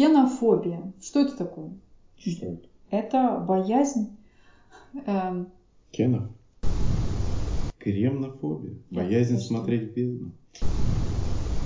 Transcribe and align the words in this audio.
Кенофобия. 0.00 0.94
Что 1.02 1.20
это 1.20 1.36
такое? 1.36 1.72
Что 2.16 2.46
это? 2.46 2.68
Это 2.88 3.44
боязнь... 3.46 4.16
эм, 5.04 5.48
Кенов? 5.90 6.30
Кремнофобия. 7.78 8.78
Боязнь 8.90 9.34
точно. 9.34 9.46
смотреть 9.46 9.90
в 9.90 9.94
бездну. 9.94 10.32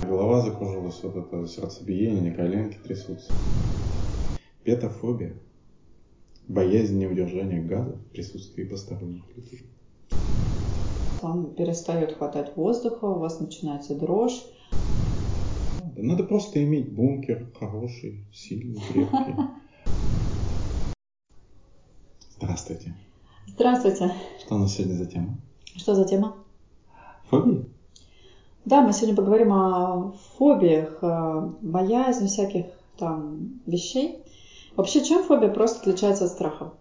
Голова 0.02 0.40
закружилась, 0.40 1.00
вот 1.04 1.14
это 1.14 1.46
сердцебиение, 1.46 2.32
коленки 2.32 2.76
трясутся. 2.82 3.32
Петофобия. 4.64 5.36
Боязнь 6.48 6.98
неудержания 6.98 7.62
газа 7.62 7.92
в 7.92 8.10
присутствии 8.10 8.64
посторонних 8.64 9.22
людей. 9.36 9.62
Вам 11.22 11.54
перестает 11.54 12.14
хватать 12.14 12.56
воздуха, 12.56 13.04
у 13.04 13.20
вас 13.20 13.38
начинается 13.38 13.94
дрожь. 13.94 14.44
Надо, 15.94 16.06
надо 16.06 16.24
просто 16.24 16.62
иметь 16.64 16.92
бункер 16.92 17.46
хороший, 17.58 18.24
сильный, 18.32 18.80
крепкий. 18.80 19.34
Здравствуйте. 22.36 22.94
Здравствуйте. 23.46 24.12
Что 24.40 24.56
у 24.56 24.58
нас 24.58 24.74
сегодня 24.74 24.94
за 24.94 25.06
тема? 25.06 25.38
Что 25.76 25.94
за 25.94 26.04
тема? 26.04 26.36
Фобии? 27.30 27.66
Да, 28.64 28.80
мы 28.80 28.92
сегодня 28.92 29.14
поговорим 29.14 29.52
о 29.52 30.14
фобиях, 30.36 30.98
боязни 31.62 32.26
всяких 32.26 32.66
там 32.96 33.60
вещей. 33.66 34.18
Вообще, 34.76 35.04
чем 35.04 35.22
фобия 35.22 35.48
просто 35.48 35.80
отличается 35.80 36.24
от 36.24 36.30
страха? 36.30 36.72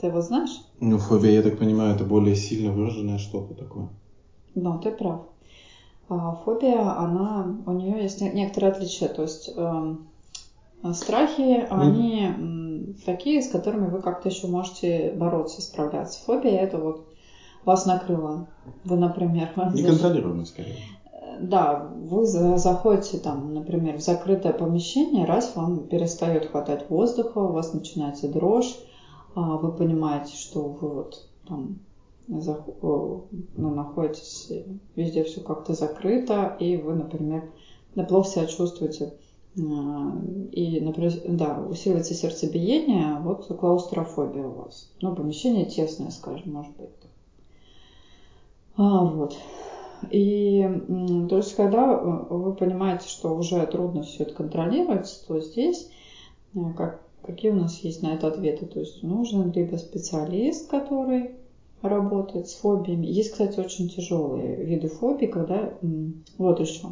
Ты 0.00 0.08
его 0.08 0.20
знаешь? 0.22 0.62
Ну, 0.80 0.98
фобия, 0.98 1.32
я 1.32 1.42
так 1.42 1.58
понимаю, 1.58 1.94
это 1.94 2.04
более 2.04 2.34
сильно 2.34 2.72
выраженное 2.72 3.18
что-то 3.18 3.54
такое. 3.54 3.88
Да, 4.54 4.78
ты 4.78 4.90
прав. 4.90 5.26
А 6.10 6.34
Фобия, 6.44 6.98
она, 6.98 7.46
у 7.66 7.72
нее 7.72 8.02
есть 8.02 8.20
не- 8.20 8.30
некоторые 8.32 8.72
отличия. 8.72 9.08
То 9.08 9.22
есть 9.22 9.50
эм, 9.56 10.06
страхи, 10.92 11.66
они 11.70 12.24
м, 12.24 12.94
такие, 13.06 13.40
с 13.42 13.48
которыми 13.48 13.88
вы 13.88 14.00
как-то 14.00 14.28
еще 14.28 14.46
можете 14.48 15.12
бороться, 15.12 15.62
справляться. 15.62 16.20
Фобия 16.24 16.60
это 16.60 16.78
вот 16.78 17.06
вас 17.64 17.86
накрыло. 17.86 18.46
Вы, 18.84 18.96
например, 18.96 19.52
Неконтролируемый, 19.74 20.46
скорее. 20.46 20.76
да, 21.40 21.76
вы 21.76 22.24
за- 22.26 22.56
заходите 22.56 23.18
там, 23.18 23.54
например, 23.54 23.96
в 23.96 24.00
закрытое 24.02 24.52
помещение, 24.52 25.24
раз 25.24 25.54
вам 25.54 25.84
перестает 25.88 26.46
хватать 26.46 26.88
воздуха, 26.90 27.38
у 27.38 27.52
вас 27.52 27.72
начинается 27.72 28.28
дрожь, 28.28 28.76
а 29.34 29.56
вы 29.58 29.70
понимаете, 29.70 30.34
что 30.36 30.68
вы 30.68 30.88
вот 30.88 31.24
там 31.46 31.76
ну, 32.30 33.74
находитесь, 33.74 34.46
э, 34.50 34.64
везде 34.94 35.24
все 35.24 35.40
как-то 35.40 35.74
закрыто, 35.74 36.56
и 36.60 36.76
вы, 36.76 36.94
например, 36.94 37.50
плохо 38.08 38.28
себя 38.28 38.46
чувствуете, 38.46 39.14
а, 39.58 40.12
и, 40.52 40.80
например, 40.80 41.12
да, 41.26 41.58
усиливается 41.58 42.14
сердцебиение, 42.14 43.18
вот 43.20 43.46
клаустрофобия 43.46 44.46
у 44.46 44.62
вас. 44.62 44.92
Ну, 45.00 45.14
помещение 45.14 45.66
тесное, 45.66 46.10
скажем, 46.10 46.52
может 46.52 46.76
быть. 46.76 46.90
А, 48.76 49.04
вот. 49.04 49.36
И 50.10 50.66
то 51.28 51.36
есть, 51.36 51.54
когда 51.56 51.92
э, 51.92 52.34
вы 52.34 52.54
понимаете, 52.54 53.08
что 53.08 53.36
уже 53.36 53.66
трудно 53.66 54.02
все 54.02 54.22
это 54.22 54.34
контролировать, 54.34 55.24
то 55.26 55.40
здесь 55.40 55.90
э, 56.54 56.58
как, 56.76 57.02
какие 57.22 57.50
у 57.50 57.56
нас 57.56 57.80
есть 57.80 58.02
на 58.02 58.14
это 58.14 58.28
ответы? 58.28 58.66
То 58.66 58.80
есть 58.80 59.02
нужен 59.02 59.52
либо 59.52 59.76
специалист, 59.76 60.70
который 60.70 61.32
работает 61.82 62.48
с 62.48 62.54
фобиями. 62.54 63.06
Есть, 63.06 63.32
кстати, 63.32 63.58
очень 63.58 63.88
тяжелые 63.88 64.56
виды 64.64 64.88
фобий, 64.88 65.28
когда 65.28 65.72
вот 66.38 66.60
еще. 66.60 66.88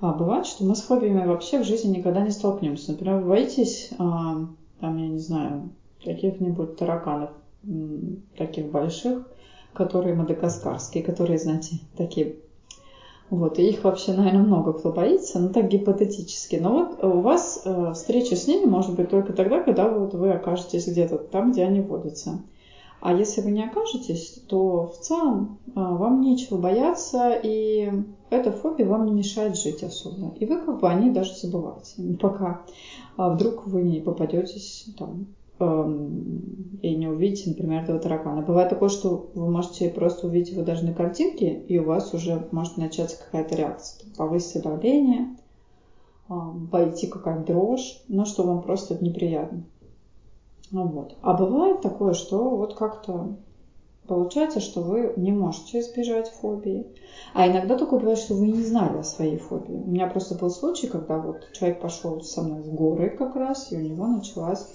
А, 0.00 0.12
бывает, 0.12 0.46
что 0.46 0.64
мы 0.64 0.74
с 0.74 0.82
фобиями 0.82 1.26
вообще 1.26 1.60
в 1.60 1.64
жизни 1.64 1.98
никогда 1.98 2.20
не 2.20 2.30
столкнемся. 2.30 2.92
Например, 2.92 3.16
вы 3.16 3.28
боитесь, 3.28 3.90
а, 3.98 4.46
там, 4.80 4.96
я 4.96 5.08
не 5.08 5.18
знаю, 5.18 5.70
каких-нибудь 6.04 6.76
тараканов, 6.76 7.30
таких 8.36 8.70
больших, 8.70 9.28
которые 9.72 10.14
мадагаскарские, 10.14 11.04
которые, 11.04 11.38
знаете, 11.38 11.80
такие. 11.96 12.36
Вот, 13.28 13.60
и 13.60 13.68
их 13.68 13.84
вообще, 13.84 14.12
наверное, 14.12 14.42
много 14.42 14.72
кто 14.72 14.90
боится, 14.90 15.38
но 15.38 15.50
так 15.50 15.68
гипотетически. 15.68 16.56
Но 16.56 16.72
вот 16.72 17.04
у 17.04 17.20
вас 17.20 17.62
э, 17.64 17.92
встреча 17.94 18.34
с 18.34 18.48
ними 18.48 18.64
может 18.64 18.96
быть 18.96 19.08
только 19.08 19.32
тогда, 19.32 19.62
когда 19.62 19.88
вот 19.88 20.14
вы 20.14 20.32
окажетесь 20.32 20.88
где-то 20.88 21.18
там, 21.18 21.52
где 21.52 21.62
они 21.62 21.80
водятся. 21.80 22.40
А 23.00 23.14
если 23.14 23.40
вы 23.40 23.50
не 23.50 23.64
окажетесь, 23.64 24.42
то 24.46 24.86
в 24.86 24.98
целом 24.98 25.58
э, 25.66 25.70
вам 25.74 26.20
нечего 26.20 26.58
бояться, 26.58 27.32
и 27.42 27.90
эта 28.28 28.52
фобия 28.52 28.86
вам 28.86 29.06
не 29.06 29.12
мешает 29.12 29.56
жить 29.56 29.82
особо. 29.82 30.34
И 30.38 30.44
вы 30.44 30.58
как 30.58 30.80
бы 30.80 30.88
о 30.88 30.94
ней 30.94 31.10
даже 31.10 31.34
забываете, 31.34 32.16
пока 32.20 32.62
а, 33.16 33.30
вдруг 33.30 33.66
вы 33.66 33.82
не 33.82 34.00
попадетесь 34.00 34.86
там 34.98 35.26
эм, 35.58 36.78
и 36.82 36.94
не 36.94 37.08
увидите, 37.08 37.50
например, 37.50 37.82
этого 37.82 37.98
таракана. 37.98 38.42
Бывает 38.42 38.68
такое, 38.68 38.88
что 38.88 39.30
вы 39.34 39.50
можете 39.50 39.88
просто 39.88 40.26
увидеть 40.26 40.52
его 40.52 40.62
даже 40.62 40.84
на 40.84 40.92
картинке, 40.92 41.54
и 41.54 41.78
у 41.78 41.84
вас 41.84 42.12
уже 42.12 42.48
может 42.52 42.76
начаться 42.76 43.18
какая-то 43.18 43.56
реакция. 43.56 44.08
Повысится 44.16 44.62
давление, 44.62 45.36
эм, 46.28 46.68
пойти 46.70 47.06
какая-то 47.06 47.52
дрожь, 47.52 48.02
но 48.08 48.26
что 48.26 48.42
вам 48.42 48.62
просто 48.62 49.02
неприятно. 49.02 49.64
Ну 50.70 50.86
вот. 50.86 51.16
А 51.22 51.34
бывает 51.34 51.80
такое, 51.80 52.12
что 52.12 52.56
вот 52.56 52.74
как-то 52.74 53.36
получается, 54.06 54.60
что 54.60 54.82
вы 54.82 55.12
не 55.16 55.32
можете 55.32 55.80
избежать 55.80 56.28
фобии. 56.28 56.86
А 57.32 57.46
иногда 57.46 57.76
такое 57.76 58.00
бывает, 58.00 58.18
что 58.18 58.34
вы 58.34 58.48
не 58.48 58.64
знали 58.64 58.98
о 58.98 59.04
своей 59.04 59.36
фобии. 59.36 59.72
У 59.72 59.90
меня 59.90 60.06
просто 60.06 60.34
был 60.34 60.50
случай, 60.50 60.88
когда 60.88 61.18
вот 61.18 61.48
человек 61.52 61.80
пошел 61.80 62.20
со 62.20 62.42
мной 62.42 62.62
в 62.62 62.74
горы 62.74 63.10
как 63.10 63.36
раз, 63.36 63.70
и 63.70 63.76
у 63.76 63.80
него 63.80 64.06
началась 64.06 64.66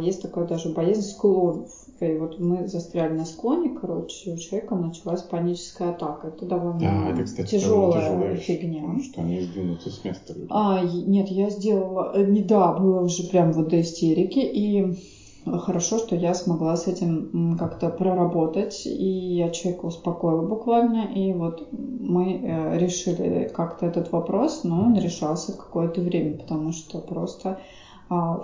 есть 0.00 0.22
такая 0.22 0.46
даже 0.46 0.68
боязнь 0.68 1.02
склонов. 1.02 1.68
И 2.00 2.14
вот 2.14 2.38
мы 2.38 2.66
застряли 2.66 3.12
на 3.12 3.24
склоне, 3.24 3.70
короче, 3.70 4.30
и 4.30 4.34
у 4.34 4.36
человека 4.36 4.74
началась 4.74 5.22
паническая 5.22 5.90
атака. 5.90 6.28
Это 6.28 6.46
довольно 6.46 6.80
Да, 6.80 7.10
это, 7.10 7.24
кстати, 7.24 7.50
тяжелая, 7.50 8.00
тяжелая 8.00 8.36
фигня. 8.36 8.80
Потому 8.82 9.02
что 9.02 9.20
они 9.20 9.40
сдвинутся 9.40 9.90
с 9.90 10.04
места. 10.04 10.32
люди. 10.32 10.48
А, 10.50 10.82
нет, 10.82 11.28
я 11.28 11.50
сделала, 11.50 12.12
э, 12.14 12.24
не 12.24 12.42
да, 12.42 12.72
было 12.72 13.00
уже 13.00 13.24
прям 13.24 13.52
вот 13.52 13.68
до 13.68 13.80
истерики, 13.80 14.38
и 14.38 14.96
хорошо, 15.44 15.98
что 15.98 16.16
я 16.16 16.34
смогла 16.34 16.76
с 16.76 16.86
этим 16.86 17.56
как-то 17.58 17.90
проработать, 17.90 18.86
и 18.86 19.36
я 19.36 19.50
человека 19.50 19.86
успокоила 19.86 20.42
буквально, 20.46 21.12
и 21.14 21.32
вот 21.32 21.68
мы 21.72 22.40
э, 22.42 22.78
решили 22.78 23.50
как-то 23.52 23.86
этот 23.86 24.12
вопрос, 24.12 24.64
но 24.64 24.80
он 24.80 24.98
решался 24.98 25.52
какое-то 25.52 26.00
время, 26.00 26.38
потому 26.38 26.72
что 26.72 26.98
просто 26.98 27.60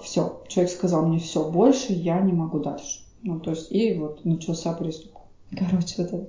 все, 0.02 0.42
человек 0.48 0.72
сказал 0.72 1.02
мне 1.06 1.18
все, 1.18 1.44
больше 1.44 1.92
я 1.92 2.20
не 2.20 2.32
могу 2.32 2.58
дальше. 2.58 3.00
Ну, 3.22 3.38
то 3.38 3.50
есть, 3.50 3.70
и 3.70 3.92
вот 3.92 4.24
начался 4.24 4.72
приступ. 4.72 5.12
Короче, 5.56 5.94
вот 5.98 6.06
это. 6.06 6.24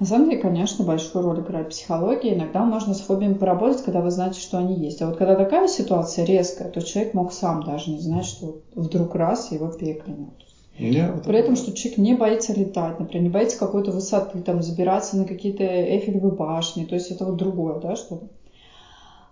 На 0.00 0.06
самом 0.06 0.28
деле, 0.28 0.40
конечно, 0.40 0.84
большую 0.84 1.22
роль 1.22 1.40
играет 1.40 1.68
психология. 1.68 2.32
Иногда 2.34 2.64
можно 2.64 2.94
с 2.94 3.00
фобиями 3.00 3.34
поработать, 3.34 3.82
когда 3.82 4.00
вы 4.00 4.10
знаете, 4.10 4.40
что 4.40 4.58
они 4.58 4.74
есть. 4.74 5.00
А 5.02 5.06
вот 5.06 5.16
когда 5.16 5.36
такая 5.36 5.68
ситуация 5.68 6.24
резкая, 6.24 6.68
то 6.68 6.80
человек 6.80 7.14
мог 7.14 7.32
сам 7.32 7.62
даже 7.62 7.90
не 7.90 7.98
знать, 7.98 8.24
что 8.24 8.56
вдруг 8.74 9.14
раз 9.14 9.52
его 9.52 9.68
переклинет. 9.68 10.34
Я 10.78 11.12
вот 11.12 11.24
При 11.24 11.38
этом, 11.38 11.54
это- 11.54 11.62
что 11.62 11.72
человек 11.72 11.98
не 11.98 12.14
боится 12.14 12.52
летать, 12.52 12.98
например, 12.98 13.22
не 13.22 13.30
боится 13.30 13.58
какой-то 13.58 13.92
высоты, 13.92 14.40
там, 14.42 14.62
забираться 14.62 15.16
на 15.16 15.24
какие-то 15.24 15.64
эфелевые 15.96 16.32
башни, 16.32 16.84
то 16.84 16.94
есть 16.94 17.10
это 17.10 17.24
вот 17.24 17.36
другое, 17.36 17.78
да, 17.78 17.96
что-то. 17.96 18.26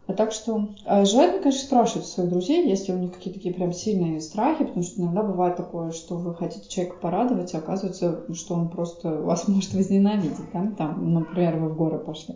А 0.06 0.12
так 0.12 0.32
что 0.32 0.68
а 0.84 1.06
желательно, 1.06 1.42
конечно, 1.42 1.64
спрашивать 1.64 2.06
своих 2.06 2.28
друзей, 2.28 2.68
если 2.68 2.92
у 2.92 2.98
них 2.98 3.12
какие-то 3.12 3.38
такие 3.38 3.54
прям 3.54 3.72
сильные 3.72 4.20
страхи, 4.20 4.64
потому 4.64 4.82
что 4.82 5.00
иногда 5.00 5.22
бывает 5.22 5.56
такое, 5.56 5.92
что 5.92 6.16
вы 6.16 6.34
хотите 6.34 6.68
человека 6.68 6.98
порадовать, 7.00 7.54
а 7.54 7.58
оказывается, 7.58 8.22
что 8.34 8.54
он 8.54 8.68
просто 8.68 9.20
вас 9.22 9.48
может 9.48 9.72
возненавидеть, 9.72 10.52
да, 10.52 10.70
там, 10.76 11.14
например, 11.14 11.56
вы 11.56 11.70
в 11.70 11.76
горы 11.76 11.98
пошли. 11.98 12.34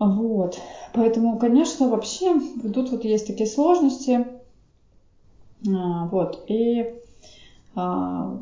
Вот. 0.00 0.58
Поэтому, 0.92 1.38
конечно, 1.38 1.88
вообще 1.88 2.40
тут 2.74 2.90
вот 2.90 3.04
есть 3.04 3.28
такие 3.28 3.46
сложности. 3.48 4.26
А, 5.72 6.06
Вот. 6.06 6.44
И 6.48 6.92
а, 7.76 8.36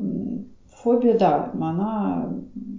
фобия, 0.83 1.17
да, 1.17 1.51
она 1.53 2.29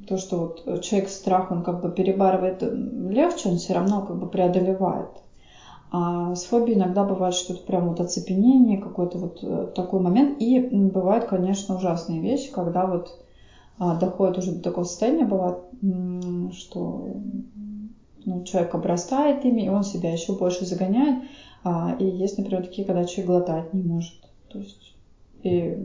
то, 0.07 0.17
что 0.17 0.39
вот 0.39 0.83
человек 0.83 1.09
страх, 1.09 1.51
он 1.51 1.63
как 1.63 1.81
бы 1.81 1.91
перебарывает 1.91 2.63
м, 2.63 3.11
легче, 3.11 3.49
он 3.49 3.57
все 3.57 3.75
равно 3.75 4.03
как 4.03 4.19
бы 4.19 4.29
преодолевает. 4.29 5.11
А 5.91 6.35
с 6.35 6.45
фобией 6.45 6.79
иногда 6.79 7.05
бывает 7.05 7.35
что-то 7.35 7.65
прям 7.67 7.89
вот 7.89 8.01
оцепенение, 8.01 8.79
какой-то 8.79 9.19
вот 9.19 9.41
э, 9.43 9.69
такой 9.75 10.01
момент. 10.01 10.41
И 10.41 10.59
бывают, 10.59 11.27
конечно, 11.27 11.77
ужасные 11.77 12.21
вещи, 12.21 12.51
когда 12.51 12.87
вот 12.87 13.23
а, 13.79 13.97
доходит 13.97 14.39
уже 14.39 14.53
до 14.53 14.63
такого 14.63 14.85
состояния, 14.85 15.25
бывает, 15.25 15.59
что 16.53 17.09
ну, 18.25 18.45
человек 18.45 18.75
обрастает 18.75 19.45
ими, 19.45 19.63
и 19.63 19.69
он 19.69 19.85
себя 19.85 20.13
еще 20.13 20.33
больше 20.35 20.65
загоняет. 20.65 21.25
А, 21.65 21.95
и 21.99 22.05
есть, 22.05 22.39
например, 22.39 22.65
такие, 22.65 22.87
когда 22.87 23.05
человек 23.05 23.27
глотать 23.27 23.75
не 23.75 23.83
может. 23.83 24.21
То 24.49 24.59
есть, 24.59 24.95
и 25.43 25.77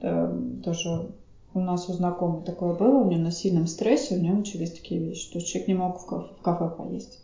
э, 0.00 0.40
тоже 0.64 1.10
у 1.56 1.60
нас 1.60 1.88
у 1.88 1.92
знакомой 1.92 2.42
такое 2.42 2.74
было, 2.74 2.98
у 2.98 3.04
нее 3.04 3.18
на 3.18 3.30
сильном 3.30 3.66
стрессе, 3.66 4.14
у 4.14 4.18
нее 4.18 4.34
начались 4.34 4.72
такие 4.72 5.00
вещи, 5.00 5.22
что 5.22 5.40
человек 5.40 5.68
не 5.68 5.74
мог 5.74 5.98
в 5.98 6.06
кафе, 6.06 6.28
в 6.38 6.42
кафе 6.42 6.68
поесть. 6.68 7.18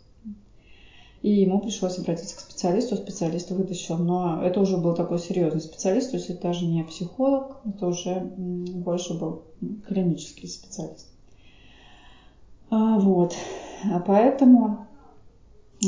И 1.21 1.31
ему 1.31 1.61
пришлось 1.61 1.97
обратиться 1.97 2.35
к 2.35 2.41
специалисту, 2.41 2.97
специалист 2.97 3.49
вытащил. 3.51 3.97
Но 3.97 4.43
это 4.43 4.59
уже 4.59 4.75
был 4.75 4.93
такой 4.93 5.19
серьезный 5.19 5.61
специалист, 5.61 6.11
то 6.11 6.17
есть 6.17 6.29
это 6.29 6.41
даже 6.41 6.65
не 6.65 6.83
психолог, 6.83 7.57
это 7.65 7.87
уже 7.87 8.19
больше 8.19 9.13
был 9.13 9.43
клинический 9.87 10.49
специалист. 10.49 11.07
А, 12.69 12.99
вот. 12.99 13.33
А 13.89 13.99
поэтому 13.99 14.87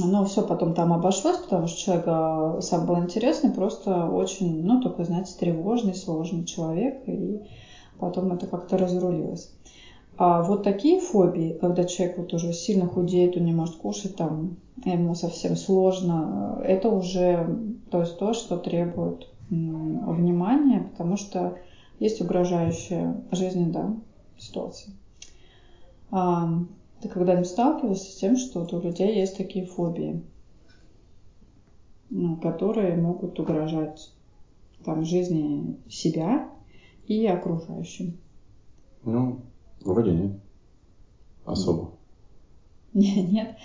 но 0.04 0.26
все 0.26 0.42
потом 0.42 0.74
там 0.74 0.94
обошлось, 0.94 1.38
потому 1.38 1.68
что 1.68 1.80
человек 1.80 2.04
а, 2.08 2.62
сам 2.62 2.86
был 2.86 3.00
интересный, 3.00 3.52
просто 3.52 4.08
очень, 4.08 4.64
ну, 4.64 4.82
такой, 4.82 5.06
знаете, 5.06 5.34
тревожный, 5.40 5.96
сложный 5.96 6.46
человек, 6.46 7.04
и 7.08 7.42
потом 8.00 8.32
это 8.32 8.48
как-то 8.48 8.78
разрулилось. 8.78 9.52
А 10.18 10.42
вот 10.44 10.64
такие 10.64 11.02
фобии, 11.02 11.58
когда 11.60 11.84
человек 11.84 12.18
вот 12.18 12.34
уже 12.34 12.54
сильно 12.54 12.88
худеет, 12.88 13.36
он 13.36 13.46
не 13.46 13.54
может 13.54 13.76
кушать, 13.76 14.16
там, 14.16 14.58
ему 14.86 15.14
совсем 15.14 15.56
сложно, 15.56 16.62
это 16.64 16.90
уже 16.90 17.58
то 17.92 18.02
есть 18.02 18.18
то, 18.18 18.34
что 18.34 18.58
требует 18.58 19.28
внимания, 19.50 20.88
потому 20.92 21.18
что 21.18 21.58
есть 22.00 22.22
угрожающая 22.22 23.22
жизни, 23.32 23.70
да, 23.72 23.96
ситуация. 24.38 24.94
А, 26.12 26.50
ты 27.02 27.10
когда-нибудь 27.10 27.48
сталкивался 27.48 28.12
с 28.12 28.16
тем, 28.16 28.38
что 28.38 28.62
вот 28.62 28.74
у 28.74 28.80
людей 28.80 29.20
есть 29.20 29.38
такие 29.38 29.66
фобии, 29.66 30.24
которые 32.42 32.96
могут 32.96 33.40
угрожать 33.40 34.12
там 34.84 35.04
жизни 35.04 35.78
себя 35.90 36.50
и 37.08 37.26
окружающим? 37.28 38.18
Ну, 39.04 39.42
Вроде 39.86 40.12
нет. 40.12 40.32
Особо. 41.46 41.92
Нет, 42.94 43.32
нет. 43.32 43.56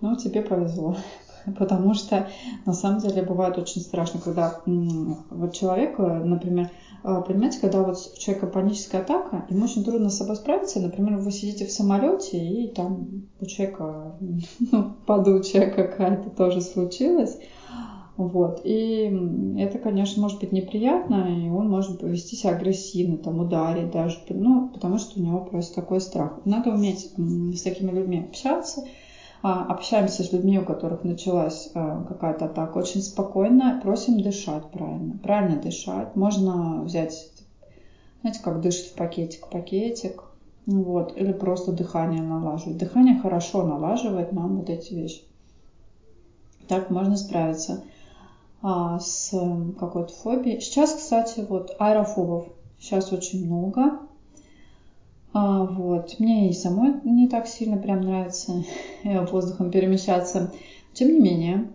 Ну, 0.00 0.16
тебе 0.16 0.42
повезло. 0.42 0.96
Потому 1.58 1.94
что 1.94 2.28
на 2.66 2.74
самом 2.74 3.00
деле 3.00 3.22
бывает 3.22 3.56
очень 3.56 3.80
страшно, 3.80 4.20
когда 4.20 4.60
вот 4.66 5.54
человек, 5.54 5.98
например, 5.98 6.70
а, 7.02 7.20
понимаете, 7.20 7.60
когда 7.60 7.82
вот 7.82 7.96
у 7.96 8.18
человека 8.18 8.46
паническая 8.48 9.00
атака, 9.00 9.46
ему 9.48 9.64
очень 9.64 9.84
трудно 9.84 10.10
с 10.10 10.18
собой 10.18 10.36
справиться. 10.36 10.80
Например, 10.80 11.18
вы 11.18 11.30
сидите 11.32 11.66
в 11.66 11.72
самолете, 11.72 12.38
и 12.38 12.68
там 12.68 13.28
у 13.40 13.46
человека, 13.46 14.16
ну, 14.72 14.94
подучая 15.06 15.70
какая-то 15.70 16.30
тоже 16.30 16.60
случилась. 16.60 17.38
Вот. 18.16 18.60
И 18.64 19.10
это, 19.58 19.78
конечно, 19.78 20.20
может 20.20 20.40
быть 20.40 20.52
неприятно, 20.52 21.26
и 21.28 21.48
он 21.48 21.68
может 21.70 21.98
повести 21.98 22.36
себя 22.36 22.50
агрессивно, 22.50 23.16
там, 23.16 23.40
ударить 23.40 23.90
даже, 23.90 24.18
ну, 24.28 24.68
потому 24.68 24.98
что 24.98 25.18
у 25.18 25.22
него 25.22 25.40
просто 25.40 25.76
такой 25.76 26.00
страх. 26.00 26.38
Надо 26.44 26.70
уметь 26.70 27.10
с 27.16 27.62
такими 27.62 27.90
людьми 27.90 28.20
общаться, 28.20 28.84
а, 29.42 29.64
общаемся 29.64 30.22
с 30.22 30.32
людьми, 30.32 30.58
у 30.58 30.64
которых 30.64 31.04
началась 31.04 31.70
а, 31.74 32.04
какая-то 32.04 32.44
атака, 32.44 32.78
очень 32.78 33.00
спокойно, 33.00 33.80
просим 33.82 34.20
дышать 34.20 34.70
правильно, 34.70 35.18
правильно 35.22 35.60
дышать. 35.60 36.14
Можно 36.14 36.82
взять, 36.84 37.30
знаете, 38.20 38.40
как 38.42 38.60
дышит 38.60 38.88
в 38.88 38.94
пакетик, 38.94 39.48
пакетик, 39.48 40.22
вот, 40.66 41.16
или 41.16 41.32
просто 41.32 41.72
дыхание 41.72 42.22
налаживать. 42.22 42.76
Дыхание 42.76 43.18
хорошо 43.18 43.64
налаживает 43.64 44.32
нам 44.32 44.58
вот 44.58 44.68
эти 44.68 44.92
вещи. 44.92 45.22
Так 46.68 46.90
можно 46.90 47.16
справиться 47.16 47.82
а, 48.62 48.98
с 48.98 49.30
какой-то 49.78 50.12
фобией. 50.12 50.60
Сейчас, 50.60 50.94
кстати, 50.94 51.40
вот 51.48 51.74
аэрофобов 51.78 52.46
сейчас 52.78 53.12
очень 53.12 53.46
много. 53.46 53.98
А, 55.32 55.64
вот. 55.64 56.18
Мне 56.18 56.50
и 56.50 56.52
самой 56.52 56.94
не 57.04 57.28
так 57.28 57.46
сильно 57.46 57.76
прям 57.76 58.02
нравится 58.02 58.64
воздухом 59.04 59.70
перемещаться. 59.70 60.52
Тем 60.92 61.08
не 61.08 61.20
менее, 61.20 61.68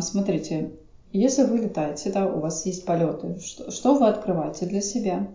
смотрите, 0.00 0.72
если 1.12 1.44
вы 1.44 1.58
летаете, 1.58 2.12
да, 2.12 2.26
у 2.26 2.40
вас 2.40 2.66
есть 2.66 2.84
полеты, 2.84 3.38
что, 3.40 3.70
что 3.70 3.94
вы 3.94 4.08
открываете 4.08 4.66
для 4.66 4.80
себя? 4.80 5.28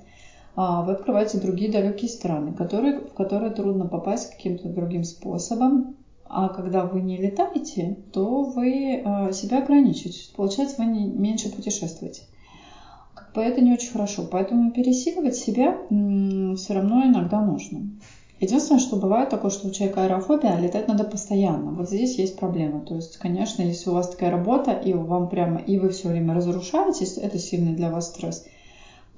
А, 0.56 0.84
вы 0.84 0.92
открываете 0.92 1.40
другие 1.40 1.72
далекие 1.72 2.10
страны, 2.10 2.54
которые, 2.54 3.00
в 3.00 3.14
которые 3.14 3.52
трудно 3.52 3.88
попасть 3.88 4.30
каким-то 4.30 4.70
другим 4.70 5.04
способом. 5.04 5.96
А 6.36 6.50
когда 6.50 6.86
вы 6.86 7.02
не 7.02 7.18
летаете, 7.18 7.98
то 8.12 8.44
вы 8.44 9.02
а, 9.06 9.32
себя 9.32 9.60
ограничиваете. 9.60 10.34
Получается, 10.36 10.78
вы 10.80 10.86
меньше 10.86 11.52
путешествуете. 11.52 12.24
Как 13.14 13.34
бы 13.34 13.42
это 13.42 13.62
не 13.62 13.72
очень 13.72 13.92
хорошо. 13.92 14.28
Поэтому 14.30 14.72
пересиливать 14.72 15.36
себя 15.36 15.78
все 16.58 16.74
равно 16.74 17.06
иногда 17.06 17.40
нужно. 17.40 17.88
Единственное, 18.40 18.82
что 18.82 18.96
бывает 18.96 19.30
такое, 19.30 19.52
что 19.52 19.68
у 19.68 19.72
человека 19.72 20.04
аэрофобия, 20.04 20.56
а 20.56 20.60
летать 20.60 20.88
надо 20.88 21.04
постоянно. 21.04 21.72
Вот 21.72 21.88
здесь 21.88 22.18
есть 22.18 22.36
проблема. 22.36 22.82
То 22.82 22.96
есть, 22.96 23.18
конечно, 23.18 23.62
если 23.62 23.92
у 23.92 23.94
вас 23.94 24.10
такая 24.10 24.32
работа, 24.32 24.72
и 24.72 24.92
вам 24.92 25.30
прямо, 25.30 25.60
и 25.60 25.78
вы 25.78 25.90
все 25.90 26.10
время 26.10 26.34
разрушаетесь, 26.34 27.18
это 27.18 27.38
сильный 27.38 27.74
для 27.74 27.92
вас 27.92 28.10
стресс, 28.10 28.46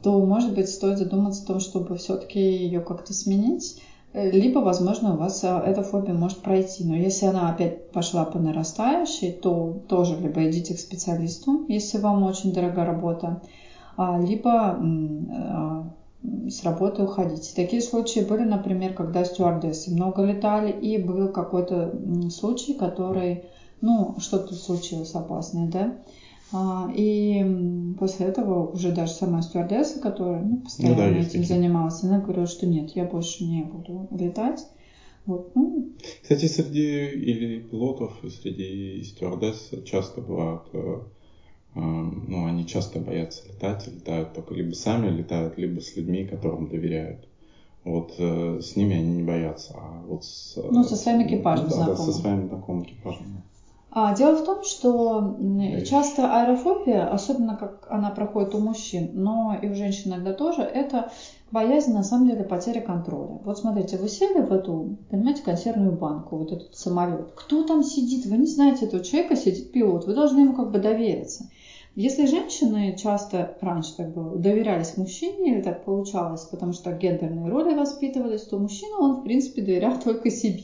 то, 0.04 0.24
может 0.24 0.54
быть, 0.54 0.70
стоит 0.70 0.98
задуматься 0.98 1.44
о 1.44 1.48
том, 1.48 1.60
чтобы 1.62 1.96
все-таки 1.96 2.40
ее 2.40 2.82
как-то 2.82 3.14
сменить 3.14 3.82
либо, 4.16 4.60
возможно, 4.60 5.14
у 5.14 5.18
вас 5.18 5.44
а, 5.44 5.62
эта 5.62 5.84
фобия 5.84 6.14
может 6.14 6.40
пройти. 6.40 6.86
Но 6.86 6.96
если 6.96 7.26
она 7.26 7.50
опять 7.50 7.92
пошла 7.92 8.26
по 8.26 8.40
нарастающей, 8.40 9.32
то 9.32 9.82
тоже 9.88 10.16
либо 10.16 10.46
идите 10.50 10.74
к 10.74 10.80
специалисту, 10.80 11.66
если 11.68 11.98
вам 11.98 12.24
очень 12.24 12.54
дорогая 12.54 12.86
работа, 12.86 13.42
а, 13.98 14.18
либо 14.18 14.78
а, 14.80 15.92
с 16.50 16.64
работы 16.64 17.04
уходите. 17.04 17.54
Такие 17.54 17.82
случаи 17.82 18.22
были, 18.22 18.44
например, 18.44 18.94
когда 18.94 19.26
стюардессы 19.26 19.92
много 19.92 20.24
летали, 20.24 20.72
и 20.72 20.98
был 20.98 21.28
какой-то 21.30 21.94
случай, 22.30 22.74
который, 22.74 23.44
ну, 23.82 24.16
что-то 24.20 24.54
случилось 24.54 25.14
опасное, 25.14 25.68
да, 25.68 25.94
и 26.96 27.96
после 28.00 28.28
этого 28.28 28.72
уже 28.72 28.92
даже 28.92 29.14
сама 29.14 29.42
стюардесса, 29.42 30.00
которая 30.00 30.44
ну, 30.44 30.58
постоянно 30.58 30.96
ну, 30.96 31.02
да, 31.02 31.20
этим 31.20 31.42
такие. 31.42 31.46
занималась, 31.46 32.04
она 32.04 32.20
говорила, 32.20 32.48
что 32.48 32.68
нет, 32.68 32.92
я 32.96 33.06
больше 33.06 33.44
не 33.44 33.64
буду 33.64 34.08
летать. 34.12 34.66
Вот, 35.26 35.56
ну. 35.56 35.90
Кстати, 36.22 36.46
среди 36.46 37.08
или 37.08 37.60
пилотов, 37.60 38.24
и 38.24 38.30
среди 38.30 39.04
стюардесс 39.04 39.72
часто 39.84 40.22
бывают, 40.22 40.64
э, 40.74 41.00
э, 41.76 41.80
ну, 41.80 42.46
они 42.46 42.68
часто 42.68 43.00
боятся 43.00 43.48
летать, 43.48 43.88
летают 43.88 44.34
только 44.34 44.54
либо 44.54 44.74
сами 44.74 45.10
летают, 45.10 45.58
либо 45.58 45.80
с 45.82 45.96
людьми, 45.96 46.26
которым 46.26 46.70
доверяют. 46.70 47.28
Вот 47.84 48.14
э, 48.20 48.60
с 48.62 48.76
ними 48.76 48.98
они 48.98 49.18
не 49.18 49.24
боятся, 49.24 49.74
а 49.76 50.04
вот 50.06 50.26
с... 50.26 50.58
Ну, 50.58 50.84
со 50.84 50.96
своим 50.96 51.26
экипажем 51.26 51.66
ну, 51.66 51.72
да, 51.72 51.76
знакомым. 51.76 52.06
Да, 52.06 52.14
со 52.14 52.20
своим 52.20 52.50
таким 52.50 52.84
экипажем. 52.84 53.44
А, 53.98 54.14
дело 54.14 54.36
в 54.36 54.44
том, 54.44 54.62
что 54.66 55.38
часто 55.86 56.30
аэрофобия, 56.30 57.08
особенно 57.08 57.56
как 57.56 57.88
она 57.90 58.10
проходит 58.10 58.54
у 58.54 58.60
мужчин, 58.60 59.12
но 59.14 59.58
и 59.62 59.70
у 59.70 59.74
женщин 59.74 60.12
иногда 60.12 60.34
тоже, 60.34 60.64
это 60.64 61.14
боязнь 61.50 61.94
на 61.94 62.04
самом 62.04 62.28
деле 62.28 62.44
потери 62.44 62.82
контроля. 62.82 63.40
Вот 63.46 63.58
смотрите, 63.58 63.96
вы 63.96 64.10
сели 64.10 64.42
в 64.42 64.52
эту, 64.52 64.98
понимаете, 65.10 65.44
консервную 65.44 65.94
банку, 65.94 66.36
вот 66.36 66.52
этот 66.52 66.76
самолет. 66.76 67.32
Кто 67.38 67.64
там 67.64 67.84
сидит? 67.84 68.26
Вы 68.26 68.36
не 68.36 68.48
знаете 68.48 68.86
этого 68.86 69.02
человека, 69.02 69.38
сидит 69.38 69.72
пилот. 69.72 70.06
Вы 70.06 70.14
должны 70.14 70.40
ему 70.42 70.56
как 70.56 70.74
бы 70.74 70.80
довериться. 70.80 71.50
Если 71.96 72.26
женщины 72.26 72.98
часто 73.02 73.58
раньше 73.62 73.96
так 73.96 74.14
было, 74.14 74.36
доверялись 74.36 74.98
мужчине, 74.98 75.54
или 75.54 75.62
так 75.62 75.86
получалось, 75.86 76.44
потому 76.44 76.74
что 76.74 76.92
гендерные 76.92 77.50
роли 77.50 77.74
воспитывались, 77.74 78.42
то 78.42 78.60
мужчина, 78.60 78.98
он, 79.00 79.22
в 79.22 79.24
принципе, 79.24 79.62
доверял 79.62 79.98
только 80.04 80.30
себе. 80.30 80.64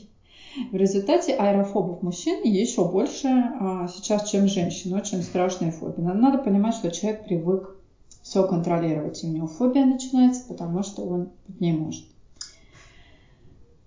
В 0.70 0.76
результате 0.76 1.32
аэрофобов 1.32 2.02
мужчин 2.02 2.42
еще 2.44 2.84
больше 2.84 3.28
а, 3.28 3.88
сейчас, 3.88 4.28
чем 4.28 4.46
женщин. 4.46 4.92
Очень 4.92 5.22
страшная 5.22 5.70
фобия. 5.70 6.04
Надо 6.04 6.38
понимать, 6.38 6.74
что 6.74 6.90
человек 6.90 7.24
привык 7.24 7.76
все 8.22 8.46
контролировать. 8.46 9.22
И 9.22 9.26
у 9.26 9.30
него 9.30 9.46
фобия 9.46 9.84
начинается, 9.86 10.44
потому 10.46 10.82
что 10.82 11.02
он 11.02 11.30
не 11.58 11.72
может. 11.72 12.04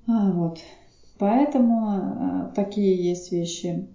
А, 0.08 0.32
вот. 0.32 0.60
Поэтому 1.20 1.88
а, 1.88 2.52
такие 2.56 2.96
есть 2.96 3.32
вещи. 3.32 3.88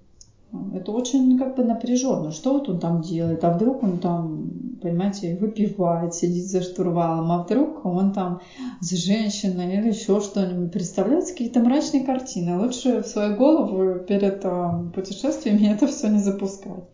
Это 0.75 0.93
очень 0.93 1.39
как 1.39 1.57
бы 1.57 1.65
напряженно. 1.65 2.31
Что 2.31 2.55
вот 2.55 2.69
он 2.69 2.79
там 2.79 3.03
делает? 3.03 3.43
А 3.43 3.53
вдруг 3.53 3.83
он 3.83 3.99
там, 3.99 4.50
понимаете, 4.81 5.37
выпивает, 5.37 6.15
сидит 6.15 6.47
за 6.47 6.63
штурвалом, 6.63 7.31
а 7.33 7.43
вдруг 7.43 7.85
он 7.85 8.13
там 8.13 8.41
с 8.81 8.91
женщиной 8.91 9.77
или 9.77 9.89
еще 9.89 10.21
что-нибудь. 10.21 10.73
Представляете, 10.73 11.33
какие-то 11.33 11.61
мрачные 11.61 12.05
картины. 12.05 12.59
Лучше 12.59 13.03
в 13.03 13.07
свою 13.07 13.37
голову 13.37 14.01
перед 14.01 14.45
э, 14.45 14.71
путешествиями 14.95 15.67
это 15.73 15.87
все 15.87 16.09
не 16.09 16.19
запускать. 16.19 16.85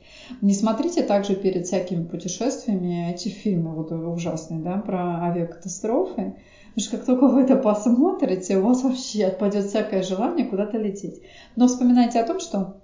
Не 0.42 0.54
смотрите 0.54 1.02
также 1.02 1.34
перед 1.34 1.66
всякими 1.66 2.04
путешествиями 2.04 3.12
эти 3.12 3.28
фильмы 3.28 3.74
вот 3.74 3.92
ужасные, 3.92 4.60
да, 4.60 4.78
про 4.78 5.24
авиакатастрофы. 5.24 6.34
Потому 6.74 6.88
что 6.88 6.96
как 6.98 7.06
только 7.06 7.28
вы 7.28 7.40
это 7.42 7.56
посмотрите, 7.56 8.58
у 8.58 8.66
вас 8.66 8.82
вообще 8.82 9.24
отпадет 9.24 9.66
всякое 9.66 10.02
желание 10.02 10.46
куда-то 10.46 10.76
лететь. 10.76 11.22
Но 11.56 11.68
вспоминайте 11.68 12.20
о 12.20 12.26
том, 12.26 12.38
что 12.38 12.76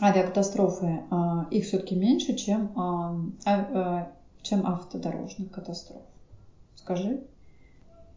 авиакатастрофы, 0.00 1.04
а, 1.10 1.46
их 1.50 1.64
все-таки 1.64 1.94
меньше, 1.94 2.34
чем, 2.34 2.72
а, 2.76 3.16
а, 3.46 4.12
чем 4.44 4.66
автодорожных 4.66 5.50
катастроф. 5.50 6.02
Скажи. 6.76 7.18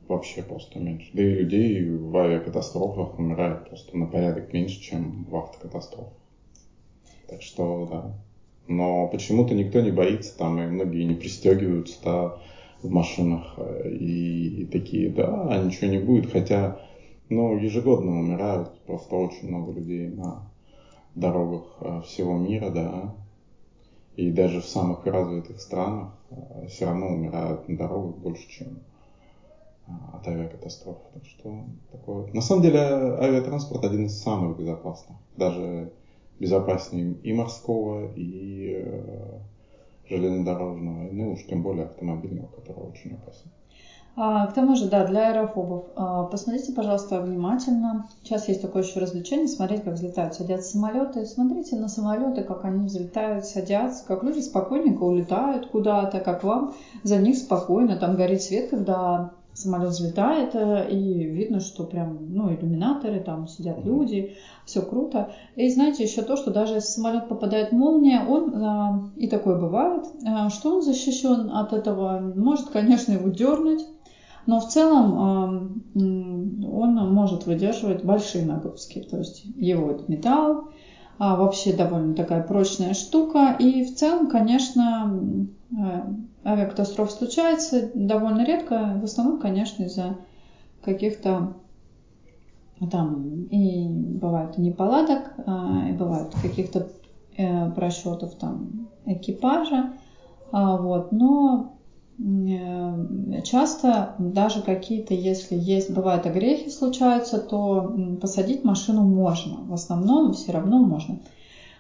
Вообще 0.08 0.44
просто 0.44 0.80
меньше. 0.80 1.10
Да 1.14 1.24
и 1.24 1.34
людей 1.34 1.84
в 1.84 2.16
авиакатастрофах 2.16 3.18
умирает 3.18 3.68
просто 3.68 3.98
на 3.98 4.06
порядок 4.06 4.54
меньше, 4.54 4.80
чем 4.80 5.24
в 5.24 5.36
автокатастрофах. 5.36 6.14
Так 7.28 7.42
что, 7.42 7.88
да. 7.90 8.12
Но 8.68 9.08
почему-то 9.08 9.54
никто 9.56 9.80
не 9.80 9.92
боится, 9.92 10.38
там 10.38 10.60
и 10.60 10.66
многие 10.66 11.04
не 11.04 11.16
пристегиваются 11.16 12.00
да, 12.04 12.38
в 12.82 12.90
машинах 12.90 13.54
э, 13.58 13.90
и, 13.92 14.64
и 14.64 14.66
такие, 14.66 15.10
да, 15.10 15.58
ничего 15.64 15.88
не 15.88 15.98
будет, 15.98 16.30
хотя, 16.30 16.78
ну, 17.30 17.58
ежегодно 17.58 18.20
умирают 18.20 18.70
просто 18.86 19.16
очень 19.16 19.48
много 19.48 19.72
людей 19.72 20.10
на 20.10 20.44
дорогах 21.16 21.78
э, 21.80 22.02
всего 22.06 22.36
мира, 22.38 22.70
да, 22.70 23.14
и 24.18 24.32
даже 24.32 24.60
в 24.60 24.66
самых 24.66 25.06
развитых 25.06 25.62
странах 25.62 26.17
все 26.68 26.86
равно 26.86 27.08
умирают 27.08 27.68
на 27.68 27.78
дорогах 27.78 28.18
больше, 28.18 28.48
чем 28.50 28.80
от 30.14 30.28
авиакатастроф. 30.28 30.98
Так 31.14 31.26
что 31.26 31.64
такое. 31.92 32.32
На 32.34 32.42
самом 32.42 32.62
деле 32.62 32.80
авиатранспорт 32.80 33.86
один 33.86 34.06
из 34.06 34.18
самых 34.22 34.58
безопасных. 34.58 35.18
Даже 35.36 35.92
безопаснее 36.40 37.14
и 37.24 37.34
морского, 37.34 38.12
и 38.14 38.84
э, 38.84 39.40
железнодорожного, 40.08 41.12
ну 41.12 41.32
уж 41.32 41.44
тем 41.46 41.64
более 41.64 41.86
автомобильного, 41.86 42.48
который 42.48 42.84
очень 42.84 43.14
опасен. 43.14 43.50
А, 44.20 44.48
к 44.48 44.54
тому 44.54 44.76
же, 44.76 44.90
да, 44.90 45.06
для 45.06 45.30
аэрофобов. 45.30 45.86
А, 45.96 46.24
посмотрите, 46.24 46.74
пожалуйста, 46.74 47.22
внимательно. 47.22 48.08
Сейчас 48.24 48.48
есть 48.48 48.64
такое 48.64 48.82
еще 48.82 49.00
развлечение, 49.00 49.48
смотреть, 49.48 49.84
как 49.84 49.94
взлетают, 49.94 50.34
садятся 50.34 50.72
самолеты. 50.72 51.24
Смотрите 51.28 51.76
на 51.76 51.88
самолеты, 51.88 52.42
как 52.42 52.66
они 52.66 52.88
взлетают, 52.88 53.46
садятся, 53.46 54.04
как 54.08 54.24
люди 54.24 54.40
спокойненько 54.40 55.04
улетают 55.04 55.68
куда-то, 55.68 56.20
как 56.20 56.44
вам 56.44 56.74
за 57.04 57.18
них 57.18 57.38
спокойно. 57.38 57.96
Там 57.96 58.16
горит 58.16 58.42
свет, 58.42 58.72
когда 58.72 59.34
самолет 59.54 59.90
взлетает, 59.90 60.56
э, 60.56 60.90
и 60.90 61.24
видно, 61.24 61.60
что 61.60 61.84
прям, 61.84 62.18
ну, 62.30 62.54
иллюминаторы, 62.54 63.20
там 63.20 63.48
сидят 63.48 63.84
люди, 63.84 64.36
все 64.66 64.82
круто. 64.82 65.32
И 65.56 65.70
знаете 65.70 66.04
еще 66.04 66.22
то, 66.22 66.38
что 66.38 66.52
даже 66.52 66.76
если 66.76 66.90
самолет 66.90 67.28
попадает 67.28 67.70
в 67.70 67.76
молния, 67.76 68.24
он, 68.28 68.54
э, 68.54 69.10
и 69.18 69.28
такое 69.28 69.60
бывает, 69.60 70.06
э, 70.24 70.50
что 70.50 70.76
он 70.76 70.82
защищен 70.82 71.52
от 71.52 71.74
этого, 71.74 72.20
может, 72.36 72.70
конечно, 72.70 73.14
его 73.14 73.30
дернуть, 73.30 73.84
но 74.48 74.60
в 74.60 74.68
целом 74.68 75.84
он 75.96 77.14
может 77.14 77.46
выдерживать 77.46 78.04
большие 78.04 78.46
нагрузки. 78.46 79.00
То 79.00 79.18
есть 79.18 79.44
его 79.56 80.00
металл, 80.08 80.70
а 81.20 81.36
вообще 81.36 81.74
довольно 81.74 82.16
такая 82.16 82.44
прочная 82.44 82.94
штука. 82.94 83.56
И 83.60 83.84
в 83.84 83.96
целом, 83.96 84.28
конечно, 84.28 85.48
авиакатастроф 86.44 87.12
случается 87.12 87.92
довольно 87.94 88.46
редко, 88.46 88.98
в 89.02 89.04
основном, 89.04 89.40
конечно, 89.40 89.84
из-за 89.84 90.18
каких-то 90.82 91.54
там 92.92 93.44
и 93.46 93.88
бывают 93.90 94.58
неполадок, 94.58 95.34
а, 95.46 95.88
и 95.90 95.94
бывают 95.94 96.34
каких-то 96.42 96.88
э, 97.36 97.72
просчетов 97.72 98.36
там 98.36 98.88
экипажа, 99.06 99.94
а, 100.52 100.78
вот, 100.78 101.12
но 101.12 101.74
э, 101.74 101.77
часто 103.44 104.16
даже 104.18 104.62
какие-то, 104.62 105.14
если 105.14 105.56
есть, 105.56 105.92
бывают 105.94 106.26
огрехи 106.26 106.70
случаются, 106.70 107.40
то 107.40 107.96
посадить 108.20 108.64
машину 108.64 109.04
можно, 109.04 109.58
в 109.66 109.74
основном 109.74 110.34
все 110.34 110.52
равно 110.52 110.80
можно. 110.80 111.20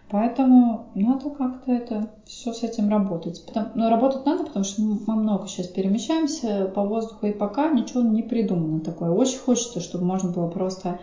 Поэтому 0.09 0.85
надо 0.95 1.29
как-то 1.31 1.71
это 1.71 2.11
все 2.25 2.53
с 2.53 2.63
этим 2.63 2.87
работать. 2.87 3.43
Потому, 3.45 3.71
ну, 3.75 3.89
работать 3.89 4.25
надо, 4.25 4.45
потому 4.45 4.63
что 4.63 4.81
мы 4.81 5.15
много 5.15 5.47
сейчас 5.47 5.67
перемещаемся 5.67 6.71
по 6.73 6.83
воздуху, 6.83 7.25
и 7.27 7.33
пока 7.33 7.71
ничего 7.71 8.01
не 8.01 8.23
придумано 8.23 8.79
такое. 8.79 9.09
Очень 9.11 9.39
хочется, 9.39 9.81
чтобы 9.81 10.05
можно 10.05 10.31
было 10.31 10.47
просто 10.47 10.99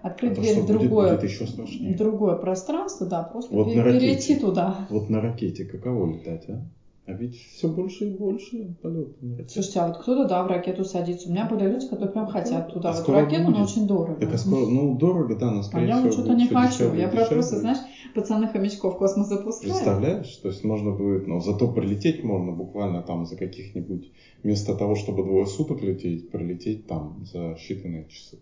открыть 0.00 0.32
Это 0.32 0.40
дверь 0.40 0.60
в 0.60 0.66
другое, 0.66 1.18
будет, 1.18 1.48
будет 1.48 1.96
другое 1.98 2.36
пространство, 2.36 3.06
да, 3.06 3.24
просто 3.24 3.54
вот 3.54 3.66
перейти 3.66 4.08
ракете, 4.08 4.36
туда. 4.36 4.86
Вот 4.88 5.10
на 5.10 5.20
ракете 5.20 5.64
каково 5.64 6.10
летать, 6.10 6.48
а? 6.48 6.62
А 7.06 7.12
ведь 7.12 7.36
все 7.36 7.68
больше 7.68 8.08
и 8.08 8.10
больше 8.10 8.74
полетов. 8.82 9.14
Слушайте, 9.48 9.78
а 9.78 9.86
вот 9.86 9.98
кто-то, 9.98 10.28
да, 10.28 10.42
в 10.42 10.48
ракету 10.48 10.84
садится. 10.84 11.28
У 11.28 11.32
меня 11.32 11.46
были 11.46 11.70
люди, 11.70 11.86
которые 11.86 12.12
прям 12.12 12.26
хотят 12.26 12.72
туда, 12.72 12.90
а 12.90 12.96
вот 12.96 13.06
в 13.06 13.12
ракету, 13.12 13.44
будет? 13.44 13.56
но 13.56 13.62
очень 13.62 13.86
дорого. 13.86 14.18
Так 14.18 14.34
а 14.34 14.38
скоро, 14.38 14.66
ну, 14.66 14.98
дорого, 14.98 15.36
да, 15.36 15.52
но 15.52 15.62
скорее 15.62 15.84
А 15.84 15.88
я 15.88 16.02
вот 16.02 16.12
что-то 16.12 16.34
не 16.34 16.48
хочу. 16.48 16.92
Я 16.94 17.08
прям 17.08 17.28
просто, 17.28 17.58
знаешь, 17.58 17.78
пацаны-хомячков 18.12 18.94
в 18.94 18.98
космос 18.98 19.28
запускают. 19.28 19.76
Представляешь? 19.76 20.36
То 20.38 20.48
есть 20.48 20.64
можно 20.64 20.90
будет, 20.90 21.28
но 21.28 21.38
зато 21.38 21.68
прилететь 21.68 22.24
можно 22.24 22.50
буквально 22.50 23.02
там 23.02 23.24
за 23.24 23.36
каких-нибудь, 23.36 24.10
вместо 24.42 24.74
того, 24.74 24.96
чтобы 24.96 25.22
двое 25.22 25.46
суток 25.46 25.82
лететь, 25.82 26.28
прилететь 26.30 26.86
там 26.86 27.24
за 27.24 27.52
считанные 27.52 28.08
часы. 28.08 28.38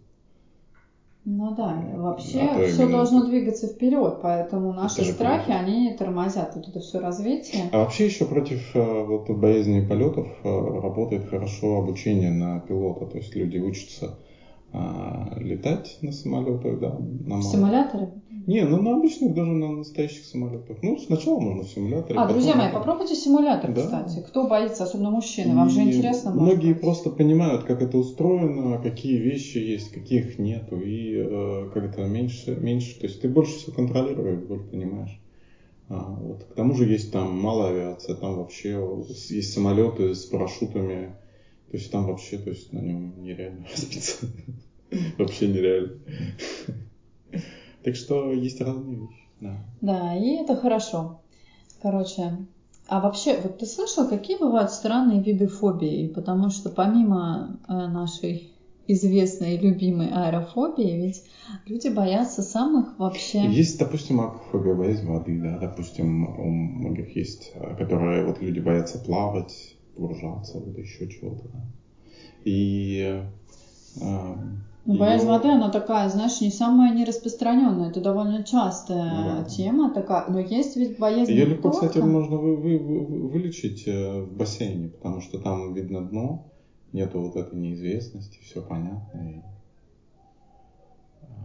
Ну 1.26 1.54
да, 1.54 1.82
вообще 1.94 2.40
а 2.40 2.66
все 2.66 2.86
должно 2.86 3.24
двигаться 3.24 3.66
вперед, 3.66 4.18
поэтому 4.20 4.72
наши 4.72 5.02
страхи, 5.04 5.44
круто. 5.46 5.58
они 5.58 5.90
тормозят 5.92 6.54
вот 6.54 6.68
это 6.68 6.80
все 6.80 6.98
развитие. 6.98 7.70
А 7.72 7.78
вообще 7.78 8.04
еще 8.04 8.26
против 8.26 8.76
э, 8.76 9.02
вот, 9.04 9.30
боязни 9.30 9.80
полетов 9.80 10.28
э, 10.44 10.80
работает 10.82 11.24
хорошо 11.24 11.78
обучение 11.78 12.30
на 12.30 12.60
пилота, 12.60 13.06
то 13.06 13.16
есть 13.16 13.34
люди 13.34 13.56
учатся 13.56 14.18
а, 14.76 15.32
летать 15.36 15.98
на 16.02 16.12
самолетах, 16.12 16.78
да, 16.80 16.96
на 16.98 17.40
симуляторы? 17.40 18.10
Не, 18.46 18.64
ну 18.64 18.82
на 18.82 18.96
обычных, 18.96 19.34
даже 19.34 19.52
на 19.52 19.72
настоящих 19.72 20.24
самолетах. 20.24 20.76
Ну, 20.82 20.98
сначала 20.98 21.40
можно 21.40 21.62
в 21.62 21.68
симуляторе. 21.68 22.18
А, 22.18 22.26
друзья 22.26 22.54
мои, 22.54 22.70
попробуйте 22.70 23.14
симулятор, 23.14 23.72
да. 23.72 23.82
кстати. 23.82 24.22
Кто 24.26 24.46
боится, 24.46 24.84
особенно 24.84 25.10
мужчины, 25.10 25.54
вам 25.54 25.68
И 25.68 25.70
же 25.70 25.80
интересно. 25.80 26.32
Многие 26.32 26.74
просто 26.74 27.10
понимают, 27.10 27.64
как 27.64 27.80
это 27.80 27.96
устроено, 27.96 28.78
какие 28.82 29.16
вещи 29.18 29.58
есть, 29.58 29.90
каких 29.90 30.38
нету, 30.38 30.78
и 30.80 31.14
э, 31.16 31.70
как 31.72 31.84
это 31.84 32.04
меньше, 32.04 32.54
меньше. 32.56 32.98
То 32.98 33.06
есть 33.06 33.20
ты 33.20 33.28
больше 33.28 33.56
все 33.56 33.72
контролируешь, 33.72 34.40
больше 34.40 34.66
понимаешь. 34.66 35.20
А, 35.88 36.14
вот. 36.20 36.44
К 36.44 36.54
тому 36.54 36.74
же 36.74 36.86
есть 36.86 37.12
там 37.12 37.30
малая 37.38 37.70
авиация, 37.70 38.14
там 38.14 38.36
вообще 38.36 38.78
есть 39.06 39.52
самолеты 39.52 40.14
с 40.14 40.24
парашютами. 40.24 41.14
То 41.70 41.78
есть 41.78 41.90
там 41.90 42.06
вообще, 42.06 42.38
то 42.38 42.50
есть 42.50 42.72
на 42.72 42.80
нем 42.80 43.14
нереально 43.22 43.66
разбиться. 43.72 44.26
Вообще 45.18 45.48
нереально. 45.48 45.98
Так 47.84 47.96
что 47.96 48.32
есть 48.32 48.60
разные 48.60 48.96
вещи. 48.96 49.24
Да. 49.40 49.56
да, 49.80 50.16
и 50.16 50.36
это 50.36 50.56
хорошо. 50.56 51.20
Короче, 51.82 52.38
а 52.86 53.00
вообще, 53.00 53.38
вот 53.42 53.58
ты 53.58 53.66
слышал, 53.66 54.08
какие 54.08 54.38
бывают 54.38 54.70
странные 54.70 55.22
виды 55.22 55.48
фобии? 55.48 56.08
Потому 56.08 56.50
что 56.50 56.70
помимо 56.70 57.58
э, 57.68 57.72
нашей 57.72 58.50
известной 58.86 59.54
и 59.54 59.58
любимой 59.58 60.08
аэрофобии, 60.10 60.96
ведь 60.96 61.24
люди 61.66 61.88
боятся 61.88 62.42
самых 62.42 62.98
вообще... 62.98 63.46
Есть, 63.46 63.78
допустим, 63.78 64.20
аквафобия, 64.20 64.74
боязнь 64.74 65.06
воды, 65.06 65.40
да, 65.40 65.58
допустим, 65.58 66.24
у 66.24 66.50
многих 66.50 67.16
есть, 67.16 67.52
э, 67.54 67.76
которые 67.76 68.24
вот 68.26 68.40
люди 68.40 68.60
боятся 68.60 68.98
плавать, 68.98 69.76
погружаться, 69.94 70.58
вот 70.58 70.76
еще 70.78 71.08
чего-то, 71.08 71.48
да. 71.48 71.64
И 72.44 73.22
э, 74.00 74.34
ну, 74.84 74.98
боязнь 74.98 75.26
воды, 75.26 75.48
она 75.48 75.70
такая, 75.70 76.08
знаешь, 76.08 76.40
не 76.40 76.50
самая 76.50 76.92
нераспространенная. 76.92 77.88
Это 77.88 78.00
довольно 78.00 78.42
частая 78.42 79.38
да. 79.38 79.44
тема 79.44 79.90
такая. 79.90 80.24
Но 80.28 80.38
есть 80.38 80.76
ведь 80.76 80.98
боязнь 80.98 81.30
Ее 81.30 81.46
легко, 81.46 81.70
кстати, 81.70 81.98
можно 81.98 82.36
вы, 82.36 82.56
вы, 82.56 82.78
вы, 82.78 83.28
вылечить 83.28 83.84
э, 83.86 84.20
в 84.20 84.32
бассейне, 84.36 84.88
потому 84.88 85.20
что 85.20 85.38
там 85.38 85.72
видно 85.72 86.06
дно, 86.06 86.44
нету 86.92 87.20
вот 87.20 87.36
этой 87.36 87.58
неизвестности, 87.58 88.38
все 88.42 88.60
понятно. 88.60 89.20
И 89.20 89.42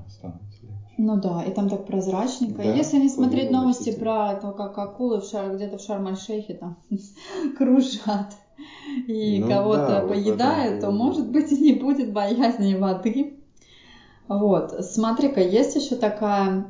становится 0.10 0.62
легче. 0.64 0.96
Ну 0.98 1.20
да, 1.20 1.44
и 1.44 1.52
там 1.52 1.70
так 1.70 1.86
прозрачненько. 1.86 2.64
Да, 2.64 2.74
Если 2.74 2.98
не 2.98 3.10
смотреть 3.10 3.52
новости 3.52 3.98
про 3.98 4.36
то, 4.36 4.52
как 4.52 4.78
акулы 4.78 5.22
в 5.22 5.24
шар, 5.24 5.56
где-то 5.56 5.78
в 5.78 5.82
Шарм-Аль-Шейхе 5.82 6.56
там 6.56 6.78
кружат 7.58 8.36
и 9.08 9.40
ну, 9.40 9.48
кого-то 9.48 9.86
да, 9.86 10.02
поедает, 10.02 10.74
вот 10.74 10.82
то, 10.82 10.90
может 10.92 11.30
быть, 11.30 11.52
и 11.52 11.60
не 11.60 11.74
будет 11.74 12.12
боязни 12.12 12.74
воды. 12.76 13.36
Вот, 14.28 14.86
смотри-ка, 14.86 15.42
есть 15.42 15.76
еще 15.76 15.96
такая, 15.96 16.68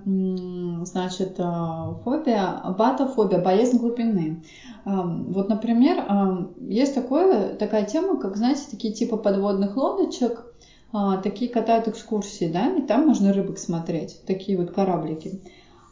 значит, 0.86 1.36
э, 1.38 1.93
фобия, 2.05 2.62
батофобия, 2.77 3.38
боязнь 3.38 3.77
глубины. 3.77 4.38
Эм, 4.86 5.34
вот, 5.34 5.50
например, 5.50 6.00
эм, 6.00 6.53
есть 6.69 6.93
такое, 6.93 7.55
такая 7.55 7.84
тема, 7.84 8.17
как, 8.17 8.38
знаете, 8.38 8.62
такие 8.69 8.93
типа 8.93 9.17
подводных 9.17 9.75
лодочек, 9.75 10.46
э, 10.93 11.17
такие 11.22 11.51
катают 11.51 11.89
экскурсии, 11.89 12.48
да, 12.48 12.67
и 12.77 12.81
там 12.81 13.05
можно 13.05 13.34
рыбок 13.34 13.58
смотреть, 13.58 14.22
такие 14.25 14.58
вот 14.58 14.72
кораблики. 14.72 15.41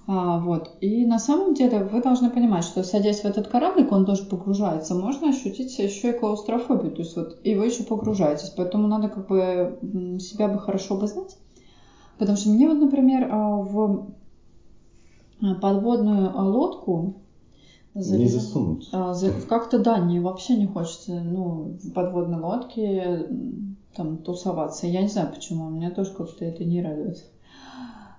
А, 0.07 0.39
вот. 0.39 0.77
И 0.79 1.05
на 1.05 1.19
самом 1.19 1.53
деле 1.53 1.83
вы 1.83 2.01
должны 2.01 2.29
понимать, 2.29 2.63
что 2.63 2.81
садясь 2.81 3.21
в 3.21 3.25
этот 3.25 3.47
кораблик, 3.47 3.91
он 3.91 4.05
тоже 4.05 4.23
погружается, 4.23 4.95
можно 4.95 5.29
ощутить 5.29 5.77
еще 5.77 6.11
и 6.11 6.17
клаустрофобию, 6.17 6.91
то 6.91 7.01
есть 7.01 7.15
вот 7.17 7.37
и 7.43 7.55
вы 7.55 7.65
еще 7.65 7.83
погружаетесь, 7.83 8.53
поэтому 8.55 8.87
надо 8.87 9.09
как 9.09 9.27
бы 9.27 9.77
себя 10.21 10.47
бы 10.47 10.59
хорошо 10.59 10.95
обознать. 10.95 11.37
Потому 12.17 12.37
что 12.37 12.49
мне 12.49 12.67
вот, 12.67 12.79
например, 12.79 13.27
а, 13.29 13.57
в 13.57 14.07
а, 15.41 15.55
подводную 15.55 16.31
лодку 16.33 17.15
не 17.93 18.27
засунуть. 18.27 18.89
Как-то 19.49 19.79
да, 19.79 19.97
не 19.99 20.19
вообще 20.21 20.55
не 20.55 20.67
хочется, 20.67 21.19
ну, 21.19 21.75
в 21.83 21.91
подводной 21.91 22.39
лодке 22.39 23.27
там 23.93 24.17
тусоваться. 24.19 24.87
Я 24.87 25.01
не 25.01 25.09
знаю 25.09 25.33
почему, 25.33 25.69
меня 25.69 25.91
тоже 25.91 26.13
как-то 26.13 26.45
это 26.45 26.63
не 26.63 26.81
радует. 26.81 27.25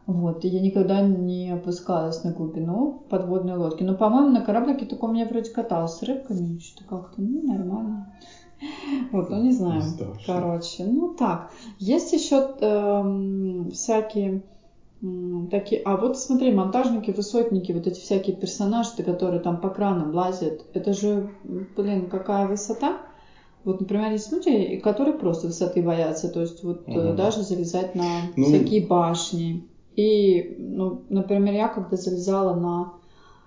Вот, 0.09 0.43
и 0.47 0.49
я 0.49 0.63
никогда 0.63 1.03
не 1.03 1.51
опускалась 1.51 2.25
на 2.25 2.33
глубину 2.33 3.03
подводной 3.11 3.57
лодки. 3.57 3.83
Но, 3.83 3.95
по-моему, 3.95 4.31
на 4.31 4.41
кораблике 4.41 4.87
таком 4.87 5.13
я 5.13 5.27
вроде 5.27 5.51
каталась 5.51 5.99
с 5.99 6.03
рыбками, 6.03 6.59
что-то 6.61 6.85
как-то, 6.89 7.21
ну, 7.21 7.43
нормально. 7.43 8.11
Вот, 9.13 9.29
ну, 9.29 9.43
не 9.43 9.53
знаю. 9.53 9.83
Короче, 10.25 10.87
ну, 10.87 11.15
так. 11.15 11.51
Есть 11.79 12.15
еще 12.15 12.37
эм, 12.61 13.71
всякие 13.71 14.41
такие, 15.51 15.83
а 15.85 15.97
вот 15.99 16.19
смотри, 16.19 16.53
монтажники, 16.53 17.11
высотники, 17.11 17.73
вот 17.73 17.87
эти 17.87 18.01
всякие 18.01 18.35
персонажи, 18.35 19.03
которые 19.05 19.41
там 19.41 19.61
по 19.61 19.69
кранам 19.69 20.15
лазят, 20.15 20.65
это 20.73 20.95
же, 20.95 21.31
блин, 21.77 22.09
какая 22.09 22.49
высота. 22.49 22.97
Вот, 23.63 23.79
например, 23.81 24.11
есть 24.13 24.33
люди, 24.33 24.77
которые 24.79 25.15
просто 25.15 25.49
высоты 25.49 25.83
боятся, 25.83 26.31
то 26.31 26.41
есть 26.41 26.65
вот 26.65 26.89
угу. 26.89 27.13
даже 27.13 27.43
залезать 27.43 27.95
на 27.95 28.23
ну, 28.37 28.47
всякие 28.47 28.87
башни. 28.87 29.69
И, 29.99 30.55
ну, 30.61 31.03
например, 31.09 31.55
я 31.55 31.67
когда 31.67 31.97
залезала 31.97 32.55
на 32.55 32.93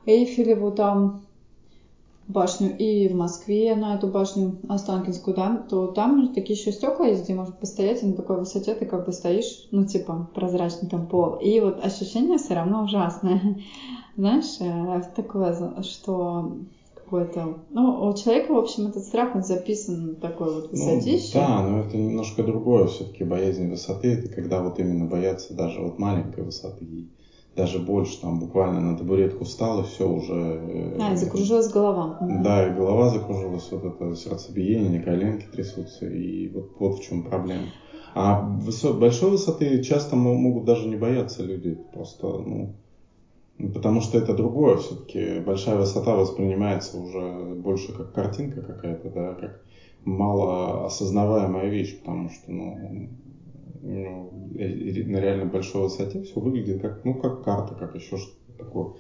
Эйфелеву 0.06 0.74
там 0.74 1.22
башню 2.28 2.76
и 2.78 3.08
в 3.08 3.16
Москве 3.16 3.74
на 3.74 3.96
эту 3.96 4.08
башню 4.08 4.58
Останкинскую, 4.68 5.34
да, 5.34 5.66
то 5.70 5.88
там 5.88 6.34
такие 6.34 6.60
еще 6.60 6.74
стекла 6.74 7.06
есть, 7.08 7.24
где 7.24 7.36
можно 7.36 7.54
постоять, 7.54 8.04
и 8.04 8.06
на 8.06 8.16
такой 8.16 8.38
высоте 8.38 8.76
ты 8.76 8.86
как 8.86 9.06
бы 9.06 9.14
стоишь, 9.14 9.66
ну, 9.72 9.86
типа, 9.86 10.28
прозрачный 10.36 10.90
там 10.90 11.08
пол. 11.08 11.36
И 11.36 11.58
вот 11.62 11.82
ощущение 11.82 12.38
все 12.38 12.54
равно 12.56 12.84
ужасное. 12.84 13.58
Знаешь, 14.18 14.58
э, 14.60 15.04
такое, 15.16 15.82
что 15.84 16.52
какой-то... 17.12 17.66
Ну, 17.72 18.08
у 18.08 18.14
человека, 18.14 18.54
в 18.54 18.58
общем, 18.58 18.88
этот 18.88 19.04
страх, 19.04 19.36
он 19.36 19.44
записан 19.44 20.16
такой 20.16 20.56
вот 20.56 20.72
высотище. 20.72 21.32
Ну, 21.36 21.42
да, 21.42 21.62
но 21.62 21.80
это 21.82 21.98
немножко 21.98 22.42
другое 22.44 22.88
все-таки 22.88 23.26
боязнь 23.26 23.70
высоты. 23.70 24.14
Это 24.14 24.30
когда 24.30 24.62
вот 24.62 24.80
именно 24.80 25.06
боятся 25.06 25.54
даже 25.54 25.82
вот 25.82 26.00
маленькой 26.00 26.46
высоты 26.46 27.10
даже 27.54 27.80
больше, 27.80 28.22
там 28.22 28.40
буквально 28.40 28.80
на 28.80 28.98
табуретку 28.98 29.44
встал 29.44 29.82
и 29.82 29.84
все 29.84 30.08
уже... 30.08 30.34
Э, 30.34 30.98
а, 31.02 31.12
и 31.12 31.18
закружилась 31.18 31.68
голова. 31.68 32.18
Да, 32.22 32.66
и 32.66 32.74
голова 32.74 33.10
закружилась, 33.10 33.68
вот 33.72 33.84
это 33.84 34.16
сердцебиение, 34.16 35.02
коленки 35.02 35.48
трясутся, 35.52 36.08
и 36.08 36.48
вот, 36.48 36.72
вот 36.80 37.00
в 37.00 37.04
чем 37.04 37.24
проблема. 37.24 37.66
А 38.16 38.40
высот, 38.42 39.00
большой 39.00 39.32
высоты 39.32 39.84
часто 39.84 40.16
могут 40.16 40.64
даже 40.64 40.88
не 40.88 40.96
бояться 40.96 41.44
люди, 41.44 41.78
просто, 41.92 42.26
ну, 42.26 42.78
потому 43.70 44.02
что 44.02 44.18
это 44.18 44.34
другое 44.34 44.78
все-таки. 44.78 45.40
Большая 45.40 45.78
высота 45.78 46.16
воспринимается 46.16 46.98
уже 46.98 47.56
больше 47.56 47.94
как 47.94 48.12
картинка 48.12 48.62
какая-то, 48.62 49.10
да, 49.10 49.34
как 49.34 49.62
мало 50.04 50.86
осознаваемая 50.86 51.70
вещь, 51.70 52.00
потому 52.00 52.30
что, 52.30 52.52
ну, 52.52 53.10
ну, 53.82 54.32
на 54.54 55.20
реально 55.20 55.46
большой 55.46 55.84
высоте 55.84 56.24
все 56.24 56.40
выглядит 56.40 56.82
как, 56.82 57.04
ну, 57.06 57.16
как 57.16 57.44
карта, 57.44 57.76
как 57.76 57.96
еще 57.96 58.18
что-то 58.18 58.58
такое. 58.58 58.94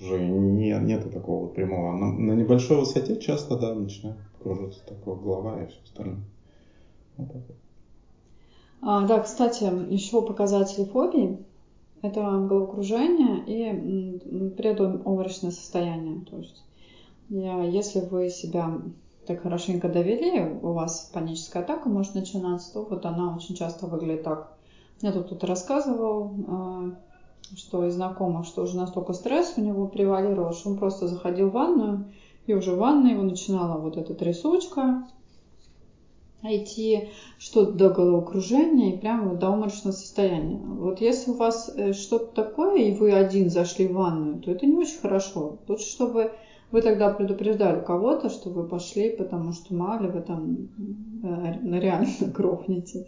Уже 0.00 0.20
не, 0.20 0.78
нету 0.78 1.10
такого 1.10 1.46
вот 1.46 1.54
прямого. 1.54 1.96
На, 1.96 2.12
на 2.12 2.32
небольшой 2.32 2.78
высоте 2.78 3.18
часто, 3.18 3.56
да, 3.56 3.74
начинает 3.74 4.16
кружиться 4.40 4.80
такая 4.86 5.16
голова 5.16 5.62
и 5.62 5.66
все 5.66 5.80
остальное. 5.82 6.22
Вот 7.16 7.32
так 7.32 7.42
вот. 7.48 7.56
А, 8.80 9.06
да, 9.08 9.18
кстати, 9.18 9.64
еще 9.92 10.22
показатели 10.22 10.84
фобии– 10.84 11.38
это 12.02 12.20
головокружение 12.20 13.42
и 13.46 14.50
предобморочное 14.50 15.50
состояние. 15.50 16.24
То 16.24 16.36
есть, 16.38 16.64
если 17.28 18.00
вы 18.00 18.30
себя 18.30 18.80
так 19.26 19.42
хорошенько 19.42 19.88
довели, 19.88 20.58
у 20.62 20.72
вас 20.72 21.10
паническая 21.12 21.62
атака 21.62 21.88
может 21.88 22.14
начинаться, 22.14 22.72
то 22.72 22.84
вот 22.84 23.04
она 23.04 23.36
очень 23.36 23.54
часто 23.54 23.86
выглядит 23.86 24.24
так. 24.24 24.56
Я 25.00 25.12
тут 25.12 25.26
кто-то 25.26 25.46
рассказывал, 25.46 26.34
а, 26.48 26.84
что 27.54 27.86
из 27.86 27.94
знакомых, 27.94 28.46
что 28.46 28.62
уже 28.62 28.76
настолько 28.76 29.12
стресс 29.12 29.54
у 29.56 29.60
него 29.60 29.86
превалировал, 29.86 30.52
что 30.52 30.70
он 30.70 30.78
просто 30.78 31.06
заходил 31.06 31.50
в 31.50 31.52
ванную, 31.52 32.06
и 32.46 32.54
уже 32.54 32.74
в 32.74 32.78
ванной 32.78 33.12
его 33.12 33.22
начинала 33.22 33.78
вот 33.78 33.96
эта 33.96 34.14
трясучка, 34.14 35.06
идти 36.42 37.08
что-то 37.38 37.72
до 37.72 37.90
головокружения 37.90 38.94
и 38.94 38.98
прямо 38.98 39.34
до 39.34 39.50
уморочного 39.50 39.92
состояния. 39.92 40.58
Вот 40.58 41.00
если 41.00 41.32
у 41.32 41.34
вас 41.34 41.72
э, 41.74 41.92
что-то 41.92 42.26
такое, 42.34 42.76
и 42.76 42.94
вы 42.94 43.12
один 43.12 43.50
зашли 43.50 43.88
в 43.88 43.94
ванную, 43.94 44.40
то 44.40 44.50
это 44.50 44.66
не 44.66 44.76
очень 44.76 44.98
хорошо. 45.00 45.58
Лучше, 45.66 45.86
чтобы 45.86 46.32
вы 46.70 46.82
тогда 46.82 47.10
предупреждали 47.10 47.84
кого-то, 47.84 48.28
что 48.28 48.50
вы 48.50 48.68
пошли, 48.68 49.10
потому 49.10 49.52
что 49.52 49.74
мало 49.74 50.02
ли 50.02 50.08
вы 50.10 50.20
там 50.20 50.68
э, 51.22 51.80
реально 51.80 52.08
грохнетесь. 52.34 53.06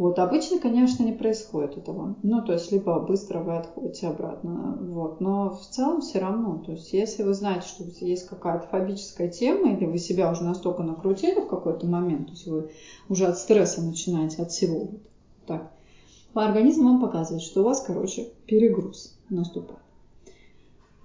Вот, 0.00 0.18
обычно, 0.18 0.58
конечно, 0.58 1.02
не 1.02 1.12
происходит 1.12 1.76
этого. 1.76 2.16
Ну, 2.22 2.42
то 2.42 2.54
есть, 2.54 2.72
либо 2.72 2.98
быстро 3.00 3.40
вы 3.40 3.58
отходите 3.58 4.06
обратно, 4.06 4.78
вот. 4.80 5.20
Но 5.20 5.50
в 5.50 5.60
целом 5.60 6.00
все 6.00 6.20
равно. 6.20 6.62
То 6.64 6.72
есть, 6.72 6.94
если 6.94 7.22
вы 7.22 7.34
знаете, 7.34 7.68
что 7.68 7.84
есть 7.84 8.26
какая-то 8.26 8.66
фобическая 8.68 9.28
тема, 9.28 9.74
или 9.74 9.84
вы 9.84 9.98
себя 9.98 10.30
уже 10.32 10.42
настолько 10.42 10.82
накрутили 10.84 11.40
в 11.40 11.48
какой-то 11.48 11.86
момент, 11.86 12.28
то 12.28 12.32
есть 12.32 12.46
вы 12.46 12.70
уже 13.10 13.26
от 13.26 13.36
стресса 13.36 13.82
начинаете, 13.82 14.40
от 14.40 14.52
всего 14.52 14.86
вот 14.86 15.00
так, 15.46 15.70
организм 16.32 16.86
вам 16.86 17.02
показывает, 17.02 17.42
что 17.42 17.60
у 17.60 17.64
вас, 17.64 17.82
короче, 17.82 18.32
перегруз 18.46 19.18
наступает. 19.28 19.82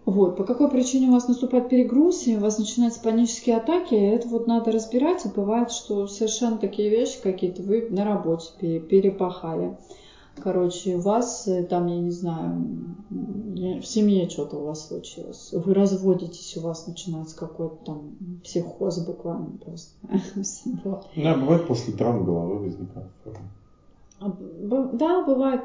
Вот, 0.06 0.38
по 0.38 0.44
какой 0.44 0.70
причине 0.70 1.08
у 1.08 1.13
вас 1.13 1.28
наступает 1.28 1.70
перегруз, 1.70 2.28
и 2.28 2.38
у 2.38 2.39
вас 2.39 2.60
начинаются 2.60 3.02
панические 3.02 3.58
атаки, 3.58 3.96
это 3.96 4.28
вот 4.28 4.46
надо 4.46 4.72
разбирать, 4.72 5.26
и 5.26 5.30
бывает, 5.30 5.72
что 5.72 6.06
совершенно 6.06 6.60
такие 6.60 6.89
вещи 6.89 7.20
какие-то 7.22 7.63
вы 7.63 7.88
на 7.89 8.06
работе 8.06 8.80
перепахали. 8.80 9.76
Короче, 10.36 10.96
у 10.96 11.00
вас 11.00 11.48
э, 11.48 11.63
там, 11.63 11.88
я 11.88 11.98
не 11.98 12.12
знаю, 12.12 12.62
в 13.10 13.86
семье 13.86 14.30
что-то 14.30 14.58
у 14.58 14.65
вас 14.65 14.86
случилось. 14.88 15.50
Вы 15.54 15.74
разводитесь, 15.74 16.58
у 16.58 16.62
вас 16.62 16.86
начинается 16.88 17.38
какой-то 17.38 17.78
там 17.86 18.12
психоз 18.44 19.00
буквально 19.00 19.52
просто. 19.63 19.94
Да, 21.15 21.36
бывает 21.36 21.65
после 21.65 21.94
травм 21.94 22.26
головы 22.26 22.60
возникает. 22.60 23.08
А, 24.19 24.32
да, 24.93 25.21
бывает. 25.21 25.62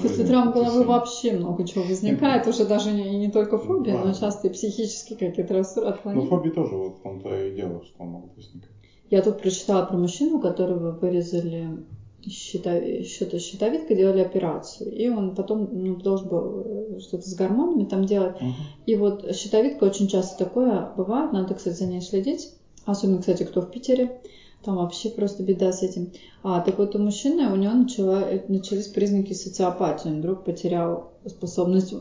После 0.00 0.24
травм 0.24 0.52
головы 0.52 0.84
вообще 0.84 1.32
много 1.32 1.64
чего 1.64 1.84
возникает. 1.84 2.46
Уже 2.46 2.64
даже 2.64 2.92
не, 2.92 3.18
не 3.18 3.30
только 3.30 3.58
фобия, 3.58 3.98
но 4.02 4.12
часто 4.12 4.48
и 4.48 4.50
психические 4.50 5.18
какие-то 5.18 5.54
расстройства. 5.54 6.10
Ну, 6.12 6.22
фобии 6.22 6.50
тоже 6.50 6.74
вот 6.74 6.96
в 6.96 7.02
том-то 7.02 7.46
и 7.46 7.54
дело, 7.54 7.82
что 7.82 8.04
могут 8.04 8.34
возникать. 8.36 8.70
Я 9.10 9.22
тут 9.22 9.38
прочитала 9.38 9.82
про 9.82 9.96
мужчину, 9.96 10.40
которого 10.40 10.92
вырезали 10.92 11.84
что-то 12.28 13.38
щитовидка, 13.38 13.94
делали 13.94 14.18
операцию. 14.18 14.90
И 14.90 15.08
он 15.08 15.34
потом 15.34 15.68
ну, 15.70 15.96
должен 15.96 16.28
был 16.28 16.98
что-то 16.98 17.28
с 17.28 17.34
гормонами 17.34 17.84
там 17.84 18.04
делать. 18.04 18.32
Uh-huh. 18.40 18.52
И 18.86 18.96
вот 18.96 19.34
щитовидка 19.34 19.84
очень 19.84 20.08
часто 20.08 20.36
такое 20.36 20.92
бывает. 20.96 21.32
Надо, 21.32 21.54
кстати, 21.54 21.74
за 21.74 21.86
ней 21.86 22.00
следить. 22.00 22.50
Особенно, 22.84 23.20
кстати, 23.20 23.44
кто 23.44 23.60
в 23.60 23.70
Питере. 23.70 24.10
Там 24.66 24.78
вообще 24.78 25.10
просто 25.10 25.44
беда 25.44 25.72
с 25.72 25.84
этим. 25.84 26.10
А, 26.42 26.60
так 26.60 26.78
вот 26.78 26.96
у 26.96 26.98
мужчины, 26.98 27.52
у 27.52 27.54
него 27.54 27.72
начала, 27.72 28.24
начались 28.48 28.88
признаки 28.88 29.32
социопатии. 29.32 30.08
Он 30.08 30.18
вдруг 30.18 30.42
потерял 30.42 31.12
способность 31.24 31.94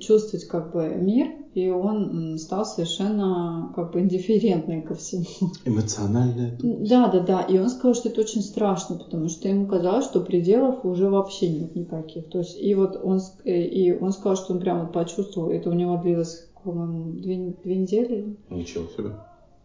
чувствовать 0.00 0.44
как 0.44 0.70
бы 0.70 0.96
мир, 1.00 1.28
и 1.54 1.70
он 1.70 2.36
стал 2.36 2.66
совершенно 2.66 3.72
как 3.74 3.92
бы 3.92 4.00
индифферентный 4.00 4.82
ко 4.82 4.94
всему. 4.96 5.24
Эмоциональная 5.64 6.58
Да, 6.60 7.08
да, 7.08 7.20
да. 7.20 7.40
И 7.40 7.56
он 7.56 7.70
сказал, 7.70 7.94
что 7.94 8.10
это 8.10 8.20
очень 8.20 8.42
страшно, 8.42 8.96
потому 8.96 9.30
что 9.30 9.48
ему 9.48 9.66
казалось, 9.66 10.04
что 10.04 10.20
пределов 10.20 10.84
уже 10.84 11.08
вообще 11.08 11.48
нет 11.48 11.74
никаких. 11.74 12.28
То 12.28 12.40
есть, 12.40 12.60
и 12.60 12.74
вот 12.74 13.00
он, 13.02 13.22
э, 13.46 13.62
и 13.62 13.92
он 13.92 14.12
сказал, 14.12 14.36
что 14.36 14.52
он 14.52 14.60
прямо 14.60 14.84
почувствовал, 14.84 15.48
это 15.48 15.70
у 15.70 15.74
него 15.74 15.96
длилось, 15.96 16.50
по-моему, 16.62 17.12
две, 17.12 17.54
две 17.64 17.76
недели. 17.76 18.36
Ничего 18.50 18.84
себе. 18.94 19.12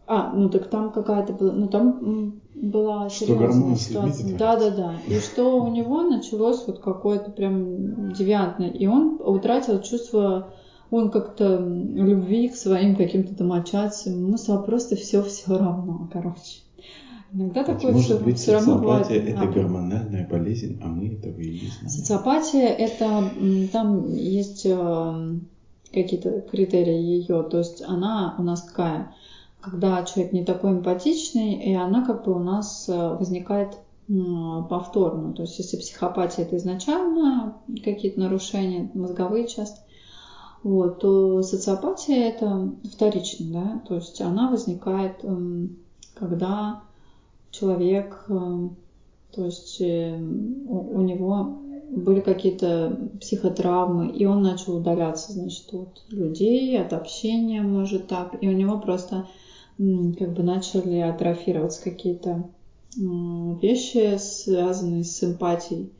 А, 0.06 0.32
ну 0.32 0.48
так 0.48 0.68
там 0.70 0.92
какая-то 0.92 1.32
была, 1.32 1.52
ну 1.52 1.68
там 1.68 2.40
была 2.54 3.08
серьезная 3.10 3.76
ситуация. 3.76 4.38
Да, 4.38 4.56
да, 4.56 4.70
да. 4.70 4.94
И 5.08 5.18
что 5.18 5.62
у 5.62 5.68
него 5.68 6.02
началось 6.02 6.64
вот 6.66 6.78
какое-то 6.78 7.30
прям 7.30 8.12
девиантное. 8.12 8.70
И 8.70 8.86
он 8.86 9.20
утратил 9.20 9.80
чувство, 9.80 10.52
он 10.90 11.10
как-то 11.10 11.58
любви 11.58 12.48
к 12.48 12.54
своим 12.54 12.94
каким-то 12.94 13.34
домочадцам. 13.34 14.12
Ему 14.12 14.36
стало 14.36 14.62
просто 14.62 14.94
все 14.94 15.22
все 15.22 15.58
равно, 15.58 16.08
короче. 16.12 16.60
Иногда 17.32 17.62
Кстати, 17.62 17.76
такое 17.78 17.92
может 17.92 18.16
все, 18.16 18.24
быть, 18.24 18.38
все 18.38 18.52
равно 18.52 18.78
бывает. 18.78 19.10
это 19.10 19.40
а, 19.42 19.46
гормональная 19.46 20.26
болезнь, 20.28 20.78
а 20.82 20.86
мы 20.86 21.08
этого 21.08 21.40
и 21.40 21.60
не 21.60 21.68
знаем. 21.68 21.88
Социопатия 21.88 22.68
это 22.68 23.24
там 23.72 24.14
есть 24.14 24.64
э, 24.64 25.38
какие-то 25.92 26.42
критерии 26.42 26.94
ее, 26.94 27.42
то 27.42 27.58
есть 27.58 27.82
она 27.82 28.36
у 28.38 28.42
нас 28.42 28.62
какая? 28.62 29.12
Когда 29.66 30.02
человек 30.04 30.32
не 30.32 30.44
такой 30.44 30.72
эмпатичный, 30.72 31.54
и 31.54 31.74
она 31.74 32.04
как 32.04 32.24
бы 32.24 32.32
у 32.32 32.38
нас 32.38 32.88
э, 32.88 33.16
возникает 33.18 33.78
повторно. 34.68 35.32
То 35.32 35.42
есть 35.42 35.58
если 35.58 35.76
психопатия 35.76 36.44
это 36.44 36.56
изначально 36.58 37.54
какие-то 37.82 38.20
нарушения, 38.20 38.88
мозговые 38.94 39.48
часто, 39.48 39.80
вот, 40.62 41.00
то 41.00 41.42
социопатия 41.42 42.28
это 42.28 42.70
вторично, 42.84 43.46
да, 43.52 43.82
то 43.88 43.96
есть 43.96 44.20
она 44.20 44.48
возникает, 44.48 45.24
эм, 45.24 45.76
когда 46.14 46.82
человек, 47.50 48.26
эм, 48.28 48.76
то 49.32 49.44
есть 49.44 49.80
э, 49.80 50.16
у 50.16 51.00
него 51.00 51.58
были 51.90 52.20
какие-то 52.20 52.96
психотравмы, 53.20 54.08
и 54.08 54.24
он 54.24 54.42
начал 54.42 54.76
удаляться, 54.76 55.32
значит, 55.32 55.72
от 55.72 56.04
людей, 56.10 56.80
от 56.80 56.92
общения, 56.92 57.62
может 57.62 58.06
так, 58.06 58.36
и 58.40 58.48
у 58.48 58.52
него 58.52 58.78
просто 58.78 59.26
как 59.78 60.32
бы 60.32 60.42
начали 60.42 60.98
атрофироваться 60.98 61.82
какие-то 61.82 62.48
вещи, 62.96 64.16
связанные 64.18 65.04
с 65.04 65.22
эмпатией. 65.22 65.90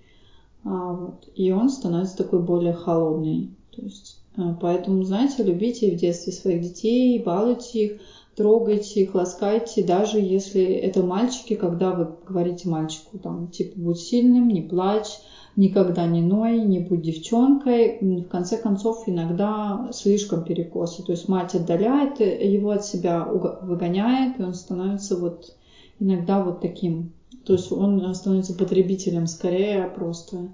А, 0.64 0.92
вот. 0.92 1.28
И 1.34 1.52
он 1.52 1.68
становится 1.68 2.16
такой 2.16 2.42
более 2.42 2.72
холодный. 2.72 3.50
То 3.74 3.82
есть, 3.82 4.18
а, 4.36 4.54
поэтому, 4.60 5.04
знаете, 5.04 5.42
любите 5.42 5.94
в 5.94 5.96
детстве 5.96 6.32
своих 6.32 6.62
детей, 6.62 7.22
балуйте 7.22 7.84
их, 7.84 8.00
трогайте 8.34 9.02
их, 9.02 9.14
ласкайте, 9.14 9.84
даже 9.84 10.18
если 10.18 10.64
это 10.64 11.02
мальчики, 11.02 11.54
когда 11.54 11.92
вы 11.92 12.08
говорите 12.26 12.68
мальчику, 12.68 13.18
там, 13.18 13.48
типа, 13.48 13.78
будь 13.78 13.98
сильным, 13.98 14.48
не 14.48 14.62
плачь, 14.62 15.18
никогда 15.56 16.06
не 16.06 16.20
ной, 16.20 16.60
не 16.60 16.78
будь 16.80 17.02
девчонкой. 17.02 17.98
В 18.00 18.28
конце 18.28 18.58
концов, 18.58 19.04
иногда 19.06 19.88
слишком 19.92 20.44
перекосы. 20.44 21.02
То 21.02 21.12
есть 21.12 21.28
мать 21.28 21.54
отдаляет 21.54 22.20
его 22.20 22.70
от 22.70 22.84
себя, 22.84 23.24
выгоняет, 23.24 24.38
и 24.38 24.42
он 24.42 24.54
становится 24.54 25.16
вот 25.16 25.56
иногда 25.98 26.44
вот 26.44 26.60
таким. 26.60 27.12
То 27.44 27.54
есть 27.54 27.72
он 27.72 28.14
становится 28.14 28.54
потребителем 28.54 29.26
скорее 29.26 29.88
просто 29.88 30.48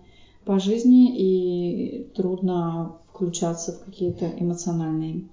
по 0.44 0.58
жизни, 0.58 1.16
и 1.16 2.10
трудно 2.14 2.96
включаться 3.12 3.72
в 3.72 3.84
какие-то 3.84 4.26
эмоциональные 4.38 5.24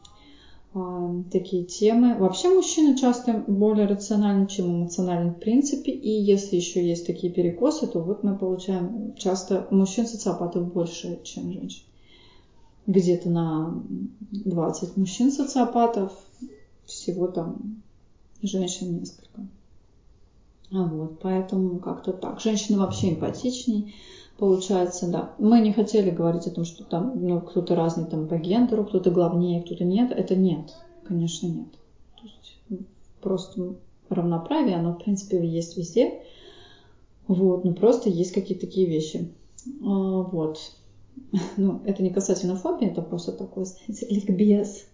такие 1.31 1.63
темы. 1.65 2.15
Вообще 2.17 2.49
мужчины 2.49 2.95
часто 2.95 3.43
более 3.47 3.87
рациональны, 3.87 4.47
чем 4.47 4.81
эмоциональны 4.83 5.31
в 5.31 5.39
принципе. 5.39 5.91
И 5.91 6.09
если 6.09 6.57
еще 6.57 6.87
есть 6.87 7.07
такие 7.07 7.33
перекосы, 7.33 7.87
то 7.87 7.99
вот 7.99 8.23
мы 8.23 8.37
получаем 8.37 9.15
часто 9.15 9.67
мужчин-социопатов 9.71 10.71
больше, 10.71 11.19
чем 11.23 11.51
женщин. 11.51 11.83
Где-то 12.85 13.29
на 13.29 13.83
20 14.31 14.97
мужчин-социопатов, 14.97 16.11
всего 16.85 17.27
там 17.27 17.81
женщин 18.41 18.99
несколько. 18.99 19.47
А 20.71 20.83
вот, 20.83 21.19
поэтому 21.19 21.79
как-то 21.79 22.13
так. 22.13 22.41
Женщины 22.41 22.77
вообще 22.77 23.09
эмпатичнее 23.09 23.91
получается, 24.39 25.07
да. 25.11 25.35
Мы 25.37 25.59
не 25.59 25.73
хотели 25.73 26.09
говорить 26.09 26.47
о 26.47 26.51
том, 26.51 26.63
что 26.65 26.83
там 26.83 27.13
ну, 27.15 27.41
кто-то 27.41 27.75
разный 27.75 28.05
там 28.05 28.27
по 28.27 28.37
гендеру, 28.37 28.85
кто-то 28.85 29.11
главнее, 29.11 29.61
кто-то 29.61 29.83
нет. 29.83 30.11
Это 30.11 30.35
нет, 30.35 30.75
конечно, 31.03 31.47
нет. 31.47 31.71
То 32.15 32.23
есть 32.23 32.85
просто 33.21 33.75
равноправие, 34.09 34.77
оно, 34.77 34.93
в 34.93 35.03
принципе, 35.03 35.45
есть 35.45 35.77
везде. 35.77 36.21
Вот, 37.27 37.63
ну 37.63 37.73
просто 37.73 38.09
есть 38.09 38.31
какие-то 38.31 38.65
такие 38.65 38.87
вещи. 38.87 39.31
А, 39.83 40.21
вот. 40.23 40.59
Ну, 41.57 41.81
это 41.85 42.01
не 42.01 42.11
касательно 42.11 42.55
фобии, 42.55 42.87
это 42.87 43.01
просто 43.01 43.33
такой, 43.33 43.65
знаете, 43.65 44.07
ликбез. 44.09 44.85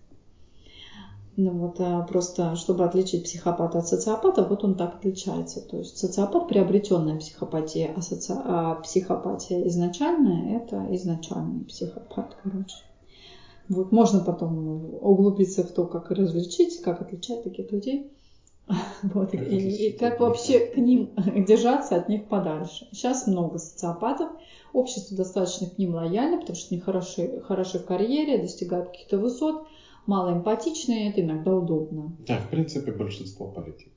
Ну 1.38 1.52
вот, 1.52 1.82
а 1.82 2.02
просто 2.04 2.56
чтобы 2.56 2.86
отличить 2.86 3.26
психопата 3.26 3.80
от 3.80 3.88
социопата, 3.88 4.44
вот 4.44 4.64
он 4.64 4.76
так 4.76 4.96
отличается. 4.96 5.60
То 5.60 5.78
есть 5.78 5.98
социопат 5.98 6.48
приобретенная 6.48 7.18
психопатия, 7.18 7.94
а, 7.96 8.02
соци... 8.02 8.34
а 8.34 8.76
психопатия 8.76 9.68
изначальная 9.68 10.58
это 10.58 10.88
изначальный 10.96 11.66
психопат, 11.66 12.38
короче. 12.42 12.78
Вот 13.68 13.92
можно 13.92 14.22
потом 14.22 14.96
углубиться 15.02 15.64
в 15.64 15.72
то, 15.72 15.86
как 15.86 16.10
различить, 16.12 16.82
как 16.82 17.02
отличать 17.02 17.44
таких 17.44 17.72
людей. 17.72 18.12
Вот, 19.04 19.34
и, 19.34 19.38
и 19.38 19.92
как 19.92 20.20
вообще 20.20 20.60
к 20.60 20.78
ним 20.78 21.12
держаться 21.46 21.98
от 21.98 22.08
них 22.10 22.28
подальше. 22.28 22.88
Сейчас 22.92 23.28
много 23.28 23.60
социопатов, 23.60 24.30
общество 24.74 25.18
достаточно 25.18 25.70
к 25.70 25.78
ним 25.78 25.96
лояльно, 25.96 26.40
потому 26.40 26.56
что 26.56 26.74
они 26.74 26.82
хороши, 26.82 27.42
хороши 27.42 27.80
в 27.80 27.86
карьере, 27.86 28.42
достигают 28.42 28.90
каких-то 28.90 29.20
высот, 29.20 29.68
малоэмпатичные, 30.08 31.10
это 31.10 31.22
иногда 31.22 31.54
удобно. 31.54 32.16
Да, 32.20 32.40
в 32.40 32.50
принципе, 32.50 32.92
большинство 32.92 33.48
политиков. 33.48 33.95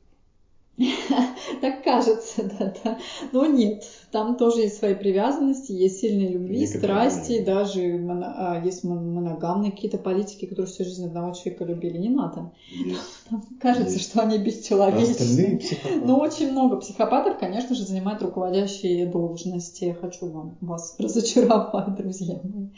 Так 1.60 1.82
кажется, 1.82 2.48
да, 2.58 2.72
да. 2.84 2.98
Но 3.32 3.46
нет, 3.46 3.84
там 4.12 4.36
тоже 4.36 4.60
есть 4.60 4.78
свои 4.78 4.94
привязанности, 4.94 5.72
есть 5.72 5.98
сильные 5.98 6.28
любви, 6.28 6.60
Некоторые 6.60 7.10
страсти, 7.10 7.44
даже 7.44 7.98
моно, 7.98 8.26
а, 8.28 8.62
есть 8.64 8.84
моногамные 8.84 9.72
какие-то 9.72 9.98
политики, 9.98 10.46
которые 10.46 10.66
всю 10.66 10.84
жизнь 10.84 11.04
одного 11.04 11.34
человека 11.34 11.64
любили. 11.64 11.98
Не 11.98 12.10
надо. 12.10 12.52
Там 13.28 13.42
кажется, 13.60 13.94
есть. 13.94 14.08
что 14.08 14.22
они 14.22 14.38
бесчеловечны. 14.38 15.60
Но 16.04 16.20
очень 16.20 16.52
много 16.52 16.76
психопатов, 16.76 17.38
конечно 17.38 17.74
же, 17.74 17.84
занимают 17.84 18.22
руководящие 18.22 19.06
должности. 19.06 19.84
Я 19.84 19.94
хочу 19.94 20.26
вам 20.26 20.58
вас 20.60 20.94
разочаровать, 20.98 21.96
друзья 21.96 22.40
мои. 22.44 22.68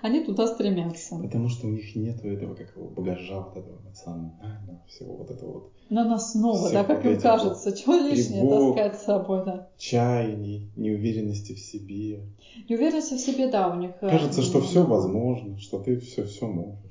Они 0.00 0.24
туда 0.24 0.46
стремятся. 0.46 1.16
Потому 1.16 1.48
что 1.50 1.66
у 1.66 1.70
них 1.70 1.94
нет 1.94 2.24
этого 2.24 2.54
как 2.54 2.74
багажа 2.94 3.40
вот 3.40 3.56
этого 3.56 3.80
эмоционального 3.82 4.82
всего 4.88 5.16
вот 5.16 5.30
этого 5.30 5.52
вот 5.52 5.72
на 5.90 6.04
нас 6.04 6.32
снова, 6.32 6.70
да, 6.70 6.84
как 6.84 7.04
им 7.04 7.20
кажется. 7.20 7.49
Чего 7.54 7.94
лишнее 7.94 8.42
тревог, 8.42 8.76
таскать 8.76 9.00
с 9.00 9.04
собой, 9.04 9.44
да. 9.44 9.68
Чаяний, 9.78 10.70
неуверенности 10.76 11.54
в 11.54 11.58
себе. 11.58 12.20
Неуверенности 12.68 13.14
в 13.14 13.20
себе, 13.20 13.48
да, 13.48 13.68
у 13.68 13.78
них. 13.78 13.92
Э, 14.00 14.10
кажется, 14.10 14.42
что 14.42 14.60
все 14.60 14.84
возможно, 14.84 15.58
что 15.58 15.78
ты 15.78 15.98
все, 15.98 16.24
все 16.24 16.46
можешь. 16.46 16.89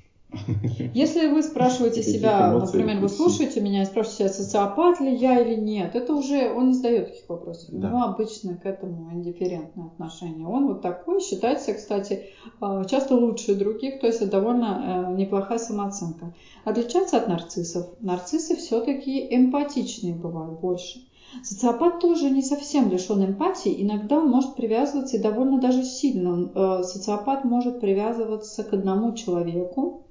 Если 0.94 1.28
вы 1.28 1.42
спрашиваете 1.42 2.04
себя, 2.04 2.52
например, 2.52 3.00
вы 3.00 3.10
слушаете 3.10 3.62
меня 3.62 3.82
и 3.82 3.86
спрашиваете 3.86 4.18
себя, 4.18 4.30
социопат 4.30 5.00
ли 5.00 5.16
я 5.16 5.40
или 5.40 5.56
нет, 5.56 5.96
это 5.96 6.14
уже, 6.14 6.52
он 6.52 6.68
не 6.68 6.74
задает 6.74 7.08
таких 7.08 7.28
вопросов. 7.30 7.70
Да. 7.72 7.88
У 7.88 7.92
него 7.92 8.04
обычно 8.04 8.56
к 8.56 8.66
этому 8.66 9.12
индифферентное 9.12 9.88
отношение. 9.88 10.46
Он 10.46 10.68
вот 10.68 10.82
такой, 10.82 11.20
считается, 11.20 11.74
кстати, 11.74 12.26
а, 12.60 12.86
часто 12.86 13.16
лучше 13.16 13.56
других, 13.56 14.00
то 14.00 14.08
есть 14.08 14.22
это 14.22 14.32
довольно 14.32 15.10
э, 15.10 15.16
неплохая 15.16 15.58
самооценка. 15.58 16.34
Отличается 16.64 17.18
от 17.18 17.28
нарциссов. 17.28 17.88
Нарциссы 18.00 18.56
все-таки 18.56 19.36
эмпатичные 19.36 20.14
бывают 20.14 20.60
больше. 20.60 21.00
Социопат 21.44 22.00
тоже 22.00 22.30
не 22.30 22.42
совсем 22.42 22.90
лишен 22.90 23.24
эмпатии, 23.24 23.84
иногда 23.84 24.18
он 24.18 24.30
может 24.30 24.56
привязываться 24.56 25.18
и 25.18 25.22
довольно 25.22 25.60
даже 25.60 25.84
сильно. 25.84 26.52
Э, 26.54 26.84
социопат 26.84 27.46
может 27.46 27.80
привязываться 27.80 28.64
к 28.64 28.74
одному 28.74 29.14
человеку, 29.14 30.06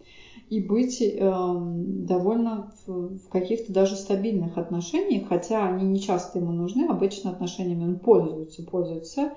и 0.48 0.61
быть 0.61 1.01
э, 1.01 1.16
довольно 1.18 2.72
в, 2.87 3.18
в 3.18 3.29
каких-то 3.29 3.72
даже 3.72 3.96
стабильных 3.96 4.57
отношениях, 4.59 5.29
хотя 5.29 5.66
они 5.66 5.85
не 5.85 6.01
часто 6.01 6.38
ему 6.38 6.53
нужны, 6.53 6.87
обычно 6.88 7.31
отношениями 7.31 7.85
он 7.85 7.96
пользуется, 7.96 8.62
пользуется 8.62 9.33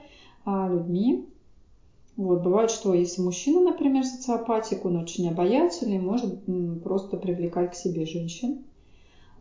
э, 0.46 0.68
людьми. 0.70 1.28
Вот, 2.18 2.44
бывает, 2.44 2.70
что 2.72 2.94
если 2.94 3.22
мужчина, 3.22 3.62
например, 3.62 4.04
социопатик, 4.04 4.86
он 4.86 4.98
очень 4.98 5.30
обаятельный, 5.30 6.00
может 6.00 6.48
м, 6.48 6.80
просто 6.80 7.18
привлекать 7.18 7.72
к 7.72 7.76
себе 7.76 8.06
женщин 8.06 8.64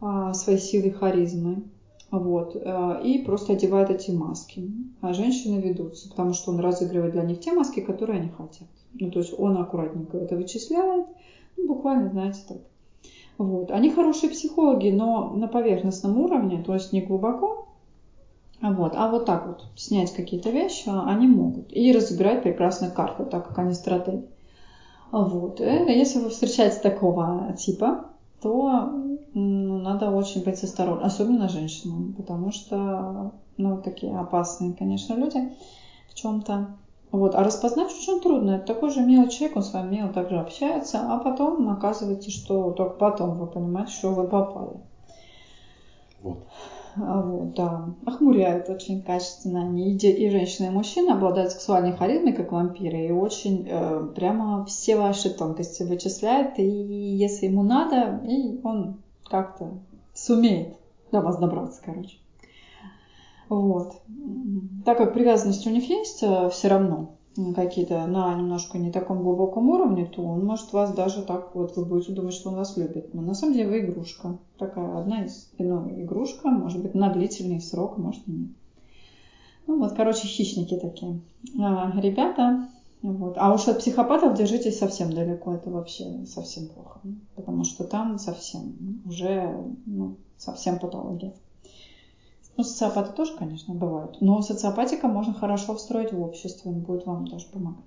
э, 0.00 0.32
своей 0.34 0.58
силой 0.58 0.90
харизмы. 0.90 1.64
Вот, 2.10 2.56
э, 2.56 3.00
и 3.04 3.22
просто 3.24 3.52
одевает 3.52 3.90
эти 3.90 4.10
маски. 4.10 4.68
А 5.00 5.12
женщины 5.12 5.60
ведутся, 5.60 6.08
потому 6.08 6.32
что 6.32 6.50
он 6.50 6.58
разыгрывает 6.58 7.12
для 7.12 7.22
них 7.22 7.40
те 7.40 7.52
маски, 7.52 7.80
которые 7.80 8.20
они 8.20 8.28
хотят. 8.30 8.68
Ну, 8.94 9.10
то 9.10 9.20
есть 9.20 9.32
он 9.38 9.56
аккуратненько 9.56 10.18
это 10.18 10.36
вычисляет, 10.36 11.06
ну, 11.62 11.74
буквально, 11.74 12.10
знаете, 12.10 12.40
так. 12.48 12.58
Вот. 13.38 13.70
Они 13.70 13.90
хорошие 13.90 14.30
психологи, 14.30 14.90
но 14.90 15.30
на 15.30 15.48
поверхностном 15.48 16.18
уровне, 16.18 16.62
то 16.62 16.74
есть 16.74 16.92
не 16.92 17.00
глубоко. 17.00 17.66
Вот. 18.60 18.92
А 18.94 19.08
вот 19.08 19.24
так 19.24 19.46
вот 19.46 19.64
снять 19.76 20.12
какие-то 20.12 20.50
вещи 20.50 20.88
они 20.88 21.26
могут. 21.26 21.74
И 21.74 21.90
разыграть 21.92 22.42
прекрасно 22.42 22.90
карты, 22.90 23.24
так 23.24 23.48
как 23.48 23.58
они 23.58 23.72
стратеги. 23.72 24.26
Вот. 25.10 25.60
Э, 25.60 25.86
если 25.88 26.18
вы 26.18 26.28
встречаете 26.28 26.80
такого 26.80 27.54
типа, 27.58 28.10
то 28.42 28.92
ну, 29.34 29.78
надо 29.78 30.10
очень 30.10 30.44
быть 30.44 30.62
осторожным, 30.62 31.06
особенно 31.06 31.48
женщинам, 31.48 32.14
потому 32.14 32.52
что 32.52 33.32
ну, 33.56 33.78
такие 33.78 34.16
опасные, 34.18 34.74
конечно, 34.74 35.14
люди 35.14 35.52
в 36.08 36.14
чем-то. 36.14 36.76
Вот. 37.12 37.34
А 37.34 37.42
распознать 37.42 37.92
очень 37.92 38.20
трудно. 38.20 38.52
Это 38.52 38.74
такой 38.74 38.90
же 38.90 39.00
милый 39.02 39.28
человек, 39.28 39.56
он 39.56 39.62
с 39.62 39.72
вами 39.72 39.96
мило 39.96 40.12
также 40.12 40.38
общается, 40.38 41.00
а 41.12 41.18
потом 41.18 41.68
оказывается, 41.68 42.30
что 42.30 42.70
только 42.70 42.94
потом 42.94 43.38
вы 43.38 43.46
понимаете, 43.46 43.92
что 43.92 44.10
вы 44.10 44.28
попали. 44.28 44.80
Вот. 46.22 46.38
А, 46.96 47.22
вот, 47.22 47.54
да. 47.54 47.94
Охмуряют 48.06 48.68
очень 48.68 49.02
качественно. 49.02 49.62
Они 49.62 49.96
и, 49.96 50.30
женщины, 50.30 50.66
и 50.66 50.70
мужчины 50.70 51.10
обладают 51.10 51.52
сексуальной 51.52 51.96
харизмой, 51.96 52.32
как 52.32 52.52
вампиры, 52.52 53.06
и 53.06 53.12
очень 53.12 53.66
э, 53.68 54.08
прямо 54.14 54.64
все 54.66 54.96
ваши 54.96 55.30
тонкости 55.30 55.82
вычисляет. 55.82 56.58
И 56.58 56.64
если 56.64 57.46
ему 57.46 57.62
надо, 57.62 58.20
и 58.26 58.60
он 58.62 59.00
как-то 59.24 59.78
сумеет 60.14 60.76
до 61.12 61.20
вас 61.20 61.38
добраться, 61.38 61.80
короче. 61.84 62.18
Вот. 63.50 63.96
Так 64.84 64.96
как 64.96 65.12
привязанность 65.12 65.66
у 65.66 65.70
них 65.70 65.90
есть 65.90 66.22
э, 66.22 66.48
все 66.50 66.68
равно, 66.68 67.16
какие-то 67.54 68.06
на 68.06 68.32
немножко 68.34 68.78
не 68.78 68.92
таком 68.92 69.22
глубоком 69.22 69.68
уровне, 69.68 70.06
то 70.06 70.22
он 70.22 70.44
может 70.44 70.72
вас 70.72 70.94
даже 70.94 71.22
так 71.22 71.54
вот, 71.54 71.76
вы 71.76 71.84
будете 71.84 72.12
думать, 72.12 72.32
что 72.32 72.50
он 72.50 72.56
вас 72.56 72.76
любит. 72.76 73.12
Но 73.12 73.22
на 73.22 73.34
самом 73.34 73.54
деле 73.54 73.68
вы 73.68 73.80
игрушка. 73.80 74.38
Такая 74.56 75.00
одна 75.00 75.24
из, 75.24 75.50
ну, 75.58 75.90
игрушка, 76.00 76.48
может 76.48 76.80
быть, 76.80 76.94
на 76.94 77.12
длительный 77.12 77.60
срок, 77.60 77.98
может 77.98 78.26
и 78.28 78.30
нет. 78.30 78.50
Ну 79.66 79.80
вот, 79.80 79.94
короче, 79.94 80.28
хищники 80.28 80.76
такие. 80.76 81.20
А, 81.60 81.92
ребята, 82.00 82.68
вот. 83.02 83.34
А 83.36 83.52
уж 83.52 83.66
от 83.66 83.80
психопатов 83.80 84.34
держитесь 84.34 84.78
совсем 84.78 85.12
далеко, 85.12 85.54
это 85.54 85.70
вообще 85.70 86.24
совсем 86.24 86.68
плохо, 86.68 87.00
потому 87.34 87.64
что 87.64 87.82
там 87.82 88.18
совсем 88.18 89.02
уже 89.04 89.52
ну, 89.86 90.16
совсем 90.36 90.78
патология. 90.78 91.34
Ну, 92.60 92.64
социопаты 92.64 93.14
тоже, 93.14 93.34
конечно, 93.38 93.72
бывают, 93.72 94.20
но 94.20 94.42
социопатика 94.42 95.08
можно 95.08 95.32
хорошо 95.32 95.76
встроить 95.76 96.12
в 96.12 96.20
общество, 96.20 96.68
он 96.68 96.80
будет 96.80 97.06
вам 97.06 97.26
даже 97.26 97.46
помогать. 97.46 97.86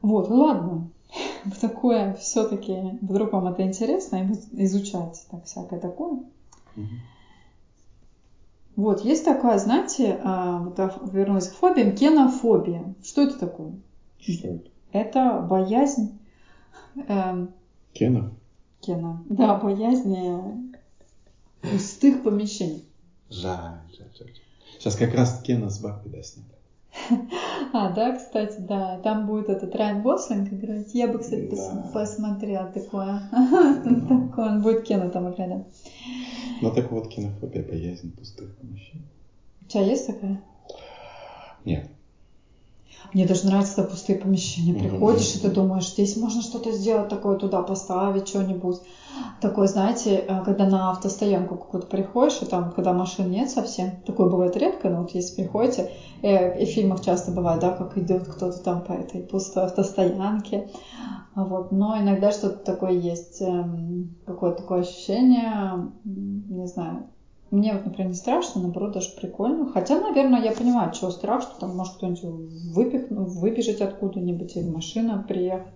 Вот, 0.00 0.30
ладно, 0.30 0.88
такое 1.60 2.14
все-таки, 2.14 2.98
вдруг 3.02 3.34
вам 3.34 3.48
это 3.48 3.62
интересно, 3.62 4.32
изучать 4.52 5.26
так 5.30 5.44
всякое 5.44 5.80
такое. 5.80 6.20
Вот, 8.74 9.04
есть 9.04 9.26
такая, 9.26 9.58
знаете, 9.58 10.18
а, 10.24 10.60
вот 10.60 10.78
вернусь 11.12 11.48
к 11.48 11.54
фобиям, 11.54 11.94
кенофобия. 11.94 12.94
Что 13.02 13.20
это 13.20 13.38
такое? 13.38 13.72
Что 14.18 14.48
это? 14.48 14.70
Это 14.92 15.46
боязнь... 15.46 16.18
Э, 17.06 17.48
Кена? 17.92 18.32
Кена. 18.80 19.22
Да, 19.28 19.56
боязнь 19.56 20.16
э, 20.16 21.68
пустых 21.70 22.22
помещений. 22.22 22.86
Жаль, 23.34 23.80
жаль, 23.98 24.08
жаль. 24.18 24.30
Сейчас 24.78 24.94
как 24.94 25.14
раз 25.14 25.40
Кена 25.42 25.68
с 25.68 25.80
Бапи 25.80 26.08
да, 26.08 26.22
сняли. 26.22 26.46
А, 27.72 27.92
да, 27.92 28.12
кстати, 28.12 28.60
да. 28.60 28.98
Там 28.98 29.26
будет 29.26 29.48
этот 29.48 29.74
Райан 29.74 30.02
Гослинг 30.02 30.52
играть. 30.52 30.94
Я 30.94 31.08
бы, 31.08 31.18
кстати, 31.18 31.48
да. 31.50 31.90
посмотрела 31.92 32.66
такое. 32.66 33.22
Такое, 34.08 34.50
он 34.50 34.62
будет 34.62 34.84
Кена 34.84 35.10
там 35.10 35.32
играть, 35.32 35.48
да. 35.48 35.64
Ну 36.62 36.70
так 36.72 36.92
вот, 36.92 37.08
кинофобия, 37.08 37.64
боязнь 37.64 38.12
пустых 38.12 38.54
помещений. 38.56 39.08
У 39.62 39.64
тебя 39.64 39.82
есть 39.82 40.06
такая? 40.06 40.40
Нет. 41.64 41.88
Мне 43.12 43.26
даже 43.26 43.46
нравится, 43.46 43.76
когда 43.76 43.90
пустые 43.90 44.18
помещения. 44.18 44.72
Приходишь, 44.74 45.34
и 45.34 45.38
ты 45.38 45.48
думаешь, 45.48 45.88
здесь 45.90 46.16
можно 46.16 46.42
что-то 46.42 46.72
сделать 46.72 47.08
такое, 47.08 47.36
туда 47.36 47.60
поставить 47.62 48.28
что-нибудь. 48.28 48.76
Такое, 49.40 49.66
знаете, 49.66 50.24
э, 50.26 50.42
когда 50.42 50.64
на 50.66 50.90
автостоянку 50.90 51.56
какую-то 51.56 51.86
приходишь, 51.86 52.42
и 52.42 52.46
там, 52.46 52.70
когда 52.70 52.92
машин 52.92 53.30
нет 53.30 53.50
совсем, 53.50 53.92
такое 54.04 54.26
бывает 54.26 54.56
редко, 54.56 54.88
но 54.88 54.98
вот 54.98 55.10
если 55.10 55.34
приходите, 55.34 55.90
э, 56.22 56.60
и 56.60 56.66
в 56.66 56.68
фильмах 56.70 57.00
часто 57.00 57.30
бывает, 57.30 57.60
да, 57.60 57.70
как 57.70 57.96
идет 57.98 58.26
кто-то 58.26 58.58
там 58.62 58.80
по 58.82 58.92
этой 58.92 59.20
пустой 59.20 59.64
автостоянке, 59.64 60.64
вот, 61.34 61.70
но 61.70 61.98
иногда 61.98 62.30
что-то 62.32 62.56
такое 62.64 62.92
есть, 62.92 63.40
эм, 63.40 64.10
какое-то 64.24 64.58
такое 64.58 64.80
ощущение, 64.80 65.90
не 66.04 66.66
знаю, 66.66 67.04
мне 67.50 67.72
вот, 67.72 67.84
например, 67.84 68.08
не 68.08 68.16
страшно, 68.16 68.62
наоборот, 68.62 68.92
даже 68.92 69.10
прикольно. 69.10 69.70
Хотя, 69.70 70.00
наверное, 70.00 70.42
я 70.42 70.52
понимаю, 70.52 70.92
чего 70.92 71.10
страх, 71.10 71.42
что 71.42 71.58
там 71.60 71.76
может 71.76 71.94
кто-нибудь 71.94 72.22
выпихнуть, 72.22 73.28
выбежать 73.34 73.80
откуда-нибудь, 73.80 74.56
или 74.56 74.68
машина 74.68 75.24
приехать, 75.26 75.72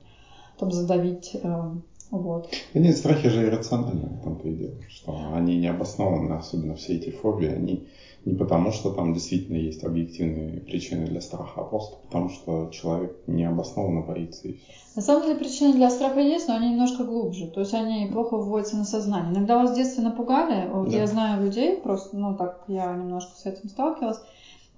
там 0.59 0.71
задавить. 0.73 1.37
Э, 1.43 1.71
вот. 2.11 2.49
Да 2.73 2.81
нет, 2.81 2.97
страхи 2.97 3.29
же 3.29 3.45
иррациональны, 3.45 4.09
в 4.09 4.25
том-то 4.25 4.49
и 4.49 4.55
дело, 4.55 4.75
что 4.89 5.15
они 5.33 5.57
не 5.57 5.67
обоснованы, 5.67 6.33
особенно 6.33 6.75
все 6.75 6.95
эти 6.95 7.11
фобии, 7.11 7.49
они 7.49 7.85
не 8.29 8.35
потому, 8.35 8.73
что 8.73 8.91
там 8.91 9.15
действительно 9.15 9.57
есть 9.57 9.83
объективные 9.85 10.61
причины 10.61 11.07
для 11.07 11.23
страха, 11.23 11.63
а 11.63 11.65
просто 11.65 11.97
потому, 12.07 12.29
что 12.29 12.69
человек 12.71 13.17
необоснованно 13.27 14.03
боится 14.03 14.49
и 14.49 14.53
все. 14.53 14.67
На 14.97 15.03
самом 15.03 15.23
деле 15.23 15.39
причины 15.39 15.73
для 15.73 15.91
страха 15.91 16.21
есть, 16.21 16.47
но 16.47 16.57
они 16.57 16.71
немножко 16.71 17.05
глубже. 17.05 17.47
То 17.47 17.61
есть 17.61 17.73
они 17.73 18.07
плохо 18.13 18.37
вводятся 18.37 18.77
на 18.77 18.85
сознание. 18.85 19.33
Иногда 19.33 19.57
вас 19.57 19.71
в 19.71 19.77
детстве 19.77 20.05
напугали. 20.05 20.69
Вот 20.69 20.91
да. 20.91 20.97
я 20.97 21.07
знаю 21.07 21.43
людей, 21.43 21.79
просто, 21.79 22.19
ну 22.19 22.37
так 22.37 22.65
я 22.69 22.95
немножко 22.95 23.35
с 23.35 23.47
этим 23.47 23.71
сталкивалась, 23.71 24.21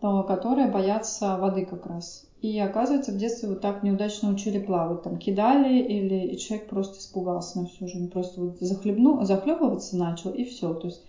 то, 0.01 0.23
которые 0.23 0.69
боятся 0.69 1.37
воды 1.37 1.67
как 1.67 1.87
раз. 1.87 2.27
И 2.43 2.57
оказывается, 2.59 3.11
в 3.11 3.17
детстве 3.17 3.49
вот 3.49 3.61
так 3.61 3.83
неудачно 3.83 4.31
учили 4.31 4.61
плавать. 4.61 5.03
Там 5.03 5.19
кидали, 5.19 5.81
или 5.81 6.29
и 6.29 6.39
человек 6.39 6.69
просто 6.69 6.99
испугался 7.01 7.61
на 7.61 7.67
всю 7.67 7.89
жизнь. 7.89 8.11
Просто 8.11 8.41
вот 8.41 8.59
захлебну, 8.61 9.25
захлебываться 9.25 9.97
начал, 9.97 10.31
и 10.31 10.45
все. 10.45 10.73
То 10.73 10.87
есть 10.87 11.03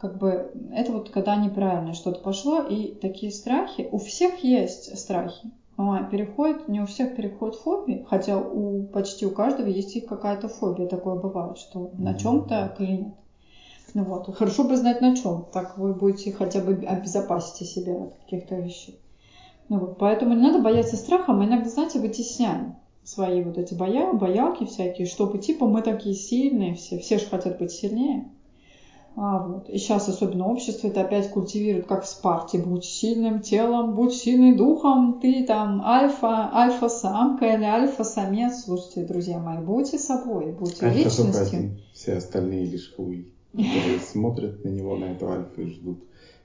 как 0.00 0.16
бы 0.16 0.50
это 0.72 0.92
вот 0.92 1.10
когда 1.10 1.36
неправильно 1.36 1.92
что-то 1.92 2.20
пошло, 2.20 2.62
и 2.62 2.94
такие 2.94 3.30
страхи, 3.30 3.88
у 3.92 3.98
всех 3.98 4.42
есть 4.42 4.98
страхи, 4.98 5.50
а, 5.76 6.04
переходит, 6.04 6.68
не 6.68 6.80
у 6.80 6.86
всех 6.86 7.14
переходит 7.14 7.56
фобии, 7.56 8.06
хотя 8.08 8.38
у 8.38 8.84
почти 8.84 9.26
у 9.26 9.30
каждого 9.30 9.66
есть 9.66 9.96
и 9.96 10.00
какая-то 10.00 10.48
фобия, 10.48 10.86
такое 10.86 11.16
бывает, 11.16 11.58
что 11.58 11.90
на 11.98 12.14
чем-то 12.14 12.74
клинит. 12.76 13.14
Ну 13.92 14.04
вот, 14.04 14.34
хорошо 14.34 14.64
бы 14.64 14.76
знать 14.76 15.00
на 15.00 15.16
чем, 15.16 15.46
так 15.52 15.76
вы 15.76 15.92
будете 15.94 16.32
хотя 16.32 16.60
бы 16.60 16.74
обезопасить 16.86 17.68
себя 17.68 18.04
от 18.04 18.14
каких-то 18.14 18.56
вещей. 18.56 18.98
Ну 19.68 19.80
вот, 19.80 19.98
поэтому 19.98 20.34
не 20.34 20.42
надо 20.42 20.60
бояться 20.60 20.96
страха, 20.96 21.32
мы 21.32 21.44
иногда, 21.44 21.68
знаете, 21.68 21.98
вытесняем 21.98 22.76
свои 23.04 23.42
вот 23.42 23.58
эти 23.58 23.74
боя, 23.74 24.12
боялки 24.12 24.64
всякие, 24.64 25.06
чтобы 25.06 25.38
типа 25.38 25.66
мы 25.66 25.82
такие 25.82 26.14
сильные 26.14 26.74
все, 26.74 26.98
все 26.98 27.18
же 27.18 27.26
хотят 27.26 27.58
быть 27.58 27.72
сильнее. 27.72 28.30
А, 29.16 29.38
вот. 29.38 29.68
И 29.68 29.78
сейчас 29.78 30.08
особенно 30.08 30.46
общество 30.46 30.88
это 30.88 31.02
опять 31.02 31.30
культивирует, 31.30 31.86
как 31.86 32.04
в 32.04 32.08
Спарте. 32.08 32.58
Будь 32.58 32.84
сильным 32.84 33.40
телом, 33.40 33.94
будь 33.94 34.12
сильным 34.12 34.56
духом, 34.56 35.20
ты 35.20 35.44
там 35.44 35.82
альфа, 35.82 36.50
альфа-самка 36.52 37.54
или 37.54 37.64
альфа-самец. 37.64 38.64
Слушайте, 38.64 39.04
друзья 39.04 39.38
мои, 39.38 39.58
будьте 39.58 39.98
собой, 39.98 40.52
будьте 40.52 40.86
альфа 40.86 40.98
личностью. 40.98 41.58
Один. 41.58 41.80
Все 41.92 42.14
остальные 42.14 42.66
лишь 42.66 42.94
хуй, 42.94 43.32
которые 43.52 43.98
смотрят 43.98 44.64
на 44.64 44.68
него, 44.68 44.96
на 44.96 45.06
эту 45.06 45.28
альфу 45.28 45.62
и 45.62 45.66
ждут 45.66 45.98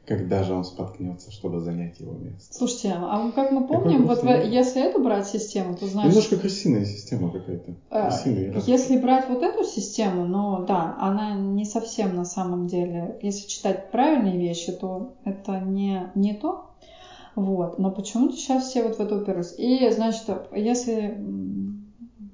когда 0.07 0.43
же 0.43 0.53
он 0.53 0.63
споткнется, 0.63 1.31
чтобы 1.31 1.59
занять 1.59 1.99
его 1.99 2.13
место. 2.13 2.53
Слушайте, 2.53 2.93
а 2.95 3.31
как 3.31 3.51
мы 3.51 3.67
помним, 3.67 4.05
вот 4.05 4.23
в, 4.23 4.27
если 4.27 4.83
эту 4.83 5.01
брать 5.01 5.27
систему, 5.27 5.75
то 5.75 5.87
значит... 5.87 6.11
Немножко 6.11 6.37
крысиная 6.37 6.85
система 6.85 7.31
какая-то. 7.31 7.75
Э, 7.89 8.09
если 8.67 8.97
брать 8.97 9.27
вот 9.29 9.41
эту 9.41 9.63
систему, 9.63 10.25
ну 10.25 10.65
да, 10.65 10.95
она 10.99 11.33
не 11.35 11.65
совсем 11.65 12.15
на 12.15 12.25
самом 12.25 12.67
деле... 12.67 13.17
Если 13.21 13.47
читать 13.47 13.91
правильные 13.91 14.37
вещи, 14.37 14.71
то 14.71 15.15
это 15.23 15.59
не, 15.59 16.11
не 16.15 16.33
то. 16.33 16.71
Вот. 17.35 17.79
Но 17.79 17.91
почему-то 17.91 18.35
сейчас 18.35 18.69
все 18.69 18.83
вот 18.83 18.97
в 18.97 18.99
это 18.99 19.17
уперлись. 19.17 19.55
И, 19.57 19.89
значит, 19.89 20.23
если 20.53 21.17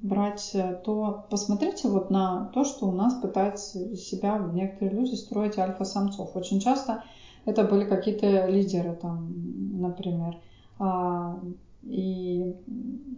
брать, 0.01 0.55
то 0.83 1.25
посмотрите 1.29 1.87
вот 1.87 2.09
на 2.09 2.51
то, 2.53 2.65
что 2.65 2.87
у 2.87 2.91
нас 2.91 3.13
пытаются 3.15 3.95
себя 3.95 4.37
некоторые 4.53 4.99
люди 4.99 5.15
строить 5.15 5.57
альфа-самцов. 5.57 6.35
Очень 6.35 6.59
часто 6.59 7.03
это 7.45 7.63
были 7.63 7.85
какие-то 7.85 8.47
лидеры 8.47 8.97
там, 9.01 9.33
например. 9.79 10.37
А, 10.79 11.39
и 11.83 12.55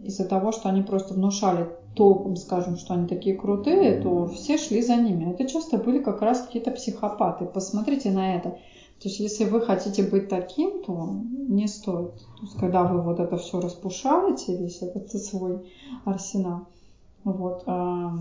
из-за 0.04 0.24
того, 0.24 0.52
что 0.52 0.68
они 0.68 0.82
просто 0.82 1.14
внушали 1.14 1.68
толком, 1.94 2.36
скажем, 2.36 2.76
что 2.76 2.94
они 2.94 3.06
такие 3.06 3.36
крутые, 3.36 4.00
то 4.00 4.26
все 4.26 4.58
шли 4.58 4.82
за 4.82 4.96
ними. 4.96 5.32
Это 5.32 5.46
часто 5.46 5.78
были 5.78 6.00
как 6.00 6.22
раз 6.22 6.42
какие-то 6.42 6.70
психопаты. 6.70 7.44
Посмотрите 7.44 8.10
на 8.10 8.36
это. 8.36 8.50
То 9.00 9.08
есть, 9.08 9.20
если 9.20 9.44
вы 9.44 9.60
хотите 9.60 10.02
быть 10.02 10.28
таким, 10.28 10.82
то 10.82 11.10
не 11.48 11.66
стоит. 11.68 12.14
То 12.14 12.42
есть, 12.42 12.56
когда 12.58 12.84
вы 12.84 13.02
вот 13.02 13.20
это 13.20 13.36
все 13.36 13.60
распушаете, 13.60 14.56
весь 14.56 14.80
этот 14.82 15.10
свой 15.12 15.70
арсенал, 16.04 16.68
вот, 17.24 17.62
а, 17.66 18.18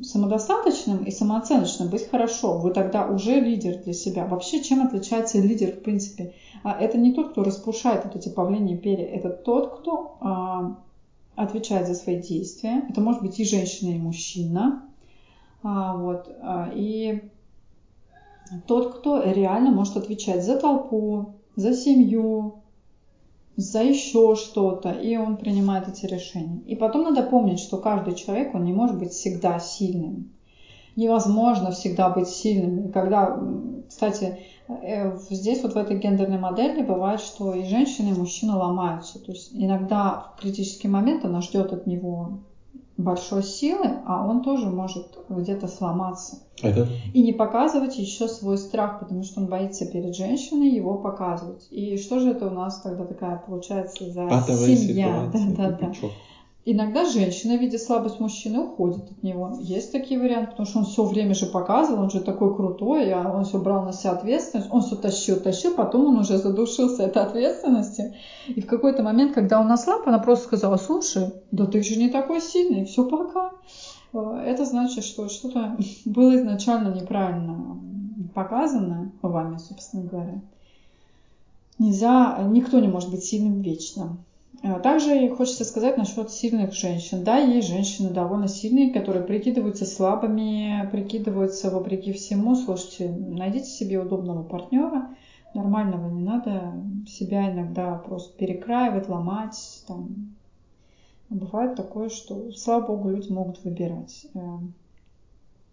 самодостаточным 0.00 1.04
и 1.04 1.10
самооценочным 1.10 1.88
быть 1.88 2.08
хорошо. 2.08 2.58
Вы 2.58 2.70
тогда 2.70 3.06
уже 3.06 3.40
лидер 3.40 3.82
для 3.82 3.92
себя. 3.92 4.26
Вообще, 4.26 4.62
чем 4.62 4.86
отличается 4.86 5.40
лидер, 5.40 5.72
в 5.72 5.82
принципе? 5.82 6.34
А, 6.62 6.72
это 6.72 6.98
не 6.98 7.12
тот, 7.12 7.32
кто 7.32 7.42
распушает 7.42 8.04
вот 8.04 8.14
эти 8.14 8.28
павления 8.28 8.76
перья. 8.76 9.06
Это 9.06 9.30
тот, 9.30 9.80
кто 9.80 10.16
а, 10.20 10.76
отвечает 11.34 11.88
за 11.88 11.94
свои 11.94 12.20
действия. 12.20 12.84
Это 12.88 13.00
может 13.00 13.22
быть 13.22 13.38
и 13.40 13.44
женщина, 13.44 13.90
и 13.90 13.98
мужчина. 13.98 14.84
Вот, 15.60 16.30
и 16.72 17.20
тот, 18.68 18.94
кто 18.94 19.20
реально 19.20 19.72
может 19.72 19.96
отвечать 19.96 20.44
за 20.44 20.56
толпу, 20.56 21.34
за 21.56 21.74
семью, 21.74 22.62
за 23.58 23.82
еще 23.82 24.36
что-то, 24.36 24.92
и 24.92 25.16
он 25.16 25.36
принимает 25.36 25.88
эти 25.88 26.06
решения. 26.06 26.62
И 26.68 26.76
потом 26.76 27.02
надо 27.02 27.24
помнить, 27.24 27.58
что 27.58 27.78
каждый 27.78 28.14
человек, 28.14 28.54
он 28.54 28.62
не 28.62 28.72
может 28.72 28.96
быть 28.96 29.10
всегда 29.10 29.58
сильным. 29.58 30.30
Невозможно 30.94 31.72
всегда 31.72 32.08
быть 32.08 32.28
сильным. 32.28 32.86
И 32.86 32.92
когда, 32.92 33.36
кстати, 33.88 34.38
э, 34.68 35.18
здесь 35.30 35.60
вот 35.64 35.74
в 35.74 35.76
этой 35.76 35.98
гендерной 35.98 36.38
модели 36.38 36.82
бывает, 36.82 37.20
что 37.20 37.52
и 37.52 37.64
женщина, 37.64 38.14
и 38.14 38.18
мужчина 38.18 38.56
ломаются. 38.56 39.18
То 39.18 39.32
есть 39.32 39.50
иногда 39.52 40.32
в 40.36 40.40
критический 40.40 40.86
момент 40.86 41.24
она 41.24 41.40
ждет 41.40 41.72
от 41.72 41.88
него 41.88 42.38
большой 42.98 43.44
силы, 43.44 44.00
а 44.04 44.26
он 44.26 44.42
тоже 44.42 44.68
может 44.68 45.06
где-то 45.28 45.68
сломаться. 45.68 46.40
Это... 46.60 46.88
И 47.14 47.22
не 47.22 47.32
показывать 47.32 47.96
еще 47.96 48.26
свой 48.26 48.58
страх, 48.58 48.98
потому 48.98 49.22
что 49.22 49.40
он 49.40 49.46
боится 49.46 49.86
перед 49.86 50.14
женщиной 50.16 50.70
его 50.70 50.98
показывать. 50.98 51.68
И 51.70 51.96
что 51.96 52.18
же 52.18 52.32
это 52.32 52.48
у 52.48 52.50
нас 52.50 52.80
тогда 52.80 53.06
такая 53.06 53.36
получается 53.46 54.10
за 54.10 54.26
Патовая 54.26 54.76
семья? 54.76 55.30
Ситуация, 55.32 55.56
да, 55.56 55.70
да, 55.70 55.78
да. 55.80 56.08
Иногда 56.70 57.06
женщина, 57.06 57.56
видя 57.56 57.78
слабость 57.78 58.20
мужчины, 58.20 58.60
уходит 58.60 59.10
от 59.10 59.22
него. 59.22 59.56
Есть 59.58 59.90
такие 59.90 60.20
варианты, 60.20 60.50
потому 60.50 60.66
что 60.66 60.80
он 60.80 60.84
все 60.84 61.02
время 61.02 61.32
же 61.32 61.46
показывал, 61.46 62.02
он 62.02 62.10
же 62.10 62.20
такой 62.20 62.54
крутой, 62.54 63.10
а 63.10 63.32
он 63.34 63.46
все 63.46 63.58
брал 63.58 63.86
на 63.86 63.94
себя 63.94 64.10
ответственность, 64.10 64.68
он 64.70 64.82
все 64.82 64.96
тащил, 64.96 65.40
тащил, 65.40 65.74
потом 65.74 66.08
он 66.08 66.18
уже 66.18 66.36
задушился 66.36 67.04
этой 67.04 67.22
ответственности. 67.22 68.14
И 68.48 68.60
в 68.60 68.66
какой-то 68.66 69.02
момент, 69.02 69.32
когда 69.32 69.58
он 69.62 69.72
ослаб, 69.72 70.06
она 70.06 70.18
просто 70.18 70.44
сказала, 70.44 70.76
слушай, 70.76 71.32
да 71.52 71.64
ты 71.64 71.82
же 71.82 71.96
не 71.96 72.10
такой 72.10 72.42
сильный, 72.42 72.84
все 72.84 73.08
пока. 73.08 73.52
Это 74.12 74.66
значит, 74.66 75.04
что 75.04 75.26
что-то 75.30 75.74
было 76.04 76.36
изначально 76.36 76.94
неправильно 76.94 77.80
показано 78.34 79.10
вами, 79.22 79.56
собственно 79.56 80.02
говоря. 80.02 80.42
Нельзя, 81.78 82.38
никто 82.46 82.78
не 82.78 82.88
может 82.88 83.10
быть 83.10 83.24
сильным 83.24 83.62
вечно. 83.62 84.18
А 84.62 84.80
также 84.80 85.28
хочется 85.30 85.64
сказать 85.64 85.96
насчет 85.96 86.30
сильных 86.30 86.72
женщин. 86.72 87.22
Да, 87.22 87.38
есть 87.38 87.68
женщины 87.68 88.10
довольно 88.10 88.48
сильные, 88.48 88.92
которые 88.92 89.24
прикидываются 89.24 89.86
слабыми, 89.86 90.88
прикидываются 90.90 91.70
вопреки 91.70 92.12
всему. 92.12 92.56
Слушайте, 92.56 93.08
найдите 93.08 93.66
себе 93.66 94.00
удобного 94.00 94.42
партнера, 94.42 95.14
нормального, 95.54 96.10
не 96.10 96.22
надо 96.22 96.74
себя 97.06 97.52
иногда 97.52 97.94
просто 97.98 98.36
перекраивать, 98.36 99.08
ломать. 99.08 99.84
Там. 99.86 100.34
Бывает 101.30 101.76
такое, 101.76 102.08
что, 102.08 102.50
слава 102.52 102.86
богу, 102.86 103.10
люди 103.10 103.30
могут 103.30 103.62
выбирать. 103.62 104.26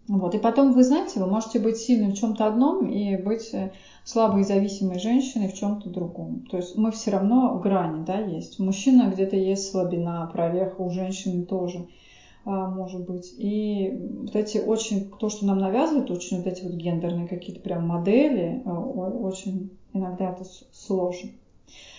Вот. 0.08 0.34
И 0.34 0.38
потом, 0.38 0.72
вы 0.72 0.84
знаете, 0.84 1.18
вы 1.18 1.26
можете 1.26 1.58
быть 1.58 1.78
сильным 1.78 2.12
в 2.12 2.18
чем-то 2.18 2.46
одном 2.46 2.88
и 2.88 3.16
быть 3.16 3.50
э, 3.52 3.72
слабой 4.04 4.42
и 4.42 4.44
зависимой 4.44 5.00
женщиной 5.00 5.48
в 5.48 5.54
чем-то 5.54 5.90
другом. 5.90 6.46
То 6.48 6.58
есть 6.58 6.76
мы 6.76 6.92
все 6.92 7.10
равно 7.10 7.58
грани, 7.58 8.04
да, 8.04 8.20
есть. 8.20 8.60
У 8.60 8.64
мужчины 8.64 9.10
где-то 9.10 9.36
есть 9.36 9.70
слабина, 9.70 10.30
прореха, 10.32 10.80
у 10.80 10.90
женщины 10.90 11.44
тоже 11.44 11.88
а, 12.44 12.68
может 12.68 13.04
быть. 13.04 13.34
И 13.36 13.98
вот 14.20 14.36
эти 14.36 14.58
очень, 14.58 15.10
то, 15.10 15.28
что 15.28 15.44
нам 15.44 15.58
навязывают, 15.58 16.10
очень 16.12 16.36
вот 16.36 16.46
эти 16.46 16.62
вот 16.62 16.74
гендерные 16.74 17.26
какие-то 17.26 17.60
прям 17.60 17.88
модели, 17.88 18.62
э, 18.64 18.70
очень 18.70 19.76
иногда 19.92 20.30
это 20.30 20.44
сложно. 20.72 21.30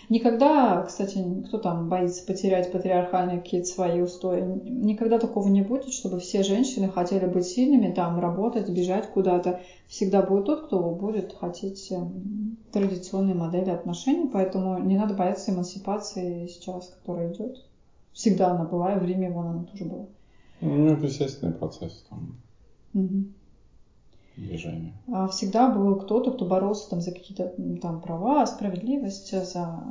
Никогда, 0.10 0.84
кстати, 0.84 1.22
кто 1.48 1.58
там 1.58 1.90
боится 1.90 2.26
потерять 2.26 2.72
патриархальные 2.72 3.42
какие-то 3.42 3.68
свои 3.68 4.00
устои, 4.00 4.42
никогда 4.42 5.20
такого 5.20 5.50
не 5.50 5.62
будет, 5.62 5.92
чтобы 5.92 6.20
все 6.20 6.44
женщины 6.44 6.88
хотели 6.88 7.26
быть 7.26 7.46
сильными, 7.46 7.92
там, 7.94 8.18
работать, 8.20 8.70
бежать 8.70 9.10
куда-то. 9.12 9.60
Всегда 9.88 10.22
будет 10.22 10.46
тот, 10.46 10.68
кто 10.68 10.80
будет 10.92 11.34
хотеть 11.34 11.92
эм, 11.92 12.58
традиционные 12.72 13.36
модели 13.36 13.70
отношений, 13.70 14.30
поэтому 14.32 14.80
не 14.80 14.96
надо 14.96 15.14
бояться 15.14 15.52
эмансипации 15.52 16.48
сейчас, 16.48 16.88
которая 16.88 17.34
идет. 17.34 17.66
Всегда 18.14 18.52
она 18.52 18.64
была, 18.64 18.94
и 18.94 19.00
в 19.00 19.04
Риме 19.04 19.30
вон 19.30 19.48
она 19.48 19.64
тоже 19.64 19.86
была. 19.86 20.06
Ну, 20.62 20.94
это 20.94 21.06
естественный 21.06 21.54
процесс. 21.54 22.06
Там. 22.10 22.38
Угу 22.94 23.26
движение? 24.38 24.94
А 25.12 25.28
всегда 25.28 25.70
был 25.70 25.96
кто-то, 25.96 26.32
кто 26.32 26.46
боролся 26.46 26.90
там 26.90 27.02
за 27.02 27.12
какие-то 27.12 27.54
там 27.82 28.02
права, 28.02 28.46
справедливость, 28.46 29.32
за 29.32 29.84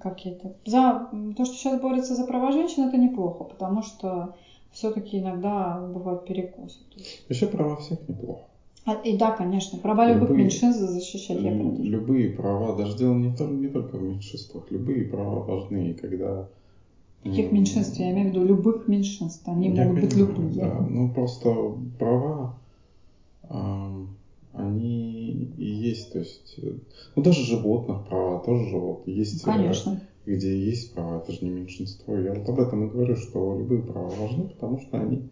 какие-то... 0.00 0.54
За 0.64 1.08
то, 1.36 1.44
что 1.44 1.54
сейчас 1.54 1.80
борется 1.80 2.14
за 2.14 2.26
права 2.26 2.52
женщин, 2.52 2.84
это 2.84 2.96
неплохо, 2.96 3.44
потому 3.44 3.82
что 3.82 4.34
все-таки 4.72 5.18
иногда 5.18 5.80
бывают 5.80 6.26
перекосы. 6.26 6.78
Вообще 7.28 7.46
права 7.46 7.76
всех 7.76 8.08
неплохо. 8.08 8.42
А, 8.84 8.94
и 8.94 9.16
да, 9.16 9.32
конечно, 9.32 9.78
права 9.78 10.06
любых 10.06 10.30
любые, 10.30 10.44
меньшинств 10.44 10.80
защищать. 10.80 11.40
Я 11.40 11.50
любые 11.50 12.30
права, 12.30 12.76
даже 12.76 12.96
дело 12.96 13.14
не, 13.14 13.34
только, 13.34 13.54
не 13.54 13.68
только 13.68 13.96
в 13.96 14.02
меньшинствах, 14.02 14.70
любые 14.70 15.06
права 15.06 15.40
важны, 15.40 15.90
и 15.90 15.94
когда 15.94 16.48
Каких 17.24 17.50
меньшинств? 17.50 17.98
Я 17.98 18.12
имею 18.12 18.28
в 18.28 18.30
виду 18.34 18.44
любых 18.44 18.86
меньшинств. 18.86 19.42
Они 19.48 19.70
я 19.70 19.84
могут 19.84 20.08
понимаю, 20.08 20.08
быть 20.08 20.16
любые. 20.16 20.50
Да. 20.52 20.86
Ну, 20.88 21.10
просто 21.10 21.74
права 21.98 22.54
они 23.48 25.48
и 25.56 25.64
есть, 25.64 26.12
то 26.12 26.18
есть, 26.18 26.54
э, 26.58 26.72
ну 27.14 27.22
даже 27.22 27.44
животных 27.44 28.06
права, 28.08 28.44
тоже 28.44 28.68
живот 28.68 29.06
есть. 29.06 29.42
Э, 29.42 29.44
Конечно. 29.44 30.00
Где 30.24 30.58
есть 30.58 30.92
права, 30.92 31.18
это 31.18 31.32
же 31.32 31.44
не 31.44 31.50
меньшинство. 31.50 32.16
Я 32.16 32.32
вот 32.32 32.48
об 32.48 32.58
этом 32.58 32.84
и 32.84 32.90
говорю, 32.90 33.16
что 33.16 33.56
любые 33.56 33.82
права 33.82 34.08
важны, 34.08 34.48
потому 34.48 34.80
что 34.80 34.98
они 34.98 35.28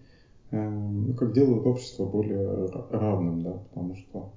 эм, 0.50 1.08
ну, 1.08 1.12
как 1.14 1.32
делают 1.32 1.66
общество 1.66 2.04
более 2.04 2.66
равным, 2.90 3.42
да, 3.42 3.58
потому 3.70 3.96
что 3.96 4.28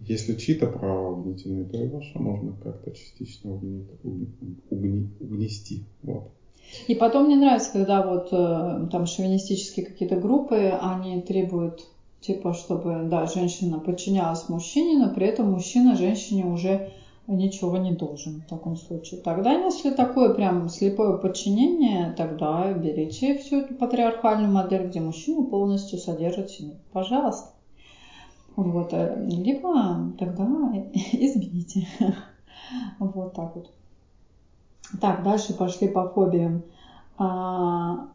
если 0.00 0.34
чьи-то 0.34 0.66
права 0.66 1.12
угнетены, 1.12 1.64
то 1.64 1.82
и 1.82 1.88
ваше 1.88 2.18
можно 2.18 2.54
как-то 2.62 2.90
частично 2.90 3.54
угнет, 3.54 3.84
угни, 4.70 5.08
угнести. 5.20 5.82
Вот. 6.02 6.24
И 6.88 6.94
потом 6.94 7.26
мне 7.26 7.36
нравится, 7.36 7.72
когда 7.72 8.02
вот 8.02 8.28
э, 8.32 8.88
там 8.90 9.06
шовинистические 9.06 9.86
какие-то 9.86 10.16
группы, 10.16 10.76
они 10.80 11.22
требуют 11.22 11.86
типа, 12.24 12.54
чтобы, 12.54 13.02
да, 13.04 13.26
женщина 13.26 13.78
подчинялась 13.78 14.48
мужчине, 14.48 14.98
но 14.98 15.12
при 15.12 15.26
этом 15.26 15.50
мужчина 15.50 15.94
женщине 15.94 16.46
уже 16.46 16.90
ничего 17.26 17.76
не 17.76 17.92
должен 17.92 18.40
в 18.40 18.46
таком 18.46 18.76
случае. 18.76 19.20
Тогда, 19.20 19.52
если 19.52 19.90
такое 19.90 20.32
прям 20.32 20.68
слепое 20.68 21.18
подчинение, 21.18 22.14
тогда 22.16 22.72
берите 22.72 23.38
всю 23.38 23.60
эту 23.60 23.74
патриархальную 23.74 24.52
модель, 24.52 24.88
где 24.88 25.00
мужчина 25.00 25.44
полностью 25.44 25.98
содержит 25.98 26.50
семью. 26.50 26.76
Пожалуйста. 26.92 27.50
Вот. 28.56 28.92
Э, 28.92 29.26
либо 29.28 30.12
тогда 30.18 30.44
измените. 31.12 31.86
Вот 32.98 33.34
так 33.34 33.54
вот. 33.54 33.70
Так, 35.00 35.22
дальше 35.22 35.54
пошли 35.54 35.88
по 35.88 36.08
фобиям. 36.08 36.62
А, 37.18 38.08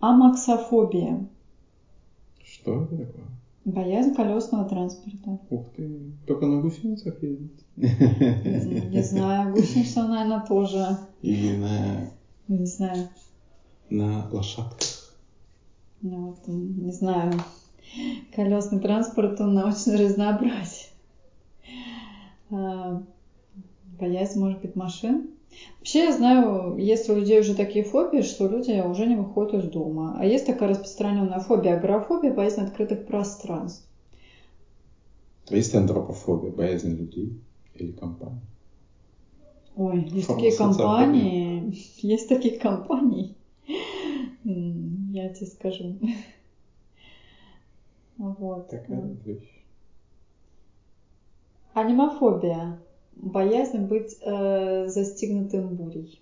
амаксофобия. 0.00 1.26
Что 2.44 2.84
это 2.84 2.96
такое? 2.98 3.37
Боязнь 3.68 4.14
колесного 4.14 4.64
транспорта. 4.64 5.38
Ух 5.50 5.66
ты, 5.76 6.12
только 6.26 6.46
на 6.46 6.62
гусеницах 6.62 7.22
ездить? 7.22 7.66
Не 7.76 9.02
знаю, 9.02 9.52
гусеница, 9.52 10.08
наверное, 10.08 10.40
тоже. 10.46 10.96
Или 11.20 11.54
на... 11.54 12.10
Не 12.48 12.64
знаю. 12.64 13.08
На 13.90 14.26
лошадках. 14.30 15.14
Ну, 16.00 16.28
вот, 16.28 16.48
не 16.48 16.92
знаю. 16.92 17.34
Колесный 18.34 18.80
транспорт, 18.80 19.38
он 19.38 19.52
научно 19.52 19.98
разнообразен. 19.98 20.88
А, 22.50 23.02
боязнь, 24.00 24.40
может 24.40 24.62
быть, 24.62 24.76
машин. 24.76 25.28
Вообще, 25.78 26.00
я 26.04 26.12
знаю, 26.12 26.76
есть 26.76 27.08
у 27.08 27.14
людей 27.14 27.38
уже 27.40 27.54
такие 27.54 27.84
фобии, 27.84 28.22
что 28.22 28.46
люди 28.46 28.80
уже 28.80 29.06
не 29.06 29.16
выходят 29.16 29.54
из 29.54 29.68
дома. 29.68 30.16
А 30.18 30.24
есть 30.24 30.46
такая 30.46 30.68
распространенная 30.70 31.38
фобия, 31.40 31.74
агорафобия, 31.74 32.32
боязнь 32.32 32.60
открытых 32.60 33.06
пространств. 33.06 33.84
А 35.50 35.56
есть 35.56 35.74
антропофобия, 35.74 36.50
боязнь 36.50 36.94
людей 36.94 37.32
или 37.74 37.90
компаний? 37.92 38.40
Ой, 39.76 40.02
есть 40.12 40.26
такие 40.26 40.52
компании, 40.52 41.72
есть 42.02 42.28
такие 42.28 42.58
компании, 42.58 43.34
я 44.44 45.28
тебе 45.28 45.46
скажу. 45.46 45.96
Вот. 48.18 48.66
Такая 48.66 49.14
вещь. 49.24 49.62
Анимофобия 51.72 52.76
боязнь 53.18 53.86
быть 53.86 54.16
э, 54.22 54.88
застигнутым 54.88 55.74
бурей. 55.74 56.20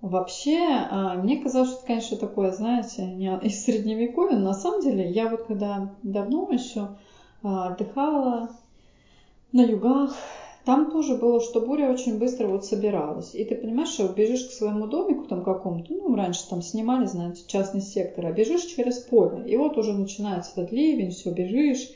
Вообще, 0.00 0.58
э, 0.58 1.14
мне 1.22 1.38
казалось, 1.38 1.70
что 1.70 1.78
это, 1.78 1.86
конечно, 1.86 2.16
такое, 2.16 2.52
знаете, 2.52 3.06
не 3.06 3.38
из 3.42 3.64
средневековья. 3.64 4.36
Но 4.36 4.48
на 4.48 4.54
самом 4.54 4.82
деле, 4.82 5.10
я 5.10 5.28
вот 5.28 5.44
когда 5.44 5.94
давно 6.02 6.48
еще 6.50 6.96
э, 7.42 7.48
отдыхала 7.48 8.50
на 9.52 9.62
югах, 9.62 10.14
там 10.64 10.90
тоже 10.90 11.14
было, 11.14 11.40
что 11.40 11.60
буря 11.60 11.92
очень 11.92 12.18
быстро 12.18 12.48
вот 12.48 12.64
собиралась. 12.66 13.36
И 13.36 13.44
ты 13.44 13.54
понимаешь, 13.54 13.90
что 13.90 14.08
бежишь 14.08 14.48
к 14.48 14.50
своему 14.50 14.88
домику 14.88 15.24
там 15.24 15.44
какому-то, 15.44 15.92
ну, 15.94 16.14
раньше 16.16 16.48
там 16.48 16.60
снимали, 16.60 17.06
знаете, 17.06 17.44
частный 17.46 17.80
сектор, 17.80 18.26
а 18.26 18.32
бежишь 18.32 18.64
через 18.64 18.98
поле. 18.98 19.48
И 19.48 19.56
вот 19.56 19.78
уже 19.78 19.92
начинается 19.92 20.50
этот 20.52 20.72
ливень, 20.72 21.12
все, 21.12 21.30
бежишь, 21.30 21.88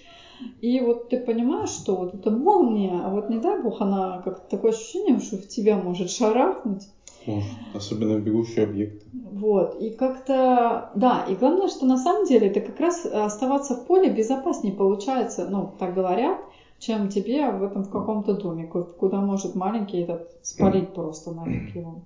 и 0.61 0.81
вот 0.81 1.09
ты 1.09 1.19
понимаешь, 1.19 1.71
что 1.71 1.97
вот 1.97 2.15
эта 2.15 2.31
молния, 2.31 3.01
а 3.05 3.11
вот 3.11 3.31
не 3.31 3.39
дай 3.39 3.61
бог, 3.63 3.81
она 3.81 4.23
как 4.23 4.49
такое 4.49 4.73
ощущение, 4.73 5.19
что 5.21 5.37
в 5.37 5.49
тебя 5.49 5.77
может 5.77 6.11
шарахнуть. 6.11 6.89
Может, 7.27 7.51
особенно 7.75 8.17
в 8.17 8.23
бегущие 8.23 8.65
объекты. 8.65 9.05
Вот, 9.13 9.81
и 9.81 9.91
как-то, 9.91 10.91
да, 10.95 11.25
и 11.29 11.35
главное, 11.35 11.69
что 11.69 11.87
на 11.87 11.99
самом 11.99 12.27
деле 12.27 12.49
это 12.49 12.61
как 12.61 12.81
раз 12.81 13.05
оставаться 13.05 13.75
в 13.75 13.87
поле 13.87 14.11
безопаснее 14.11 14.75
получается, 14.75 15.47
ну, 15.49 15.75
так 15.79 15.95
говорят, 15.95 16.39
чем 16.79 17.09
тебе 17.09 17.51
в 17.51 17.63
этом 17.63 17.85
в 17.85 17.91
каком-то 17.91 18.35
доме, 18.35 18.67
куда 18.67 19.21
может 19.21 19.55
маленький 19.55 19.99
этот 19.99 20.31
спалить 20.43 20.95
просто 20.95 21.33
нафиг 21.33 21.77
его. 21.77 22.03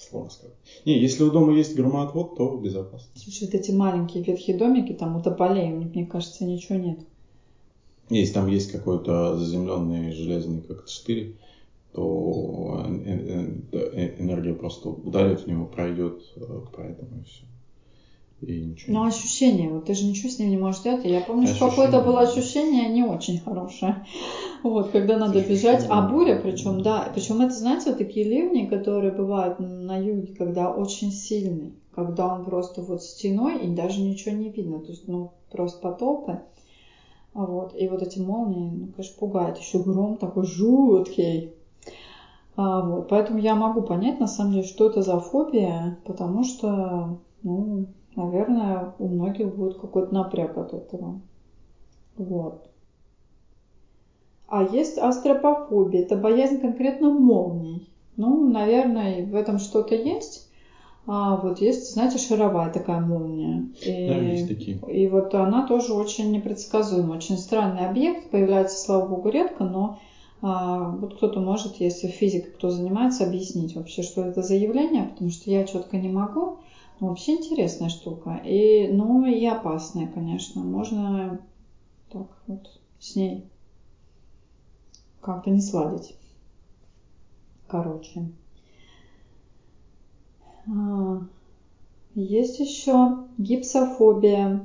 Сложно 0.00 0.30
сказать. 0.30 0.56
Не, 0.86 0.98
если 0.98 1.22
у 1.24 1.30
дома 1.30 1.52
есть 1.52 1.76
громоотвод, 1.76 2.36
то 2.36 2.56
безопасно. 2.56 3.10
Слушай, 3.14 3.44
вот 3.44 3.54
эти 3.54 3.70
маленькие 3.70 4.24
ветхие 4.24 4.56
домики, 4.56 4.94
там 4.94 5.14
у 5.16 5.22
тополей, 5.22 5.70
у 5.72 5.76
них, 5.76 5.94
мне 5.94 6.06
кажется, 6.06 6.44
ничего 6.44 6.78
нет. 6.78 7.00
Есть, 8.08 8.32
там 8.32 8.48
есть 8.48 8.72
какой-то 8.72 9.36
заземленный 9.36 10.12
железный 10.12 10.62
как-то 10.62 10.90
штырь, 10.90 11.36
то 11.92 12.82
энергия 14.18 14.54
просто 14.54 14.88
ударит 14.88 15.42
в 15.42 15.46
него, 15.46 15.66
пройдет, 15.66 16.22
поэтому 16.74 17.20
и 17.20 17.24
все. 17.24 17.44
И 18.40 18.60
ничего 18.60 18.92
Но 18.92 19.04
ощущение, 19.04 19.68
вот 19.68 19.84
ты 19.84 19.94
же 19.94 20.06
ничего 20.06 20.30
с 20.30 20.38
ним 20.38 20.48
не 20.48 20.56
можешь 20.56 20.82
делать. 20.82 21.04
Я 21.04 21.20
помню, 21.20 21.44
ощущение, 21.44 21.70
что 21.70 21.82
какое-то 21.82 22.00
было 22.00 22.20
ощущение 22.20 22.88
не 22.88 23.02
очень 23.02 23.38
хорошее. 23.38 24.04
Вот, 24.62 24.90
когда 24.90 25.16
надо 25.16 25.40
бежать. 25.40 25.86
А 25.88 26.02
буря, 26.02 26.38
причем, 26.38 26.82
да, 26.82 27.10
причем 27.14 27.40
это, 27.40 27.54
знаете, 27.54 27.90
вот 27.90 27.98
такие 27.98 28.26
ливни, 28.26 28.66
которые 28.66 29.12
бывают 29.12 29.58
на 29.58 29.96
юге, 29.96 30.34
когда 30.34 30.70
очень 30.70 31.10
сильный, 31.10 31.72
когда 31.94 32.28
он 32.28 32.44
просто 32.44 32.82
вот 32.82 33.02
стеной 33.02 33.58
и 33.58 33.68
даже 33.68 34.02
ничего 34.02 34.34
не 34.34 34.50
видно. 34.50 34.80
То 34.80 34.88
есть, 34.88 35.08
ну, 35.08 35.32
просто 35.50 35.80
потопы. 35.80 36.40
Вот, 37.32 37.74
и 37.74 37.88
вот 37.88 38.02
эти 38.02 38.18
молнии, 38.18 38.70
ну, 38.70 38.88
конечно, 38.88 39.18
пугают. 39.18 39.58
Еще 39.58 39.78
гром 39.78 40.16
такой 40.16 40.44
жуткий. 40.44 41.52
А, 42.56 42.82
вот, 42.82 43.08
поэтому 43.08 43.38
я 43.38 43.54
могу 43.54 43.82
понять, 43.82 44.20
на 44.20 44.26
самом 44.26 44.52
деле, 44.52 44.64
что 44.64 44.86
это 44.86 45.00
за 45.02 45.18
фобия, 45.18 45.96
потому 46.04 46.42
что, 46.42 47.18
ну, 47.42 47.86
наверное, 48.26 48.94
у 48.98 49.08
многих 49.08 49.54
будет 49.54 49.78
какой-то 49.78 50.12
напряг 50.14 50.56
от 50.56 50.74
этого. 50.74 51.20
Вот. 52.16 52.70
А 54.48 54.64
есть 54.64 54.98
астропофобия. 54.98 56.02
Это 56.02 56.16
боязнь 56.16 56.60
конкретно 56.60 57.10
молний. 57.10 57.88
Ну, 58.16 58.48
наверное, 58.48 59.24
в 59.24 59.34
этом 59.34 59.58
что-то 59.58 59.94
есть. 59.94 60.50
А 61.06 61.36
вот 61.36 61.60
есть, 61.60 61.92
знаете, 61.94 62.18
шаровая 62.18 62.72
такая 62.72 63.00
молния. 63.00 63.68
И, 63.82 64.08
да, 64.08 64.16
есть 64.16 64.48
такие. 64.48 64.78
И 64.88 65.08
вот 65.08 65.34
она 65.34 65.66
тоже 65.66 65.94
очень 65.94 66.30
непредсказуема. 66.32 67.14
Очень 67.14 67.38
странный 67.38 67.86
объект. 67.88 68.30
Появляется, 68.30 68.78
слава 68.78 69.06
богу, 69.06 69.30
редко, 69.30 69.64
но 69.64 69.98
а, 70.42 70.88
вот 70.88 71.16
кто-то 71.16 71.40
может, 71.40 71.76
если 71.76 72.08
физик, 72.08 72.54
кто 72.54 72.70
занимается, 72.70 73.24
объяснить 73.26 73.76
вообще, 73.76 74.02
что 74.02 74.24
это 74.24 74.42
за 74.42 74.54
явление, 74.54 75.04
потому 75.04 75.30
что 75.30 75.50
я 75.50 75.64
четко 75.64 75.96
не 75.96 76.08
могу. 76.08 76.58
Вообще 77.00 77.32
интересная 77.32 77.88
штука. 77.88 78.42
И, 78.44 78.88
ну, 78.88 79.24
и 79.24 79.44
опасная, 79.46 80.06
конечно. 80.06 80.62
Можно 80.62 81.40
так 82.10 82.26
вот 82.46 82.80
с 82.98 83.16
ней 83.16 83.48
как-то 85.20 85.50
не 85.50 85.62
сладить. 85.62 86.14
Короче. 87.66 88.28
А, 90.66 91.22
есть 92.14 92.60
еще 92.60 93.24
гипсофобия. 93.38 94.60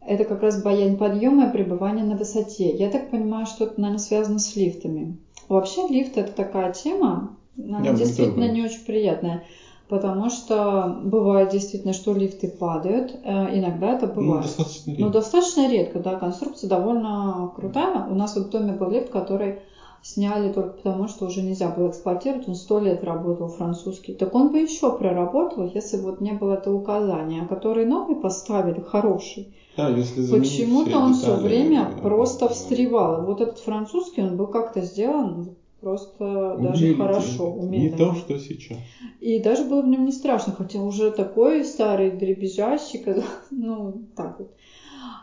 Это 0.00 0.24
как 0.24 0.42
раз 0.42 0.62
боязнь 0.62 0.98
подъема 0.98 1.46
и 1.48 1.52
пребывания 1.52 2.02
на 2.04 2.16
высоте. 2.16 2.76
Я 2.76 2.90
так 2.90 3.10
понимаю, 3.10 3.46
что 3.46 3.64
это, 3.64 3.80
наверное, 3.80 3.98
связано 3.98 4.38
с 4.38 4.54
лифтами. 4.56 5.16
Вообще 5.48 5.86
лифт 5.88 6.18
это 6.18 6.32
такая 6.32 6.72
тема, 6.72 7.36
она 7.56 7.80
Я 7.82 7.94
действительно 7.94 8.50
не 8.50 8.62
очень 8.62 8.84
приятная. 8.84 9.44
Потому 9.88 10.30
что 10.30 10.98
бывает 11.04 11.50
действительно, 11.50 11.92
что 11.92 12.14
лифты 12.14 12.48
падают. 12.48 13.20
Э, 13.22 13.56
иногда 13.56 13.92
это 13.92 14.06
ну, 14.06 14.14
бывает. 14.14 14.36
Ну, 14.36 14.42
достаточно 14.42 14.90
редко. 14.90 15.04
Но 15.04 15.10
достаточно 15.10 15.68
редко, 15.68 15.98
да. 16.00 16.14
Конструкция 16.16 16.70
довольно 16.70 17.52
крутая. 17.54 18.06
У 18.08 18.14
нас 18.14 18.34
вот 18.34 18.46
в 18.46 18.50
доме 18.50 18.72
был 18.72 18.88
лифт, 18.90 19.10
который 19.10 19.60
сняли 20.04 20.52
только 20.52 20.70
потому, 20.70 21.08
что 21.08 21.26
уже 21.26 21.42
нельзя 21.42 21.68
было 21.68 21.88
эксплуатировать. 21.88 22.48
Он 22.48 22.54
сто 22.54 22.78
лет 22.78 23.04
работал 23.04 23.48
французский. 23.48 24.14
Так 24.14 24.34
он 24.34 24.52
бы 24.52 24.58
еще 24.58 24.90
проработал, 24.96 25.70
если 25.74 25.98
бы 25.98 26.04
вот 26.04 26.20
не 26.20 26.32
было 26.32 26.54
этого 26.54 26.76
указания. 26.76 27.46
Который 27.46 27.84
новый 27.84 28.16
поставили, 28.16 28.80
хороший. 28.80 29.54
Да, 29.76 29.88
если 29.88 30.26
Почему-то 30.30 30.98
он 30.98 31.14
все 31.14 31.36
время 31.36 31.90
да, 31.94 32.02
просто 32.02 32.48
встревал. 32.48 33.22
И 33.22 33.26
вот 33.26 33.40
этот 33.42 33.58
французский, 33.58 34.22
он 34.22 34.36
был 34.36 34.46
как-то 34.46 34.80
сделан 34.82 35.56
просто 35.84 36.54
умели 36.54 36.66
даже 36.66 36.94
хорошо 36.94 37.50
умели. 37.50 37.90
Не 37.90 37.96
то, 37.96 38.14
что 38.14 38.38
сейчас. 38.38 38.78
И 39.20 39.38
даже 39.38 39.64
было 39.64 39.82
в 39.82 39.86
нем 39.86 40.04
не 40.04 40.12
страшно, 40.12 40.52
хотя 40.52 40.80
уже 40.80 41.10
такой 41.10 41.64
старый 41.64 42.10
дребезжащий, 42.10 43.02
ну, 43.50 44.06
так 44.16 44.38
вот. 44.38 44.50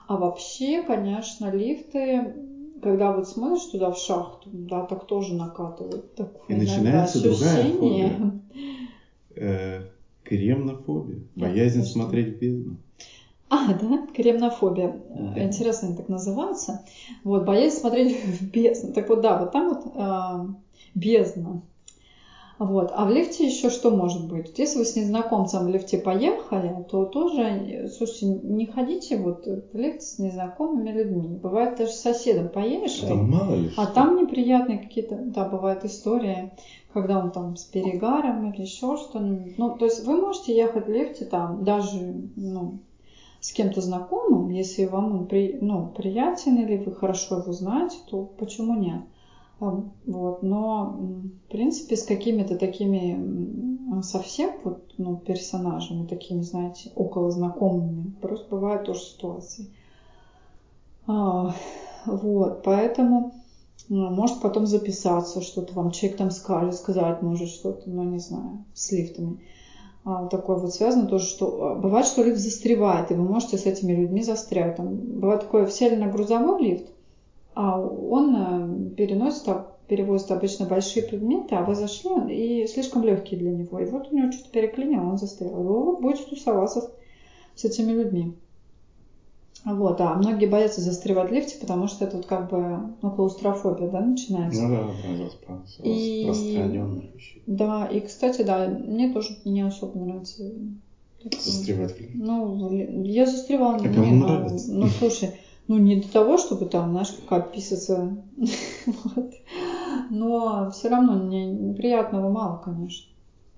А 0.08 0.18
вообще, 0.18 0.84
конечно, 0.84 1.52
лифты, 1.52 2.34
когда 2.82 3.12
вот 3.12 3.28
смотришь 3.28 3.66
туда 3.66 3.92
в 3.92 3.98
шахту, 3.98 4.50
да, 4.52 4.84
так 4.84 5.08
тоже 5.08 5.34
накатывают. 5.34 6.14
Такое 6.16 6.44
И 6.48 6.60
начинается 6.60 7.18
ощущение. 7.18 8.10
другая 8.10 8.20
фобия. 8.20 8.42
Э, 9.36 9.82
кремнофобия. 10.24 11.24
Боязнь 11.36 11.80
да, 11.80 11.86
смотреть 11.86 12.36
в 12.36 12.40
бездну. 12.40 12.78
А, 13.52 13.74
да, 13.74 14.00
кремнофобия. 14.16 14.94
Да. 15.10 15.44
Интересно, 15.44 15.90
они 15.90 15.98
так 15.98 16.08
называются. 16.08 16.80
Вот, 17.26 17.44
боязнь 17.44 17.80
смотреть 17.80 18.16
в 18.24 18.50
бездну. 18.50 18.94
Так 18.94 19.10
вот, 19.10 19.20
да, 19.20 19.38
вот 19.38 19.52
там 19.52 19.68
вот 19.68 19.82
э, 19.94 20.54
бездна. 20.96 21.60
Вот. 22.60 22.92
А 22.94 23.06
в 23.06 23.10
лифте 23.10 23.46
еще 23.46 23.70
что 23.70 23.90
может 23.90 24.26
быть? 24.26 24.58
Если 24.58 24.78
вы 24.78 24.86
с 24.86 24.96
незнакомцем 24.96 25.66
в 25.66 25.68
лифте 25.68 25.98
поехали, 25.98 26.86
то 26.90 27.06
тоже, 27.06 27.90
слушайте, 27.92 28.28
не 28.28 28.68
ходите 28.68 29.18
вот 29.18 29.46
в 29.46 29.76
лифт 29.76 30.02
с 30.02 30.20
незнакомыми 30.20 30.92
людьми. 30.92 31.36
Бывает 31.42 31.76
даже 31.76 31.92
с 31.92 32.00
соседом 32.00 32.50
поедешь, 32.50 33.00
там 33.00 33.30
мало 33.32 33.56
ли 33.56 33.72
а 33.76 33.88
там 33.88 34.16
неприятные 34.16 34.78
какие-то, 34.78 35.16
да, 35.16 35.44
бывают 35.44 35.84
истории, 35.84 36.52
когда 36.94 37.20
он 37.20 37.32
там 37.32 37.58
с 37.58 37.66
перегаром 37.66 38.52
или 38.52 38.62
еще 38.62 38.96
что-нибудь. 38.96 39.58
Ну, 39.58 39.76
то 39.76 39.86
есть 39.86 40.06
вы 40.06 40.22
можете 40.22 40.56
ехать 40.56 40.86
в 40.86 40.92
лифте 40.92 41.26
там 41.26 41.64
даже, 41.64 42.14
ну, 42.36 42.78
с 43.42 43.52
кем-то 43.52 43.82
знакомым, 43.82 44.50
если 44.50 44.86
вам 44.86 45.16
он 45.16 45.28
при, 45.28 45.58
ну, 45.60 45.88
приятен 45.88 46.58
или 46.58 46.78
вы 46.78 46.94
хорошо 46.94 47.40
его 47.40 47.52
знаете, 47.52 47.98
то 48.08 48.24
почему 48.24 48.76
нет? 48.76 49.02
А, 49.60 49.84
вот, 50.06 50.44
но, 50.44 50.96
в 51.48 51.52
принципе, 51.52 51.98
с 51.98 52.04
какими-то 52.04 52.56
такими 52.56 54.02
совсем 54.04 54.52
вот, 54.64 54.94
ну, 54.98 55.18
персонажами, 55.18 56.08
такими, 56.08 56.42
знаете, 56.42 56.92
около 56.96 57.32
знакомыми, 57.32 58.14
просто 58.22 58.48
бывают 58.50 58.86
тоже 58.86 59.02
ситуации. 59.02 59.68
А, 61.08 61.54
вот, 62.06 62.62
поэтому 62.64 63.34
ну, 63.90 64.10
может 64.12 64.40
потом 64.40 64.68
записаться, 64.68 65.42
что-то 65.42 65.74
вам 65.74 65.92
человек 65.92 66.18
там 66.18 66.32
скажет, 66.32 66.76
сказать 66.76 67.22
может 67.22 67.50
что-то, 67.50 67.90
ну, 67.90 68.04
не 68.04 68.20
знаю, 68.20 68.64
с 68.74 68.92
лифтами. 68.92 69.40
А, 70.04 70.26
такое 70.28 70.58
вот 70.58 70.74
связано 70.74 71.08
тоже, 71.08 71.26
что 71.26 71.64
а, 71.64 71.76
бывает, 71.76 72.08
что 72.08 72.24
лифт 72.24 72.40
застревает, 72.40 73.12
и 73.12 73.14
вы 73.14 73.24
можете 73.24 73.58
с 73.58 73.66
этими 73.66 73.94
людьми 73.94 74.24
застрять. 74.24 74.76
Там, 74.76 74.96
бывает 74.96 75.42
такое, 75.42 75.68
сели 75.68 75.96
на 75.96 76.08
грузовой 76.08 76.62
лифт, 76.62 76.92
а 77.54 77.80
он 77.80 78.36
э, 78.36 78.96
переносит, 78.96 79.48
перевозит 79.88 80.32
обычно 80.32 80.66
большие 80.66 81.06
предметы, 81.06 81.56
а 81.56 81.64
вы 81.64 81.76
зашли, 81.76 82.10
и 82.34 82.68
слишком 82.68 83.04
легкие 83.04 83.40
для 83.40 83.52
него. 83.52 83.80
И 83.80 83.86
вот 83.86 84.12
у 84.12 84.16
него 84.16 84.32
что-то 84.32 84.50
переклинило, 84.50 85.04
он 85.04 85.18
застрял. 85.18 85.52
И 85.52 85.64
вы 85.64 85.98
будете 85.98 86.24
тусоваться 86.24 86.92
с 87.56 87.64
этими 87.66 87.92
людьми. 87.92 88.34
Вот, 89.64 90.02
а 90.02 90.16
многие 90.16 90.48
боятся 90.48 90.82
застревать 90.82 91.30
в 91.30 91.34
лифте, 91.34 91.56
потому 91.60 91.88
что 91.88 92.06
это 92.06 92.18
вот 92.18 92.26
как 92.26 92.50
бы 92.50 92.96
ну, 93.02 93.12
клаустрофобия, 93.12 93.90
да, 93.90 94.02
начинается. 94.02 94.64
Ну 94.64 94.76
да, 94.76 94.88
да, 95.04 95.88
и... 95.88 96.26
распространенная 96.26 97.12
вещь. 97.14 97.38
Да, 97.46 97.86
и, 97.86 98.00
кстати, 98.00 98.42
да, 98.42 98.68
мне 98.68 99.12
тоже 99.12 99.38
не 99.46 99.62
особо 99.62 100.00
нравится. 100.00 100.44
Застревать 101.24 101.96
в 101.96 102.00
лифте? 102.00 102.18
Ну, 102.18 103.04
я 103.04 103.28
застревала. 103.28 103.78
Не, 103.78 103.88
нравится? 103.88 104.72
Ну, 104.72 104.82
ну, 104.82 104.88
слушай, 104.88 105.30
ну 105.68 105.78
не 105.78 105.98
до 105.98 106.12
того, 106.12 106.38
чтобы 106.38 106.66
там, 106.66 106.90
знаешь, 106.92 107.16
как 107.30 107.50
описаться. 107.50 108.18
вот. 108.86 109.32
Но 110.10 110.72
все 110.72 110.90
равно 110.90 111.14
мне 111.14 111.46
неприятного 111.46 112.32
мало, 112.32 112.58
конечно. 112.58 113.08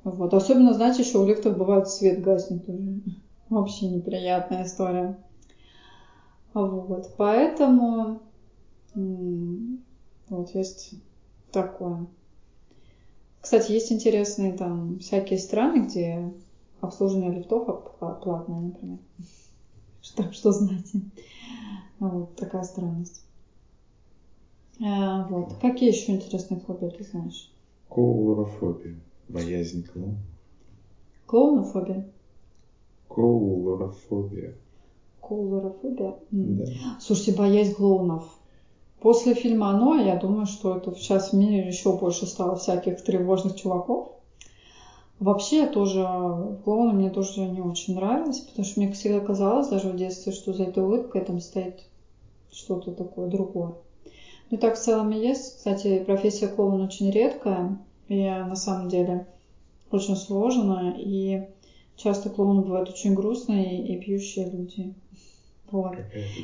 Вот. 0.03 0.33
Особенно, 0.33 0.73
знаете, 0.73 1.03
еще 1.03 1.19
в 1.19 1.27
лифтах 1.27 1.57
бывает 1.57 1.87
свет 1.87 2.21
гаснет 2.21 2.65
тоже. 2.65 3.01
Вообще 3.49 3.87
неприятная 3.87 4.63
история. 4.63 5.17
Вот, 6.53 7.13
поэтому 7.17 8.19
вот 8.95 10.49
есть 10.53 10.93
такое. 11.51 12.05
Кстати, 13.41 13.71
есть 13.71 13.91
интересные 13.91 14.53
там 14.53 14.99
всякие 14.99 15.39
страны, 15.39 15.85
где 15.85 16.31
обслуживание 16.79 17.31
лифтов 17.31 17.65
платное, 17.99 18.59
например. 18.59 18.99
Так 20.15 20.33
что 20.33 20.51
знаете. 20.51 21.01
Вот 21.99 22.35
такая 22.35 22.63
странность. 22.63 23.23
А, 24.81 25.27
вот. 25.27 25.53
Какие 25.61 25.89
еще 25.89 26.11
интересные 26.11 26.59
фобии 26.59 26.89
ты 26.89 27.03
знаешь? 27.03 27.51
Коулорофобия. 27.89 28.99
Боязнь 29.29 29.85
клоуна. 29.85 30.17
Клоунофобия? 31.25 32.11
Коулорофобия. 33.07 34.55
Клоунофобия? 35.27 36.15
Да. 36.31 36.65
Слушайте, 36.99 37.33
боязнь 37.33 37.73
клоунов. 37.73 38.25
После 38.99 39.33
фильма 39.33 39.69
«Оно» 39.69 39.95
я 39.95 40.15
думаю, 40.15 40.45
что 40.45 40.77
это 40.77 40.93
сейчас 40.95 41.31
в 41.31 41.33
мире 41.33 41.67
еще 41.67 41.97
больше 41.97 42.25
стало 42.25 42.55
всяких 42.55 43.03
тревожных 43.03 43.55
чуваков. 43.55 44.09
Вообще 45.19 45.67
тоже 45.67 46.01
клоуны 46.63 46.93
мне 46.93 47.09
тоже 47.09 47.41
не 47.41 47.61
очень 47.61 47.95
нравились, 47.95 48.39
потому 48.39 48.65
что 48.65 48.79
мне 48.79 48.91
всегда 48.91 49.19
казалось, 49.19 49.69
даже 49.69 49.89
в 49.89 49.95
детстве, 49.95 50.31
что 50.31 50.53
за 50.53 50.63
этой 50.63 50.83
улыбкой 50.83 51.23
там 51.23 51.39
стоит 51.39 51.83
что-то 52.51 52.91
такое 52.91 53.29
другое. 53.29 53.73
Ну 54.51 54.57
так 54.57 54.75
в 54.75 54.79
целом 54.79 55.11
и 55.11 55.19
есть. 55.19 55.57
Кстати, 55.57 56.03
профессия 56.03 56.47
клоун 56.47 56.81
очень 56.81 57.09
редкая. 57.09 57.77
И 58.07 58.23
на 58.23 58.55
самом 58.55 58.89
деле 58.89 59.25
очень 59.91 60.15
сложная. 60.15 60.93
И 60.97 61.47
часто 61.95 62.29
клоуны 62.29 62.61
бывают 62.61 62.89
очень 62.89 63.15
грустные 63.15 63.87
и 63.87 63.97
пьющие 63.97 64.49
люди. 64.49 64.93
Вот. 65.73 65.95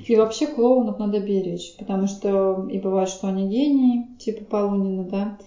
И 0.08 0.16
вообще 0.16 0.48
клоунов 0.48 0.98
надо 0.98 1.20
беречь, 1.20 1.76
потому 1.78 2.08
что 2.08 2.68
и 2.68 2.80
бывает, 2.80 3.10
что 3.10 3.28
они 3.28 3.48
гении, 3.48 4.08
типа 4.18 4.44
Полунина, 4.44 5.04
да, 5.04 5.38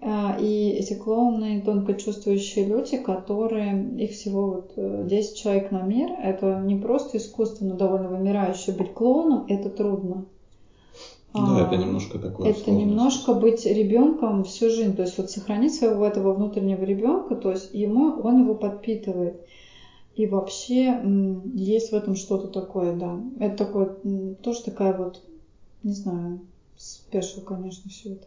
а, 0.00 0.36
и 0.38 0.68
эти 0.68 0.94
клоуны 0.94 1.60
тонко 1.64 1.94
чувствующие 1.94 2.64
люди, 2.64 2.96
которые, 2.96 3.82
их 3.98 4.12
всего 4.12 4.46
вот 4.76 5.06
10 5.08 5.32
э, 5.32 5.34
человек 5.34 5.72
на 5.72 5.82
мир, 5.82 6.10
это 6.22 6.62
не 6.64 6.76
просто 6.76 7.18
искусственно 7.18 7.74
довольно 7.74 8.08
вымирающее 8.08 8.76
быть 8.76 8.92
клоуном, 8.92 9.46
это 9.48 9.68
трудно. 9.68 10.26
Да, 11.34 11.56
а, 11.56 11.66
это 11.66 11.76
немножко 11.76 12.20
такое. 12.20 12.50
Это 12.50 12.70
немножко 12.70 13.34
быть 13.34 13.66
ребенком 13.66 14.44
всю 14.44 14.70
жизнь, 14.70 14.94
то 14.94 15.02
есть 15.02 15.18
вот 15.18 15.28
сохранить 15.28 15.74
своего 15.74 16.06
этого 16.06 16.34
внутреннего 16.34 16.84
ребенка, 16.84 17.34
то 17.34 17.50
есть 17.50 17.74
ему 17.74 18.20
он 18.22 18.42
его 18.42 18.54
подпитывает. 18.54 19.40
И 20.14 20.26
вообще 20.26 21.00
есть 21.54 21.90
в 21.90 21.94
этом 21.94 22.14
что-то 22.14 22.48
такое, 22.48 22.94
да. 22.96 23.20
Это 23.40 23.64
такое, 23.64 23.96
тоже 24.42 24.62
такая 24.62 24.96
вот, 24.96 25.22
не 25.82 25.92
знаю, 25.92 26.40
спешл, 26.76 27.40
конечно, 27.40 27.90
все 27.90 28.12
это. 28.12 28.26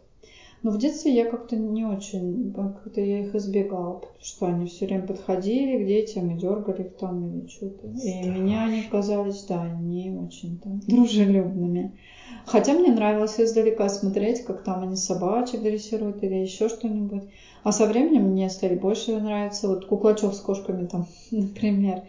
Но 0.62 0.72
в 0.72 0.78
детстве 0.78 1.14
я 1.14 1.24
как-то 1.24 1.56
не 1.56 1.84
очень, 1.84 2.52
как-то 2.52 3.00
я 3.00 3.20
их 3.20 3.34
избегала, 3.34 3.94
потому 3.94 4.20
что 4.20 4.46
они 4.46 4.66
все 4.66 4.86
время 4.86 5.06
подходили 5.06 5.84
к 5.84 5.86
детям 5.86 6.30
и 6.30 6.38
дергали 6.38 6.82
их 6.82 6.96
там 6.96 7.28
или 7.28 7.46
что-то. 7.46 7.86
И 7.86 8.28
меня 8.28 8.64
они 8.64 8.82
казались, 8.82 9.44
да, 9.44 9.68
не 9.68 10.10
очень 10.10 10.58
там 10.58 10.80
дружелюбными. 10.86 11.96
Хотя 12.44 12.72
мне 12.74 12.90
нравилось 12.90 13.38
издалека 13.38 13.88
смотреть, 13.88 14.44
как 14.44 14.64
там 14.64 14.82
они 14.82 14.96
собачек 14.96 15.62
дрессируют 15.62 16.22
или 16.24 16.34
еще 16.34 16.68
что-нибудь. 16.68 17.24
А 17.62 17.70
со 17.70 17.86
временем 17.86 18.30
мне 18.30 18.48
стали 18.50 18.74
больше 18.74 19.18
нравиться. 19.18 19.68
Вот 19.68 19.86
куклачев 19.86 20.34
с 20.34 20.40
кошками 20.40 20.86
там, 20.86 21.06
например. 21.30 22.02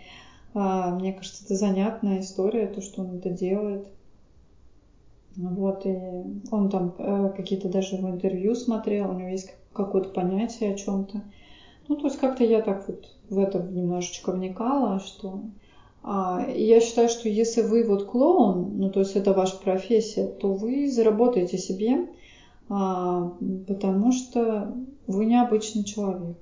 А, 0.53 0.95
мне 0.95 1.13
кажется, 1.13 1.43
это 1.45 1.55
занятная 1.55 2.21
история, 2.21 2.67
то, 2.67 2.81
что 2.81 3.01
он 3.01 3.17
это 3.17 3.29
делает. 3.29 3.87
Вот, 5.39 5.85
и 5.85 5.97
он 6.51 6.69
там 6.69 6.93
э, 6.97 7.33
какие-то 7.35 7.69
даже 7.69 7.95
в 7.95 8.05
интервью 8.05 8.55
смотрел, 8.55 9.09
у 9.09 9.13
него 9.13 9.29
есть 9.29 9.53
какое-то 9.71 10.09
понятие 10.09 10.73
о 10.73 10.77
чем-то. 10.77 11.21
Ну, 11.87 11.95
то 11.95 12.07
есть 12.07 12.19
как-то 12.19 12.43
я 12.43 12.61
так 12.61 12.85
вот 12.89 13.09
в 13.29 13.39
это 13.39 13.59
немножечко 13.59 14.33
вникала, 14.33 14.99
что... 14.99 15.43
А, 16.03 16.43
и 16.43 16.65
я 16.65 16.81
считаю, 16.81 17.07
что 17.07 17.29
если 17.29 17.61
вы 17.61 17.85
вот 17.87 18.05
клоун, 18.05 18.77
ну, 18.77 18.89
то 18.89 18.99
есть 18.99 19.15
это 19.15 19.31
ваша 19.31 19.55
профессия, 19.55 20.27
то 20.27 20.53
вы 20.53 20.91
заработаете 20.91 21.57
себе, 21.57 22.09
а, 22.67 23.31
потому 23.65 24.11
что 24.11 24.75
вы 25.07 25.25
необычный 25.25 25.85
человек. 25.85 26.37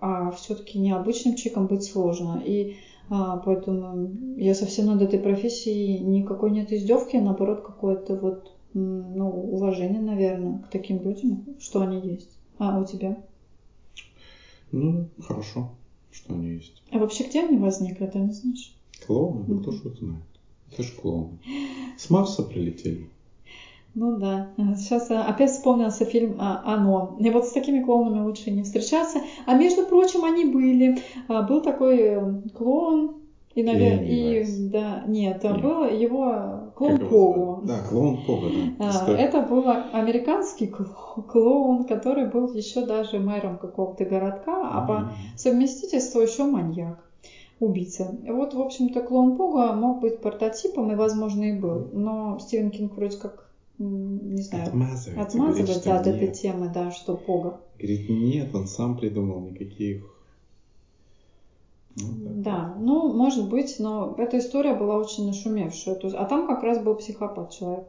А 0.00 0.30
все-таки 0.30 0.78
необычным 0.78 1.34
человеком 1.34 1.66
быть 1.66 1.84
сложно. 1.84 2.40
И 2.44 2.76
а, 3.14 3.36
поэтому 3.36 4.10
я 4.38 4.54
совсем 4.54 4.86
над 4.86 5.02
этой 5.02 5.18
профессией 5.18 5.98
никакой 5.98 6.50
нет 6.50 6.72
издевки, 6.72 7.16
а 7.16 7.20
наоборот 7.20 7.60
какое-то 7.60 8.16
вот 8.16 8.56
ну, 8.72 9.28
уважение, 9.28 10.00
наверное, 10.00 10.60
к 10.60 10.70
таким 10.70 11.02
людям, 11.02 11.44
что 11.60 11.82
они 11.82 12.00
есть. 12.00 12.30
А 12.56 12.80
у 12.80 12.86
тебя? 12.86 13.22
Ну, 14.70 15.10
хорошо, 15.20 15.72
что 16.10 16.32
они 16.32 16.52
есть. 16.52 16.82
А 16.90 16.96
вообще 16.96 17.24
где 17.24 17.42
они 17.42 17.58
возникли, 17.58 18.06
ты 18.06 18.18
не 18.18 18.32
знаешь? 18.32 18.74
Клоуны? 19.06 19.44
Ну, 19.46 19.60
кто 19.60 19.72
же 19.72 19.90
их 19.90 19.98
знает? 19.98 20.24
Это 20.72 20.82
же 20.82 20.94
клоуны. 20.94 21.38
С 21.98 22.08
Марса 22.08 22.42
прилетели. 22.42 23.10
Ну 23.94 24.16
да. 24.16 24.48
Сейчас 24.76 25.10
а, 25.10 25.24
опять 25.24 25.50
вспомнился 25.50 26.04
фильм 26.04 26.36
а, 26.38 26.62
«Оно». 26.64 27.16
И 27.18 27.28
вот 27.30 27.46
с 27.46 27.52
такими 27.52 27.82
клоунами 27.82 28.24
лучше 28.24 28.50
не 28.50 28.62
встречаться. 28.62 29.20
А 29.46 29.54
между 29.54 29.84
прочим, 29.84 30.24
они 30.24 30.46
были. 30.46 30.98
А, 31.28 31.42
был 31.42 31.60
такой 31.60 31.98
э, 31.98 32.42
клоун, 32.54 33.16
и, 33.54 33.62
наверное, 33.62 34.06
и, 34.06 34.68
да, 34.70 35.02
нет, 35.06 35.44
нет. 35.44 35.60
был 35.60 35.84
его 35.84 36.72
клоун 36.74 36.98
Погу. 37.00 37.60
Да, 37.64 37.80
клоун 37.86 38.24
Погу, 38.26 38.46
да. 38.78 39.18
Это 39.18 39.42
был 39.42 39.64
американский 39.92 40.68
клоун, 40.68 41.84
который 41.84 42.30
был 42.30 42.50
еще 42.54 42.86
даже 42.86 43.18
мэром 43.18 43.58
какого-то 43.58 44.06
городка, 44.06 44.70
а 44.72 44.86
по 44.86 45.12
совместительству 45.36 46.22
еще 46.22 46.44
маньяк 46.44 47.04
убийца. 47.60 48.16
Вот, 48.26 48.54
в 48.54 48.60
общем-то, 48.60 49.02
клоун 49.02 49.36
Пога 49.36 49.72
мог 49.74 50.00
быть 50.00 50.20
прототипом 50.20 50.90
и, 50.90 50.96
возможно, 50.96 51.44
и 51.44 51.52
был. 51.52 51.88
Но 51.92 52.38
Стивен 52.38 52.70
Кинг 52.70 52.96
вроде 52.96 53.18
как 53.18 53.51
не 53.78 54.42
знаю, 54.42 54.68
отмазывается, 54.68 55.22
отмазывается 55.22 55.90
говорит, 55.90 56.00
от 56.00 56.06
этой 56.06 56.26
нет. 56.28 56.34
темы, 56.34 56.70
да, 56.72 56.90
что 56.90 57.16
Пога. 57.16 57.60
Говорит, 57.78 58.08
нет, 58.08 58.54
он 58.54 58.66
сам 58.66 58.96
придумал 58.96 59.40
никаких. 59.40 60.04
Ну, 61.96 62.06
да, 62.16 62.74
ну, 62.78 63.12
может 63.12 63.48
быть, 63.50 63.76
но 63.78 64.14
эта 64.16 64.38
история 64.38 64.74
была 64.74 64.96
очень 64.96 65.26
нашумевшая. 65.26 65.94
То 65.94 66.06
есть, 66.06 66.16
а 66.16 66.24
там 66.24 66.46
как 66.46 66.62
раз 66.62 66.82
был 66.82 66.94
психопат 66.94 67.50
человек. 67.50 67.84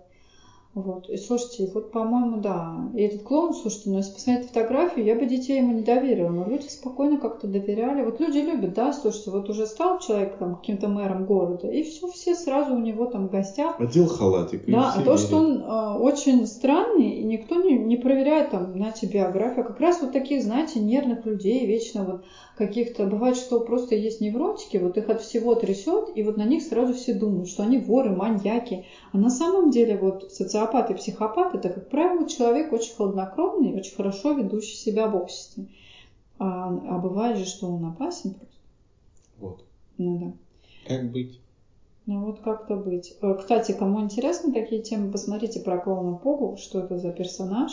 Вот. 0.76 1.08
И 1.08 1.18
слушайте, 1.18 1.70
вот, 1.72 1.92
по-моему, 1.92 2.38
да. 2.38 2.90
И 2.96 3.04
этот 3.04 3.22
клоун, 3.22 3.54
слушайте, 3.54 3.92
ну, 3.92 3.98
если 3.98 4.14
посмотреть 4.14 4.48
фотографию, 4.48 5.06
я 5.06 5.14
бы 5.16 5.28
детей 5.28 5.60
ему 5.60 5.74
не 5.74 5.84
доверила, 5.84 6.30
но 6.30 6.50
люди 6.50 6.66
спокойно 6.68 7.20
как-то 7.20 7.48
доверяли. 7.48 8.04
Вот 8.04 8.20
люди 8.20 8.40
любят, 8.40 8.74
да, 8.74 8.92
слушайте, 8.92 9.30
вот 9.30 9.48
уже 9.50 9.68
стал 9.68 10.00
человек 10.00 10.38
там 10.38 10.56
каким-то 10.56 10.88
мэром 10.88 11.26
города, 11.26 11.68
и 11.68 11.84
все, 11.84 12.08
все 12.08 12.34
сразу 12.34 12.74
у 12.74 12.80
него 12.80 13.06
там 13.06 13.28
в 13.28 13.32
гостях. 13.32 13.80
Одел 13.80 14.08
халатик. 14.08 14.66
Да, 14.66 14.94
а 14.96 15.02
то, 15.04 15.18
что 15.18 15.38
он 15.38 15.62
э, 15.62 15.98
очень 16.00 16.48
странный, 16.48 17.20
и 17.20 17.24
никто 17.24 17.56
не, 17.56 17.78
не 17.78 17.98
проверяет 17.98 18.50
там, 18.50 18.74
знаете, 18.74 19.06
биографию. 19.06 19.66
Как 19.66 19.80
раз 19.80 20.02
вот 20.02 20.12
таких, 20.12 20.42
знаете, 20.42 20.80
нервных 20.80 21.24
людей, 21.26 21.68
вечно 21.68 22.04
вот 22.04 22.24
каких-то, 22.56 23.06
бывает, 23.06 23.36
что 23.36 23.60
просто 23.60 23.96
есть 23.96 24.22
невротики, 24.22 24.78
вот 24.78 24.98
их 24.98 25.10
от 25.10 25.22
всего 25.22 25.56
трясет, 25.56 26.10
и 26.16 26.24
вот 26.24 26.38
на 26.38 26.46
них 26.46 26.62
сразу 26.64 26.94
все 26.94 27.14
думают, 27.14 27.50
что 27.50 27.64
они 27.64 27.80
воры, 27.80 28.12
маньяки. 28.12 28.86
А 29.12 29.18
на 29.18 29.30
самом 29.30 29.72
деле 29.72 29.98
вот 29.98 30.32
социопат 30.32 30.92
и 30.92 30.94
психопат 30.94 31.56
это, 31.56 31.70
как 31.70 31.90
правило, 31.90 32.28
человек 32.30 32.72
очень 32.72 32.94
хладнокровный, 32.96 33.74
очень 33.74 33.96
хорошо 33.96 34.34
ведущий 34.34 34.76
себя 34.76 35.08
в 35.08 35.16
обществе. 35.16 35.68
А, 36.38 36.68
а 36.68 37.00
бывает 37.00 37.38
же, 37.38 37.46
что 37.46 37.68
он 37.68 37.86
опасен 37.86 38.34
просто. 38.34 38.58
Вот. 39.40 39.66
Ну 39.98 40.18
да. 40.20 40.96
Как 40.96 41.12
быть? 41.12 41.40
Ну 42.06 42.26
вот 42.26 42.42
как-то 42.42 42.76
быть. 42.76 43.16
Э, 43.22 43.36
кстати, 43.36 43.72
кому 43.72 44.02
интересны 44.02 44.54
такие 44.54 44.82
темы, 44.82 45.12
посмотрите 45.12 45.62
про 45.62 45.78
клоуна 45.78 46.18
Погу, 46.18 46.58
что 46.58 46.80
это 46.80 46.98
за 46.98 47.12
персонаж. 47.12 47.72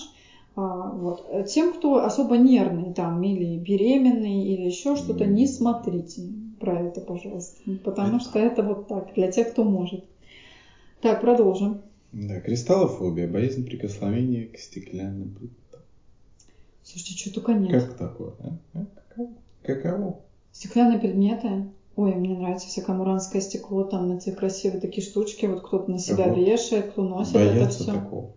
А, 0.57 0.91
вот. 0.91 1.47
Тем, 1.49 1.73
кто 1.73 2.05
особо 2.05 2.37
нервный 2.37 2.93
там, 2.93 3.23
или 3.23 3.59
беременный, 3.59 4.45
или 4.45 4.67
еще 4.67 4.97
что-то, 4.97 5.25
не 5.25 5.47
смотрите 5.47 6.23
про 6.59 6.81
это, 6.81 7.01
пожалуйста. 7.01 7.61
Потому 7.85 8.21
что 8.21 8.39
это 8.39 8.63
вот 8.63 8.89
так, 8.89 9.15
для 9.15 9.31
тех, 9.31 9.51
кто 9.51 9.65
может. 9.65 10.05
Так, 11.01 11.21
продолжим. 11.21 11.83
Да, 12.13 12.41
кристаллофобия, 12.41 13.29
боязнь 13.29 13.65
прикосновения 13.65 14.47
к 14.47 14.59
стеклянным 14.59 15.31
плитам. 15.31 15.81
Слушайте, 16.83 17.19
что 17.19 17.35
только 17.35 17.53
нет. 17.53 17.71
Как 17.71 17.97
такое? 17.97 18.33
А? 18.41 18.57
А? 18.75 18.87
Каково? 19.63 20.21
Стеклянные 20.53 20.99
предметы? 20.99 21.67
Ой, 21.97 22.15
мне 22.15 22.37
нравится 22.37 22.67
всякое 22.67 22.97
муранское 22.97 23.41
стекло, 23.41 23.85
там 23.85 24.17
эти 24.17 24.31
красивые 24.31 24.81
такие 24.81 25.07
штучки, 25.07 25.47
вот 25.47 25.63
кто-то 25.63 25.91
на 25.91 25.99
себя 25.99 26.29
вот. 26.29 26.39
вешает, 26.39 26.93
кто 26.93 27.03
носит 27.03 27.35
Боятся 27.35 27.63
это 27.63 27.69
все. 27.71 27.93
Такого. 27.93 28.33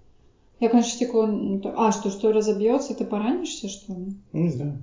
Я, 0.64 0.70
конечно, 0.70 0.92
стекло... 0.94 1.28
А, 1.76 1.92
что, 1.92 2.10
что 2.10 2.32
разобьется, 2.32 2.96
ты 2.96 3.04
поранишься, 3.04 3.68
что 3.68 3.92
ли? 3.92 4.14
Не 4.32 4.50
знаю. 4.50 4.78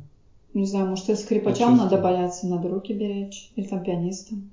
Не 0.52 0.66
знаю, 0.66 0.90
может, 0.90 1.08
и 1.08 1.14
скрипачам 1.14 1.78
надо 1.78 1.96
бояться, 1.96 2.46
надо 2.46 2.68
руки 2.68 2.92
беречь. 2.92 3.50
Или 3.56 3.66
там 3.66 3.82
пианистам. 3.82 4.50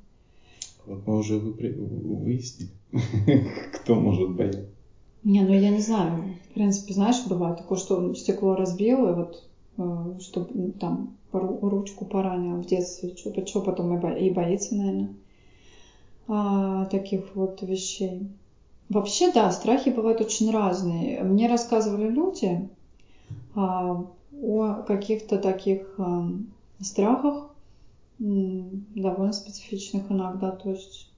Вот 0.86 1.06
мы 1.06 1.18
уже 1.18 1.38
выяснили, 1.38 2.70
кто 3.74 3.96
может 3.96 4.38
бояться. 4.38 4.70
Не, 5.26 5.42
ну 5.42 5.54
я 5.54 5.70
не 5.72 5.82
знаю. 5.82 6.36
В 6.50 6.54
принципе, 6.54 6.94
знаешь, 6.94 7.22
бывает 7.28 7.58
такое, 7.58 7.78
что 7.78 8.14
стекло 8.14 8.56
разбило, 8.56 9.12
и 9.12 9.16
вот 9.16 9.44
э, 9.80 10.20
чтобы 10.22 10.72
там 10.80 11.18
ручку 11.34 12.06
поранил 12.06 12.62
в 12.62 12.68
детстве, 12.68 13.14
что, 13.18 13.46
что 13.46 13.60
потом 13.60 13.98
и, 13.98 14.00
бо, 14.00 14.14
и 14.14 14.30
боится, 14.30 14.76
наверное, 14.76 15.10
а, 16.30 16.86
таких 16.86 17.36
вот 17.36 17.62
вещей. 17.64 18.30
Вообще, 18.90 19.32
да, 19.32 19.52
страхи 19.52 19.90
бывают 19.90 20.22
очень 20.22 20.50
разные. 20.52 21.22
Мне 21.24 21.48
рассказывали 21.48 22.10
люди 22.10 22.70
а, 23.56 24.06
о 24.42 24.74
каких-то 24.84 25.38
таких 25.38 25.96
а, 25.98 26.30
страхах, 26.80 27.50
довольно 28.20 29.34
специфичных 29.34 30.12
иногда. 30.12 30.52
То 30.52 30.72
есть, 30.72 31.10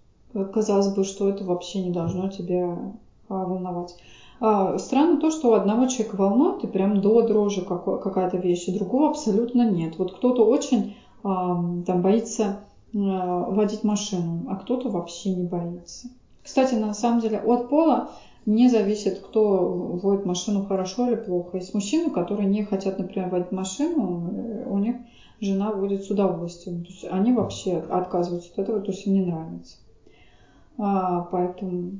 казалось 0.51 0.93
бы, 0.93 1.03
что 1.03 1.29
это 1.29 1.43
вообще 1.43 1.81
не 1.81 1.91
должно 1.91 2.29
тебя 2.29 2.93
а, 3.27 3.45
волновать. 3.45 3.95
А, 4.39 4.77
странно 4.79 5.19
то, 5.19 5.29
что 5.29 5.49
у 5.49 5.53
одного 5.53 5.85
человека 5.85 6.15
волнует 6.15 6.63
и 6.63 6.67
прям 6.67 7.01
до 7.01 7.21
дрожи 7.21 7.61
какая-то 7.61 8.37
вещь, 8.37 8.67
у 8.67 8.73
другого 8.73 9.09
абсолютно 9.09 9.69
нет. 9.69 9.97
Вот 9.97 10.15
кто-то 10.15 10.45
очень 10.45 10.95
там 11.21 12.01
боится 12.01 12.61
а, 12.95 13.43
водить 13.49 13.83
машину, 13.83 14.45
а 14.49 14.55
кто-то 14.55 14.89
вообще 14.89 15.31
не 15.31 15.43
боится. 15.43 16.07
Кстати, 16.49 16.73
на 16.73 16.95
самом 16.95 17.19
деле 17.19 17.37
от 17.37 17.69
пола 17.69 18.09
не 18.47 18.69
зависит, 18.69 19.19
кто 19.19 19.67
водит 20.01 20.25
машину 20.25 20.65
хорошо 20.65 21.07
или 21.07 21.15
плохо. 21.15 21.57
Есть 21.57 21.75
мужчины, 21.75 22.09
которые 22.09 22.47
не 22.47 22.63
хотят, 22.63 22.97
например, 22.97 23.29
водить 23.29 23.51
машину, 23.51 24.33
э, 24.33 24.65
у 24.67 24.79
них 24.79 24.95
жена 25.39 25.71
водит 25.71 26.05
с 26.05 26.09
удовольствием. 26.09 26.83
То 26.83 26.89
есть 26.89 27.05
они 27.05 27.33
вообще 27.33 27.75
отказываются 27.77 28.51
от 28.53 28.57
этого, 28.57 28.79
то 28.79 28.91
есть 28.91 29.05
им 29.05 29.13
не 29.13 29.21
нравится. 29.21 29.77
А, 30.79 31.27
поэтому 31.31 31.99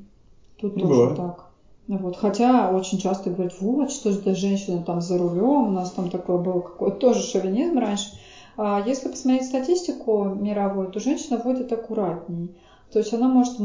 тут 0.60 0.74
ну, 0.74 0.80
тоже 0.80 0.94
бывает. 0.94 1.16
так. 1.16 1.44
Вот. 1.86 2.16
Хотя 2.16 2.72
очень 2.72 2.98
часто 2.98 3.30
говорят, 3.30 3.54
вот, 3.60 3.92
что 3.92 4.10
же 4.10 4.34
женщина 4.34 4.82
там 4.82 5.00
за 5.00 5.16
рулем, 5.16 5.68
у 5.68 5.70
нас 5.70 5.92
там 5.92 6.08
такое 6.08 6.38
было 6.38 6.58
какой-то 6.58 6.96
тоже 6.96 7.22
шовинизм 7.22 7.78
раньше. 7.78 8.08
А 8.56 8.82
если 8.84 9.08
посмотреть 9.08 9.46
статистику 9.46 10.24
мировую, 10.24 10.88
то 10.88 10.98
женщина 10.98 11.38
водит 11.38 11.72
аккуратней. 11.72 12.50
То 12.92 12.98
есть 12.98 13.12
она 13.12 13.28
может 13.28 13.56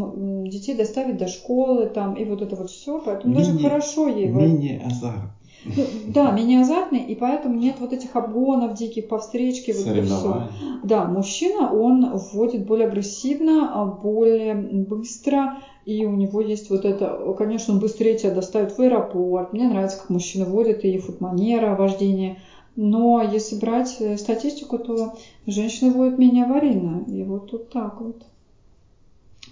детей 0.50 0.76
доставить 0.76 1.18
до 1.18 1.28
школы, 1.28 1.88
там, 1.88 2.14
и 2.16 2.26
вот 2.26 2.42
это 2.42 2.56
вот 2.56 2.70
все, 2.70 3.02
поэтому 3.04 3.34
менее, 3.34 3.54
даже 3.54 3.64
хорошо 3.64 4.08
ей. 4.08 4.28
Менее 4.28 4.82
азарт. 4.86 5.32
Ну, 5.66 5.84
да, 6.08 6.30
менее 6.30 6.62
азартный, 6.62 7.00
и 7.00 7.16
поэтому 7.16 7.56
нет 7.56 7.78
вот 7.80 7.92
этих 7.92 8.16
обгонов 8.16 8.76
диких 8.76 9.08
по 9.08 9.18
встречке, 9.18 9.74
вот 9.74 9.88
это 9.88 10.04
все. 10.06 10.44
Да, 10.84 11.06
мужчина, 11.06 11.74
он 11.74 12.18
вводит 12.18 12.68
более 12.68 12.88
агрессивно, 12.88 13.72
а 13.74 13.86
более 13.86 14.54
быстро, 14.54 15.58
и 15.86 16.06
у 16.06 16.12
него 16.12 16.42
есть 16.42 16.70
вот 16.70 16.86
это, 16.86 17.34
конечно, 17.36 17.74
он 17.74 17.80
быстрее 17.80 18.18
тебя 18.18 18.32
доставит 18.32 18.78
в 18.78 18.80
аэропорт. 18.80 19.54
Мне 19.54 19.68
нравится, 19.68 19.98
как 20.00 20.10
мужчина 20.12 20.46
водит, 20.46 20.86
и 20.86 20.98
футманера, 21.00 21.76
вождение. 21.76 22.38
Но 22.76 23.22
если 23.22 23.58
брать 23.58 23.96
э, 24.00 24.18
статистику, 24.18 24.78
то 24.78 25.16
женщины 25.48 25.92
водят 25.92 26.20
менее 26.20 26.46
аварийно. 26.46 27.06
И 27.08 27.24
вот 27.24 27.50
тут 27.50 27.70
так 27.70 28.02
вот. 28.02 28.24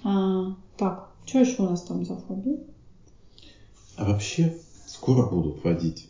А, 0.04 0.56
так, 0.78 1.10
что 1.26 1.40
еще 1.40 1.64
у 1.64 1.66
нас 1.66 1.82
там 1.84 2.06
за 2.06 2.16
фобии? 2.16 2.60
А 3.96 4.06
вообще 4.06 4.58
скоро 4.88 5.28
будут 5.28 5.64
водить 5.64 6.10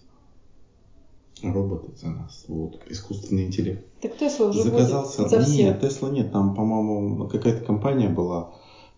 роботы 1.41 1.91
за 1.98 2.08
нас, 2.08 2.46
вот, 2.48 2.82
искусственный 2.89 3.46
интеллект. 3.46 3.86
Так 4.02 4.18
Тесла 4.18 4.48
уже 4.48 4.64
Заказался... 4.64 5.28
за 5.28 5.41
всех. 5.41 5.58
Нет, 5.58 5.82
Тесла 5.82 6.10
нет, 6.10 6.32
там, 6.32 6.56
по-моему, 6.56 7.28
какая-то 7.28 7.66
компания 7.66 8.10
была, 8.10 8.54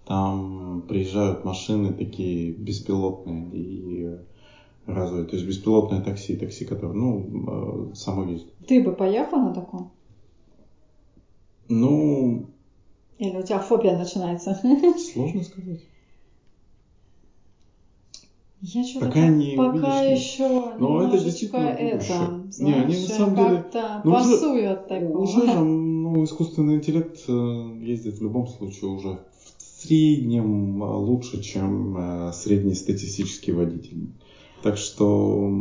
там 0.05 0.83
приезжают 0.87 1.43
машины 1.43 1.93
такие 1.93 2.53
беспилотные 2.53 3.49
и 3.51 4.17
разовые, 4.85 5.25
то 5.25 5.35
есть 5.35 5.47
беспилотное 5.47 6.01
такси, 6.01 6.35
такси, 6.35 6.65
которое, 6.65 6.93
ну, 6.93 7.91
э, 7.91 7.95
само 7.95 8.25
ездит. 8.25 8.53
Ты 8.67 8.83
бы 8.83 8.91
поехал 8.91 9.39
на 9.39 9.53
таком? 9.53 9.91
Ну, 11.67 12.49
или 13.17 13.37
у 13.37 13.43
тебя 13.43 13.59
фобия 13.59 13.97
начинается? 13.97 14.59
Сложно 15.13 15.43
сказать. 15.43 15.81
Я 18.61 18.83
что-то 18.83 19.05
пока, 19.07 19.27
не 19.27 19.55
пока 19.55 20.03
видишь, 20.03 20.23
еще 20.23 20.73
но 20.79 21.03
это 21.03 21.23
действительно 21.23 21.67
это, 21.67 22.03
знаешь, 22.49 22.57
не, 22.59 22.73
они 22.73 22.95
на 22.95 23.07
самом 23.07 23.35
деле 23.35 23.65
ну, 24.03 24.11
уже, 24.15 24.65
от 24.65 24.87
такого. 24.87 25.17
Уже 25.19 25.45
же, 25.45 25.59
ну, 25.59 26.23
искусственный 26.23 26.75
интеллект 26.75 27.19
э, 27.27 27.77
ездит 27.81 28.17
в 28.17 28.23
любом 28.23 28.47
случае 28.47 28.89
уже 28.89 29.19
в 29.57 29.83
среднем 29.83 30.83
э, 30.83 30.87
лучше, 30.87 31.43
чем 31.43 31.95
э, 31.97 32.33
среднестатистический 32.33 33.51
водитель. 33.51 34.07
Так 34.63 34.77
что... 34.77 35.51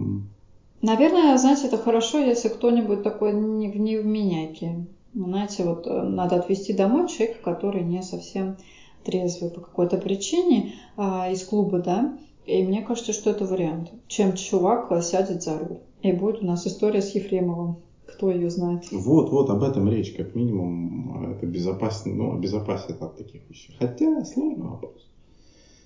Наверное, 0.80 1.36
знаете, 1.36 1.66
это 1.66 1.76
хорошо, 1.76 2.20
если 2.20 2.48
кто-нибудь 2.48 3.02
такой 3.02 3.34
не 3.34 3.68
в 3.70 3.76
невменяйке. 3.76 4.86
Знаете, 5.14 5.64
вот 5.64 5.86
э, 5.86 6.02
надо 6.02 6.36
отвезти 6.36 6.72
домой 6.72 7.08
человека, 7.08 7.38
который 7.42 7.82
не 7.82 8.02
совсем 8.02 8.56
трезвый 9.04 9.50
по 9.50 9.60
какой-то 9.60 9.96
причине 9.98 10.72
а, 10.96 11.30
из 11.30 11.44
клуба, 11.44 11.78
да, 11.78 12.18
и 12.46 12.62
мне 12.62 12.82
кажется, 12.82 13.12
что 13.12 13.30
это 13.30 13.44
вариант, 13.44 13.92
чем 14.08 14.34
чувак 14.34 14.90
сядет 15.02 15.42
за 15.42 15.58
руль. 15.58 15.78
И 16.02 16.12
будет 16.12 16.42
у 16.42 16.46
нас 16.46 16.66
история 16.66 17.00
с 17.00 17.14
Ефремовым. 17.14 17.76
Кто 18.06 18.30
ее 18.30 18.50
знает? 18.50 18.84
Вот, 18.92 19.30
вот, 19.30 19.50
об 19.50 19.62
этом 19.62 19.88
речь, 19.88 20.12
как 20.12 20.34
минимум, 20.34 21.32
это 21.32 21.46
безопасно, 21.46 22.14
ну, 22.14 22.34
обезопасит 22.34 23.00
от 23.02 23.16
таких 23.16 23.48
вещей. 23.48 23.74
Хотя 23.78 24.24
сложный 24.24 24.66
вопрос. 24.66 25.10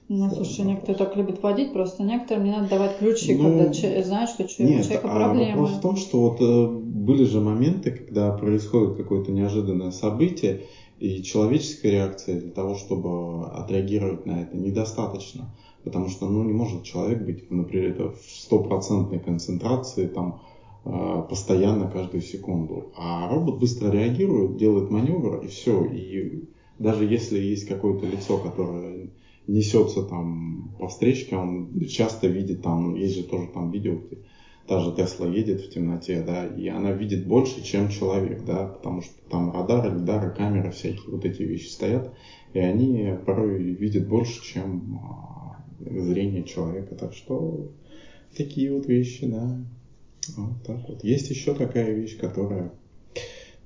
Ну, 0.09 0.31
слушай, 0.31 0.65
некоторые 0.65 0.97
так 0.97 1.17
любят 1.17 1.43
водить, 1.43 1.73
просто 1.73 2.03
некоторым 2.03 2.45
не 2.45 2.51
надо 2.51 2.71
давать 2.71 2.97
ключи, 2.99 3.35
ну, 3.35 3.45
когда 3.45 3.73
че- 3.75 4.03
знаешь, 4.03 4.31
что 4.31 4.43
у 4.43 4.67
нет, 4.67 4.85
человека 4.85 5.09
а 5.09 5.19
проблемы. 5.19 5.61
Вопрос 5.61 5.79
в 5.79 5.81
том, 5.83 5.97
что 5.97 6.21
вот 6.21 6.41
э, 6.41 6.67
были 6.67 7.25
же 7.25 7.41
моменты, 7.41 7.91
когда 7.91 8.31
происходит 8.33 8.97
какое-то 8.97 9.33
неожиданное 9.33 9.91
событие, 9.91 10.63
и 10.99 11.23
человеческая 11.23 11.91
реакция 11.91 12.41
для 12.41 12.51
того, 12.51 12.75
чтобы 12.75 13.47
отреагировать 13.49 14.25
на 14.25 14.43
это, 14.43 14.57
недостаточно. 14.57 15.55
Потому 15.85 16.09
что 16.09 16.27
ну, 16.27 16.43
не 16.43 16.53
может 16.53 16.83
человек 16.85 17.21
быть, 17.23 17.51
например, 17.51 17.91
это 17.91 18.09
в 18.11 18.19
стопроцентной 18.19 19.19
концентрации 19.19 20.07
там, 20.07 20.41
э, 20.85 21.23
постоянно 21.29 21.87
каждую 21.87 22.23
секунду. 22.23 22.91
А 22.97 23.29
робот 23.29 23.59
быстро 23.59 23.91
реагирует, 23.91 24.57
делает 24.57 24.91
маневр, 24.91 25.37
и 25.37 25.49
все. 25.49 25.85
И 25.85 26.45
даже 26.79 27.05
если 27.05 27.39
есть 27.39 27.67
какое-то 27.67 28.07
лицо, 28.07 28.39
которое 28.39 29.11
несется 29.49 30.03
там 30.03 30.75
по 30.79 30.89
встречке, 30.89 31.37
он 31.37 31.81
часто 31.89 32.29
видит 32.29 32.63
там, 32.63 32.95
есть 32.95 33.17
же 33.17 33.25
тоже 33.25 33.49
там 33.49 33.71
видео, 33.71 33.97
где 33.97 34.19
та 34.69 34.81
же 34.81 34.95
Тесла 34.95 35.27
едет 35.27 35.63
в 35.63 35.71
темноте, 35.71 36.23
да, 36.23 36.47
и 36.47 36.69
она 36.69 36.93
видит 36.93 37.27
больше, 37.27 37.63
чем 37.65 37.89
человек, 37.89 38.45
да, 38.45 38.67
потому 38.67 39.01
что 39.01 39.15
там 39.31 39.51
радары, 39.51 39.99
лидары, 39.99 40.31
камеры, 40.31 40.71
всякие 40.71 41.11
вот 41.11 41.25
эти 41.25 41.43
вещи 41.43 41.69
стоят, 41.69 42.15
и 42.53 42.59
они 42.59 43.15
порой 43.25 43.63
видят 43.63 44.07
больше, 44.07 44.43
чем 44.45 45.01
а, 45.03 45.65
зрение 45.81 46.45
человека, 46.45 46.95
так 46.95 47.15
что 47.15 47.73
такие 48.37 48.71
вот 48.73 48.87
вещи, 48.87 49.27
да, 49.27 49.59
вот 50.37 50.63
так 50.65 50.87
вот. 50.87 51.03
Есть 51.03 51.31
еще 51.31 51.55
такая 51.55 51.95
вещь, 51.95 52.19
которая, 52.19 52.73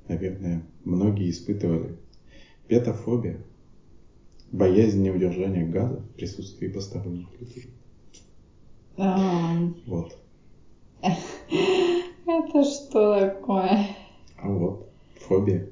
наверное, 0.07 0.63
многие 0.85 1.31
испытывали. 1.31 1.97
Петофобия 2.69 3.45
боязнь 4.53 5.03
неудержания 5.03 5.65
газа 5.65 5.97
в 5.97 6.15
присутствии 6.15 6.69
посторонних 6.69 7.29
людей. 7.41 7.71
Вот. 8.97 10.17
Это 11.03 12.65
что 12.65 13.19
такое? 13.19 13.87
А 14.37 14.49
вот, 14.49 14.89
фобия. 15.17 15.69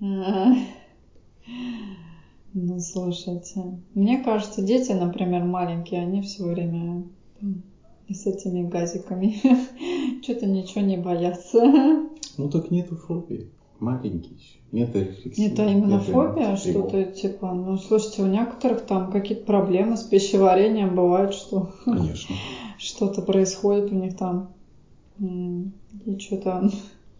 А... 0.00 0.54
Ну, 2.54 2.80
слушайте, 2.80 3.78
мне 3.94 4.22
кажется, 4.22 4.62
дети, 4.62 4.92
например, 4.92 5.44
маленькие, 5.44 6.02
они 6.02 6.22
все 6.22 6.44
время 6.44 7.04
с 8.08 8.26
этими 8.26 8.68
газиками 8.68 9.36
что-то 10.22 10.46
ничего 10.46 10.80
не 10.80 10.96
боятся. 10.96 11.60
Ну, 12.36 12.50
так 12.50 12.70
нету 12.70 12.96
фобии. 12.96 13.50
Маленький 13.80 14.34
еще. 14.34 14.58
Метарефлексия. 14.72 15.52
Это 15.52 15.66
именно 15.66 16.00
фобия, 16.00 16.56
что-то 16.56 17.04
типа, 17.04 17.54
ну, 17.54 17.78
слушайте, 17.78 18.22
у 18.22 18.26
некоторых 18.26 18.82
там 18.82 19.10
какие-то 19.10 19.44
проблемы 19.46 19.96
с 19.96 20.02
пищеварением 20.02 20.94
бывают, 20.94 21.32
что 21.32 21.70
Конечно. 21.84 22.34
что-то 22.78 23.22
происходит 23.22 23.92
у 23.92 23.94
них 23.94 24.16
там. 24.16 24.50
И 25.18 26.18
что-то 26.18 26.70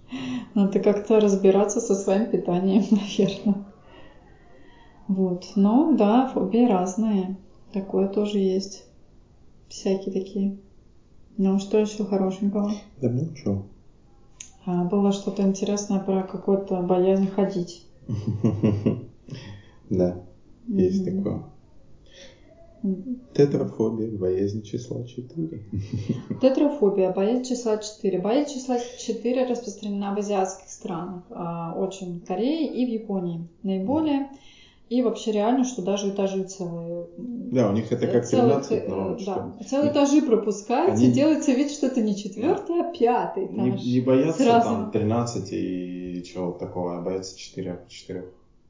надо 0.55 0.81
как-то 0.81 1.21
разбираться 1.21 1.81
со 1.81 1.95
своим 1.95 2.27
питанием, 2.27 2.85
наверное. 2.91 3.65
Вот. 5.07 5.53
Но 5.55 5.93
да, 5.97 6.27
фобии 6.27 6.67
разные. 6.67 7.37
Такое 7.73 8.09
тоже 8.09 8.39
есть. 8.39 8.85
Всякие 9.69 10.13
такие. 10.13 10.59
Ну, 11.37 11.59
что 11.59 11.79
еще 11.79 12.05
хорошенького? 12.05 12.73
Да 13.01 13.09
много 13.09 13.35
чего. 13.37 13.55
А, 13.55 13.78
было 14.91 15.12
что-то 15.12 15.43
интересное 15.43 16.01
про 16.01 16.23
какую-то 16.23 16.83
боязнь 16.83 17.29
ходить. 17.29 17.87
Да, 19.91 20.21
есть 20.66 21.03
такое. 21.03 21.45
Тетрафобия, 23.35 24.11
боязнь 24.16 24.62
числа 24.62 25.03
4. 25.05 25.62
Тетрафобия, 26.41 27.11
боязнь 27.11 27.45
числа 27.45 27.79
4. 27.79 28.21
Боязнь 28.21 28.55
числа 28.55 28.79
4 28.79 29.47
распространена 29.47 30.14
в 30.14 30.19
азиатских 30.19 30.69
странах, 30.69 31.25
а, 31.31 31.75
очень 31.77 32.21
в 32.21 32.25
Корее 32.25 32.73
и 32.73 32.85
в 32.87 32.89
Японии. 32.89 33.49
Наиболее 33.62 34.29
и 34.89 35.03
вообще 35.03 35.32
реально, 35.32 35.64
что 35.64 35.82
даже 35.82 36.11
этажи 36.11 36.45
целые. 36.45 37.07
Да, 37.18 37.68
у 37.70 37.72
них 37.72 37.93
это 37.93 38.07
как 38.07 38.26
целых, 38.26 38.66
13, 38.66 38.89
но 38.89 39.11
да, 39.11 39.18
что... 39.18 39.64
целые 39.68 39.93
этажи 39.93 40.22
пропускаются, 40.22 41.05
Они... 41.05 41.12
делается 41.12 41.53
вид, 41.53 41.70
что 41.70 41.89
это 41.89 42.01
не 42.01 42.16
четвертый, 42.16 42.78
да. 42.78 42.89
а 42.89 42.93
пятый 42.93 43.47
этаж. 43.47 43.82
Не, 43.82 43.93
не 43.93 44.01
боятся 44.01 44.43
Сразу. 44.43 44.68
там 44.68 44.91
13 44.91 45.49
и 45.53 46.24
чего 46.24 46.53
такого, 46.53 46.99
а 46.99 47.03
боятся 47.03 47.39
4, 47.39 47.80
4. 47.89 48.24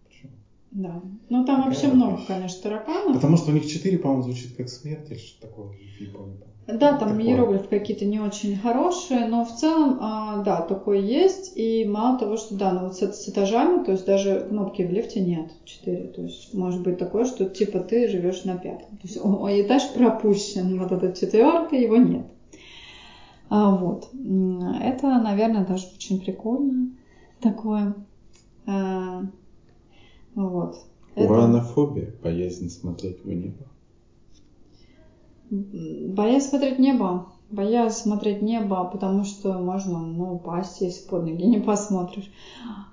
Почему? 0.06 0.32
Да. 0.72 1.02
Ну 1.28 1.44
там 1.44 1.64
вообще 1.64 1.86
много, 1.86 2.16
вещь. 2.16 2.26
конечно, 2.26 2.62
тараканов. 2.62 3.14
Потому 3.14 3.36
что 3.36 3.50
у 3.50 3.54
них 3.54 3.66
4, 3.66 3.98
по-моему, 3.98 4.22
звучит 4.22 4.56
как 4.56 4.68
смерть 4.68 5.10
или 5.10 5.18
что 5.18 5.46
такое 5.46 5.68
в 5.68 6.00
Японии. 6.00 6.36
Да, 6.68 6.98
там 6.98 7.08
Такое. 7.08 7.24
иероглифы 7.24 7.66
какие-то 7.66 8.04
не 8.04 8.20
очень 8.20 8.54
хорошие, 8.58 9.26
но 9.26 9.46
в 9.46 9.56
целом, 9.56 9.96
а, 10.02 10.42
да, 10.42 10.60
такое 10.60 10.98
есть. 10.98 11.52
И 11.56 11.86
мало 11.86 12.18
того, 12.18 12.36
что 12.36 12.56
да, 12.56 12.72
ну 12.74 12.88
вот 12.88 12.94
с, 12.94 13.00
с 13.00 13.26
этажами, 13.26 13.84
то 13.84 13.92
есть 13.92 14.04
даже 14.04 14.46
кнопки 14.50 14.82
в 14.82 14.90
лифте 14.90 15.20
нет, 15.20 15.50
4. 15.64 16.08
То 16.08 16.22
есть 16.22 16.52
может 16.52 16.82
быть 16.82 16.98
такое, 16.98 17.24
что 17.24 17.46
типа 17.46 17.80
ты 17.80 18.06
живешь 18.08 18.44
на 18.44 18.58
пятом. 18.58 18.98
То 18.98 19.04
есть 19.04 19.16
о, 19.16 19.48
этаж 19.48 19.94
пропущен, 19.94 20.78
вот 20.78 20.92
этот 20.92 21.18
четвертый, 21.18 21.84
его 21.84 21.96
нет. 21.96 22.26
А, 23.48 23.74
вот. 23.74 24.10
Это, 24.12 25.06
наверное, 25.20 25.64
даже 25.64 25.86
очень 25.96 26.20
прикольно 26.20 26.90
такое. 27.40 27.94
А, 28.66 29.22
вот. 30.34 30.76
Уранофобия, 31.16 32.12
боязнь 32.22 32.68
смотреть 32.68 33.24
в 33.24 33.28
небо. 33.32 33.64
Боясь 35.50 36.48
смотреть 36.48 36.78
небо. 36.78 37.26
Боясь 37.50 37.96
смотреть 37.96 38.42
небо, 38.42 38.84
потому 38.84 39.24
что 39.24 39.58
можно, 39.58 39.98
ну, 40.00 40.34
упасть, 40.34 40.82
если 40.82 41.08
под 41.08 41.24
ноги 41.24 41.46
не 41.46 41.58
посмотришь. 41.58 42.30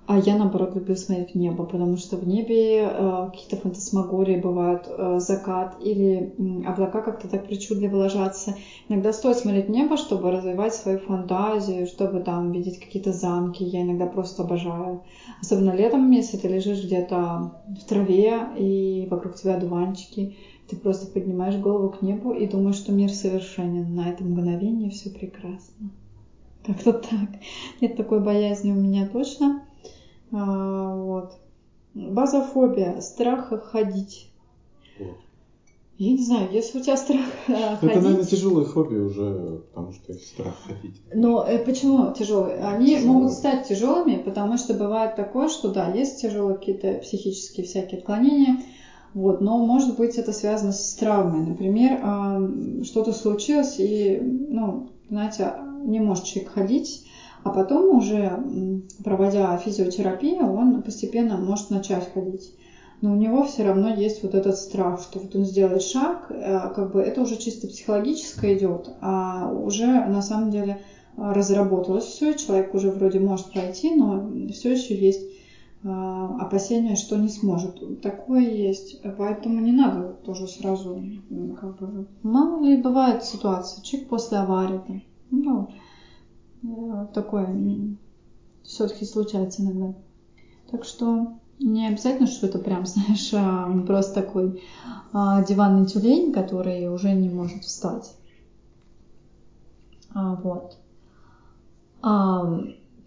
А 0.08 0.18
я, 0.20 0.36
наоборот, 0.38 0.76
люблю 0.76 0.96
смотреть 0.96 1.34
в 1.34 1.36
небо, 1.38 1.66
потому 1.66 1.98
что 1.98 2.16
в 2.16 2.26
небе 2.28 2.84
э, 2.84 3.28
какие-то 3.32 3.58
фантасмагории 3.58 4.38
бывают, 4.38 4.86
э, 4.88 5.20
закат 5.20 5.76
или 5.82 6.32
м, 6.38 6.64
облака 6.66 7.02
как-то 7.02 7.28
так 7.28 7.48
причудливо 7.48 7.98
ложатся. 7.98 8.56
Иногда 8.88 9.12
стоит 9.12 9.38
смотреть 9.38 9.66
в 9.68 9.72
небо, 9.72 9.98
чтобы 9.98 10.32
развивать 10.32 10.76
свою 10.76 11.00
фантазию, 11.00 11.88
чтобы 11.88 12.22
там 12.22 12.52
видеть 12.52 12.80
какие-то 12.80 13.14
замки. 13.14 13.64
Я 13.64 13.82
иногда 13.82 14.06
просто 14.06 14.44
обожаю. 14.44 15.02
Особенно 15.42 15.72
летом, 15.72 16.10
если 16.12 16.38
ты 16.38 16.48
лежишь 16.48 16.84
где-то 16.84 17.52
в 17.68 17.84
траве 17.86 18.48
и 18.58 19.08
вокруг 19.10 19.36
тебя 19.36 19.58
дуванчики, 19.58 20.36
ты 20.68 20.76
просто 20.76 21.08
поднимаешь 21.12 21.58
голову 21.58 21.90
к 21.90 22.02
небу 22.02 22.34
и 22.34 22.48
думаешь, 22.48 22.78
что 22.78 22.92
мир 22.92 23.12
совершенен. 23.12 23.94
На 23.96 24.10
это 24.10 24.24
мгновение 24.24 24.90
все 24.90 25.10
прекрасно. 25.10 25.92
Как-то 26.66 26.94
так. 26.94 27.30
Нет 27.82 27.96
такой 27.96 28.20
боязни 28.20 28.72
у 28.72 28.76
меня 28.76 29.08
точно. 29.08 29.64
А, 30.32 30.96
вот. 30.96 31.38
Базофобия. 31.94 33.00
Страх 33.02 33.54
ходить. 33.72 34.30
Вот. 35.00 35.18
Я 35.98 36.12
не 36.12 36.24
знаю, 36.26 36.50
если 36.52 36.80
у 36.80 36.82
тебя 36.82 36.98
страх 36.98 37.22
э, 37.48 37.54
Это, 37.54 37.78
ходить... 37.78 37.96
наверное, 37.96 38.26
тяжелая 38.26 38.66
фобия 38.66 39.02
уже, 39.02 39.62
потому 39.70 39.94
что 39.94 40.14
страх 40.16 40.54
ходить. 40.66 41.02
Но 41.14 41.46
э, 41.48 41.64
почему 41.64 42.14
тяжелые? 42.14 42.58
Они 42.58 42.88
Тяжелые. 42.96 43.14
могут 43.14 43.32
стать 43.32 43.68
тяжелыми, 43.68 44.18
потому 44.18 44.58
что 44.58 44.74
бывает 44.74 45.16
такое, 45.16 45.48
что 45.48 45.72
да, 45.72 45.90
есть 45.94 46.22
тяжелые 46.22 46.58
какие-то 46.58 46.96
психические 46.96 47.66
всякие 47.66 48.00
отклонения, 48.00 48.62
вот, 49.16 49.40
но 49.40 49.60
может 49.62 49.96
быть 49.96 50.18
это 50.18 50.34
связано 50.34 50.74
с 50.74 50.94
травмой. 50.94 51.40
Например, 51.40 51.98
ам, 52.02 52.84
что-то 52.84 53.14
случилось 53.14 53.80
и, 53.80 54.20
ну, 54.22 54.90
знаете, 55.10 55.54
не 55.86 56.02
может 56.02 56.26
человек 56.26 56.52
ходить, 56.52 57.02
а 57.42 57.50
потом 57.50 57.96
уже, 57.96 58.38
проводя 59.04 59.56
физиотерапию, 59.56 60.46
он 60.46 60.82
постепенно 60.82 61.38
может 61.38 61.70
начать 61.70 62.12
ходить. 62.12 62.54
Но 63.00 63.12
у 63.12 63.16
него 63.16 63.44
все 63.44 63.64
равно 63.64 63.88
есть 63.88 64.22
вот 64.22 64.34
этот 64.34 64.58
страх, 64.58 65.00
что 65.02 65.20
вот 65.20 65.34
он 65.34 65.46
сделает 65.46 65.82
шаг, 65.82 66.30
э, 66.30 66.70
как 66.74 66.92
бы 66.92 67.00
это 67.00 67.22
уже 67.22 67.38
чисто 67.38 67.68
психологическое 67.68 68.54
идет, 68.54 68.90
а 69.00 69.48
уже 69.48 70.04
на 70.06 70.22
самом 70.22 70.50
деле 70.50 70.82
а, 71.16 71.34
разработалось 71.34 72.04
все, 72.04 72.34
человек 72.34 72.74
уже 72.74 72.90
вроде 72.90 73.20
может 73.20 73.50
пройти, 73.52 73.96
но 73.96 74.30
все 74.52 74.72
еще 74.72 74.96
есть 74.96 75.22
а, 75.22 75.35
опасения, 75.86 76.96
что 76.96 77.16
не 77.18 77.30
сможет. 77.30 78.02
Такое 78.02 78.42
есть. 78.42 79.02
Поэтому 79.18 79.60
не 79.60 79.72
надо 79.72 80.14
тоже 80.26 80.48
сразу, 80.48 81.04
как 81.60 81.78
бы, 81.78 82.08
мало 82.24 82.64
ли 82.64 82.82
бывает 82.82 83.24
ситуация, 83.24 83.84
человек 83.84 84.10
после 84.10 84.38
аварии, 84.40 84.82
там, 84.88 85.04
ну, 85.30 85.70
э, 86.64 87.08
такое 87.14 87.96
все-таки 88.64 89.06
случается 89.06 89.62
иногда. 89.62 89.94
Так 90.72 90.84
что 90.84 91.38
не 91.60 91.88
обязательно, 91.88 92.28
что 92.28 92.48
это 92.48 92.60
прям, 92.60 92.86
знаешь, 92.86 93.32
а, 93.34 93.72
просто 93.86 94.22
такой 94.22 94.64
а, 95.14 95.44
диванный 95.44 95.86
тюлень, 95.86 96.34
который 96.34 96.88
уже 96.90 97.14
не 97.14 97.30
может 97.30 97.64
встать. 97.64 98.16
А, 100.14 100.36
вот. 100.36 100.78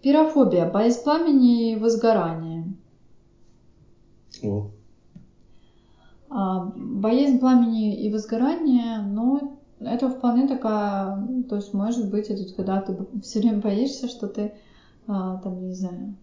Пирофобия, 0.01 0.69
боязнь 0.69 1.03
пламени 1.03 1.71
и 1.71 1.75
возгорания. 1.77 2.48
Вот. 4.43 4.71
А, 6.29 6.71
боязнь 6.75 7.39
пламени 7.39 8.05
и 8.05 8.11
возгорания, 8.11 9.01
ну, 9.01 9.59
это 9.79 10.09
вполне 10.09 10.47
такая, 10.47 11.25
то 11.49 11.55
есть 11.55 11.73
может 11.73 12.09
быть 12.09 12.27
это 12.27 12.53
когда 12.53 12.81
ты 12.81 12.95
все 13.23 13.39
время 13.39 13.59
боишься, 13.59 14.07
что 14.07 14.27
ты 14.27 14.53
а, 15.07 15.37
там, 15.37 15.67
не 15.67 15.73
знаю, 15.73 16.15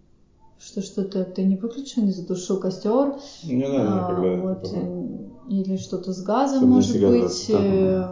что 0.59 0.81
что-то 0.83 1.25
ты 1.25 1.45
не 1.45 1.57
выключил, 1.57 2.03
не 2.03 2.13
затушил 2.13 2.59
костер, 2.59 3.15
Не 3.45 3.67
знаю, 3.67 3.89
а, 3.89 4.07
когда 4.07 4.37
вот, 4.43 4.71
э, 4.73 5.19
или 5.49 5.77
что-то 5.77 6.13
с 6.13 6.23
газом 6.23 6.57
Особенно 6.57 6.75
может 6.75 7.01
быть, 7.31 7.47
э, 7.51 8.05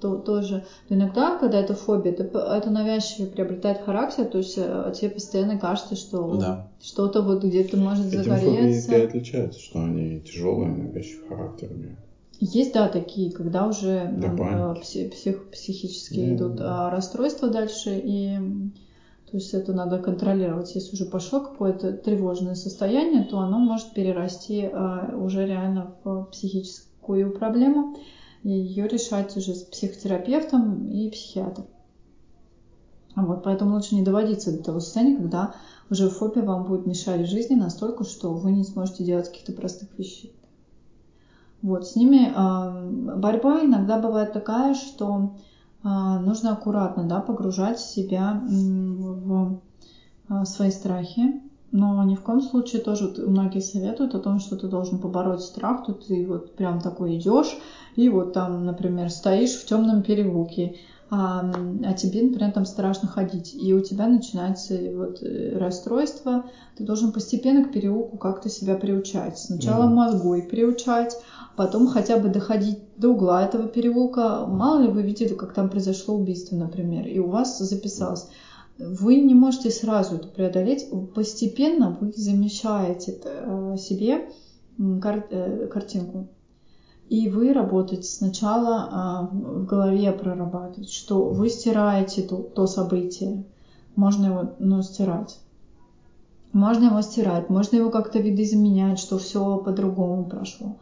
то, 0.00 0.16
тоже. 0.16 0.64
Но 0.88 0.96
иногда, 0.96 1.36
когда 1.38 1.58
это 1.60 1.74
фобия, 1.74 2.12
это, 2.12 2.24
это 2.38 2.70
навязчиво 2.70 3.26
приобретает 3.26 3.78
характер, 3.78 4.26
то 4.26 4.38
есть 4.38 4.54
э, 4.56 4.92
тебе 4.94 5.10
постоянно 5.10 5.58
кажется, 5.58 5.94
что 5.94 6.36
Да. 6.36 6.66
что-то 6.80 7.22
вот 7.22 7.44
где-то 7.44 7.76
может 7.76 8.06
Этим 8.06 8.22
фобии 8.24 8.38
загореться. 8.40 8.92
и 8.96 9.00
отличаются, 9.04 9.60
что 9.60 9.82
они 9.84 10.20
тяжелые, 10.20 10.70
навязчивый 10.72 11.28
характер 11.28 11.72
имеют. 11.72 11.98
Есть, 12.40 12.72
да, 12.74 12.88
такие, 12.88 13.30
когда 13.30 13.68
уже 13.68 14.12
паники. 14.20 14.98
э, 14.98 15.06
пси- 15.06 15.10
псих- 15.10 15.50
психические 15.52 16.30
Да, 16.30 16.34
идут 16.34 16.56
да. 16.56 16.88
а, 16.88 16.90
расстройства 16.90 17.48
дальше, 17.48 18.00
и 18.04 18.40
то 19.32 19.38
есть 19.38 19.54
это 19.54 19.72
надо 19.72 19.98
контролировать. 19.98 20.74
Если 20.74 20.92
уже 20.92 21.06
пошло 21.06 21.40
какое-то 21.40 21.94
тревожное 21.94 22.54
состояние, 22.54 23.24
то 23.24 23.38
оно 23.38 23.58
может 23.58 23.94
перерасти 23.94 24.68
а, 24.70 25.16
уже 25.16 25.46
реально 25.46 25.94
в 26.04 26.24
психическую 26.24 27.32
проблему, 27.32 27.96
ее 28.42 28.86
решать 28.86 29.34
уже 29.34 29.54
с 29.54 29.62
психотерапевтом 29.62 30.86
и 30.86 31.08
психиатром. 31.08 31.64
Вот, 33.16 33.42
поэтому 33.42 33.74
лучше 33.74 33.94
не 33.94 34.02
доводиться 34.02 34.52
до 34.52 34.62
того 34.62 34.80
состояния, 34.80 35.16
когда 35.16 35.54
уже 35.88 36.10
фобия 36.10 36.42
вам 36.42 36.66
будет 36.66 36.84
мешать 36.84 37.22
в 37.22 37.30
жизни 37.30 37.54
настолько, 37.54 38.04
что 38.04 38.34
вы 38.34 38.52
не 38.52 38.64
сможете 38.64 39.02
делать 39.02 39.30
каких-то 39.30 39.54
простых 39.54 39.98
вещей. 39.98 40.36
Вот, 41.62 41.86
с 41.86 41.96
ними 41.96 42.30
э, 42.34 43.16
борьба 43.16 43.64
иногда 43.64 43.98
бывает 43.98 44.34
такая, 44.34 44.74
что 44.74 45.36
э, 45.36 45.51
нужно 45.82 46.52
аккуратно 46.52 47.04
да, 47.04 47.20
погружать 47.20 47.78
себя 47.78 48.40
в 48.42 49.56
э, 50.28 50.44
свои 50.44 50.70
страхи. 50.70 51.32
Но 51.74 52.02
ни 52.04 52.14
в 52.14 52.20
коем 52.22 52.42
случае 52.42 52.82
тоже 52.82 53.10
многие 53.16 53.60
советуют 53.60 54.14
о 54.14 54.20
том, 54.20 54.38
что 54.38 54.56
ты 54.56 54.68
должен 54.68 54.98
побороть 55.00 55.40
страх, 55.40 55.86
то 55.86 55.94
ты 55.94 56.26
вот 56.26 56.54
прям 56.54 56.80
такой 56.80 57.16
идешь 57.16 57.56
и 57.96 58.10
вот 58.10 58.32
там, 58.34 58.66
например, 58.66 59.10
стоишь 59.10 59.54
в 59.54 59.64
темном 59.64 60.02
переулке, 60.02 60.74
а, 61.08 61.40
а 61.84 61.94
тебе, 61.94 62.22
например, 62.22 62.52
там 62.52 62.66
страшно 62.66 63.08
ходить, 63.08 63.54
и 63.54 63.72
у 63.72 63.80
тебя 63.80 64.06
начинается 64.06 64.74
вот 64.92 65.22
э, 65.22 65.56
расстройство, 65.56 66.42
ты 66.74 66.84
должен 66.84 67.10
постепенно 67.10 67.62
к 67.62 67.70
переулку 67.70 68.18
как-то 68.18 68.50
себя 68.50 68.76
приучать. 68.76 69.38
Сначала 69.38 69.86
Мгм. 69.86 69.94
мозгой 69.94 70.42
приучать, 70.42 71.16
потом 71.56 71.86
хотя 71.86 72.18
бы 72.18 72.28
доходить 72.28 72.78
до 72.96 73.10
угла 73.10 73.44
этого 73.44 73.66
переулка. 73.66 74.46
Мало 74.46 74.82
ли 74.82 74.88
вы 74.88 75.02
видели, 75.02 75.34
как 75.34 75.52
там 75.52 75.68
произошло 75.68 76.14
убийство, 76.14 76.56
например, 76.56 77.06
и 77.06 77.18
у 77.18 77.28
вас 77.28 77.58
записалось. 77.58 78.28
Вы 78.78 79.16
не 79.16 79.34
можете 79.34 79.70
сразу 79.70 80.16
это 80.16 80.28
преодолеть. 80.28 80.88
Постепенно 81.14 81.96
вы 82.00 82.12
замещаете 82.16 83.18
э, 83.22 83.76
себе 83.78 84.28
кар- 85.00 85.26
э, 85.30 85.66
картинку. 85.66 86.28
И 87.08 87.28
вы 87.28 87.52
работаете 87.52 88.08
сначала 88.08 88.88
а, 88.90 89.28
в 89.30 89.66
голове 89.66 90.12
прорабатывать, 90.12 90.90
что 90.90 91.24
вы 91.24 91.50
стираете 91.50 92.22
то, 92.22 92.36
то 92.38 92.66
событие. 92.66 93.44
Можно 93.96 94.26
его 94.26 94.54
ну, 94.58 94.82
стирать. 94.82 95.38
Можно 96.52 96.86
его 96.86 97.02
стирать, 97.02 97.50
можно 97.50 97.76
его 97.76 97.90
как-то 97.90 98.18
видоизменять, 98.18 98.98
что 98.98 99.18
все 99.18 99.58
по-другому 99.58 100.26
прошло. 100.26 100.78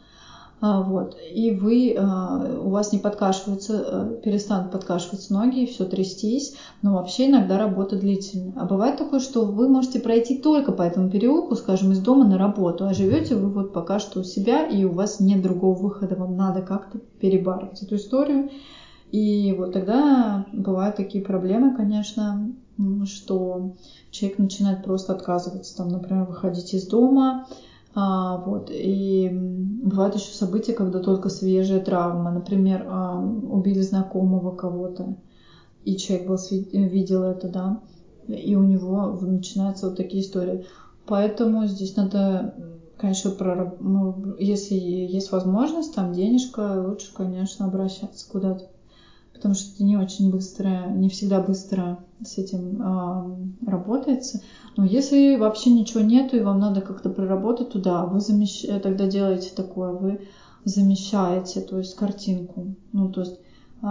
А, 0.62 0.82
вот. 0.82 1.16
И 1.32 1.52
вы, 1.52 1.94
а, 1.98 2.60
у 2.62 2.68
вас 2.68 2.92
не 2.92 2.98
подкашиваются, 2.98 3.82
э, 3.86 4.20
перестанут 4.22 4.70
подкашиваться 4.70 5.32
ноги, 5.32 5.64
все 5.64 5.86
трястись, 5.86 6.54
но 6.82 6.92
вообще 6.92 7.28
иногда 7.28 7.56
работа 7.56 7.96
длительная. 7.96 8.52
А 8.56 8.66
бывает 8.66 8.98
такое, 8.98 9.20
что 9.20 9.46
вы 9.46 9.68
можете 9.68 10.00
пройти 10.00 10.36
только 10.38 10.72
по 10.72 10.82
этому 10.82 11.08
переулку, 11.10 11.56
скажем, 11.56 11.92
из 11.92 12.00
дома 12.00 12.26
на 12.26 12.36
работу, 12.36 12.84
а 12.86 12.92
живете 12.92 13.36
вы 13.36 13.48
вот 13.50 13.72
пока 13.72 13.98
что 13.98 14.20
у 14.20 14.22
себя, 14.22 14.66
и 14.66 14.84
у 14.84 14.92
вас 14.92 15.18
нет 15.18 15.40
другого 15.40 15.78
выхода, 15.78 16.14
вам 16.14 16.36
надо 16.36 16.60
как-то 16.60 16.98
перебарывать 16.98 17.82
эту 17.82 17.96
историю. 17.96 18.50
И 19.12 19.54
вот 19.56 19.72
тогда 19.72 20.46
бывают 20.52 20.96
такие 20.96 21.24
проблемы, 21.24 21.74
конечно, 21.74 22.52
что 23.06 23.72
человек 24.10 24.38
начинает 24.38 24.84
просто 24.84 25.14
отказываться, 25.14 25.76
там, 25.76 25.88
например, 25.88 26.24
выходить 26.24 26.74
из 26.74 26.86
дома, 26.86 27.46
А, 27.94 28.36
вот. 28.38 28.70
И 28.70 29.28
бывают 29.82 30.14
еще 30.14 30.32
события, 30.32 30.72
когда 30.72 31.00
только 31.00 31.28
свежая 31.28 31.80
травма. 31.80 32.30
Например, 32.30 32.86
убили 33.50 33.80
знакомого 33.80 34.54
кого-то, 34.54 35.16
и 35.84 35.96
человек 35.96 36.28
был, 36.28 36.38
видел 36.72 37.22
это, 37.22 37.48
да, 37.48 37.80
и 38.28 38.54
у 38.54 38.62
него 38.62 39.18
начинаются 39.20 39.88
вот 39.88 39.96
такие 39.96 40.22
истории. 40.22 40.64
Поэтому 41.06 41.66
здесь 41.66 41.96
надо, 41.96 42.54
конечно, 42.96 43.30
про, 43.30 43.74
ну, 43.80 44.36
если 44.38 44.74
есть 44.74 45.32
возможность, 45.32 45.94
там 45.94 46.12
денежка, 46.12 46.86
лучше, 46.86 47.12
конечно, 47.14 47.66
обращаться 47.66 48.30
куда-то 48.30 48.66
потому 49.40 49.54
что 49.54 49.74
это 49.74 49.84
не 49.84 49.96
очень 49.96 50.30
быстро, 50.30 50.90
не 50.90 51.08
всегда 51.08 51.40
быстро 51.40 51.98
с 52.22 52.36
этим 52.36 52.82
э, 52.82 53.70
работается. 53.70 54.42
Но 54.76 54.84
если 54.84 55.36
вообще 55.36 55.70
ничего 55.70 56.00
нету 56.00 56.36
и 56.36 56.42
вам 56.42 56.60
надо 56.60 56.82
как-то 56.82 57.08
проработать 57.08 57.70
туда, 57.70 58.04
вы 58.04 58.20
замещ... 58.20 58.66
тогда 58.82 59.06
делаете 59.06 59.52
такое, 59.56 59.92
вы 59.92 60.28
замещаете, 60.64 61.62
то 61.62 61.78
есть 61.78 61.96
картинку. 61.96 62.74
Ну, 62.92 63.08
то 63.08 63.22
есть 63.22 63.40
э, 63.82 63.86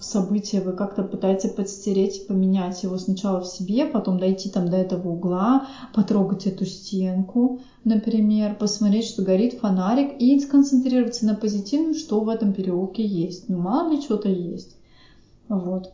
событие 0.00 0.62
вы 0.62 0.72
как-то 0.72 1.02
пытаетесь 1.02 1.50
подстереть, 1.50 2.26
поменять 2.28 2.82
его 2.82 2.96
сначала 2.96 3.40
в 3.40 3.46
себе, 3.46 3.86
потом 3.86 4.18
дойти 4.18 4.48
там 4.48 4.68
до 4.68 4.76
этого 4.76 5.08
угла, 5.08 5.66
потрогать 5.94 6.46
эту 6.46 6.64
стенку, 6.64 7.60
например, 7.84 8.56
посмотреть, 8.56 9.06
что 9.06 9.22
горит 9.22 9.54
фонарик 9.54 10.20
и 10.20 10.38
сконцентрироваться 10.38 11.26
на 11.26 11.34
позитивном, 11.34 11.94
что 11.94 12.20
в 12.20 12.28
этом 12.28 12.52
переулке 12.52 13.04
есть. 13.04 13.48
Ну, 13.48 13.58
мало 13.58 13.90
ли 13.90 14.00
что-то 14.00 14.28
есть. 14.28 14.76
Вот. 15.48 15.92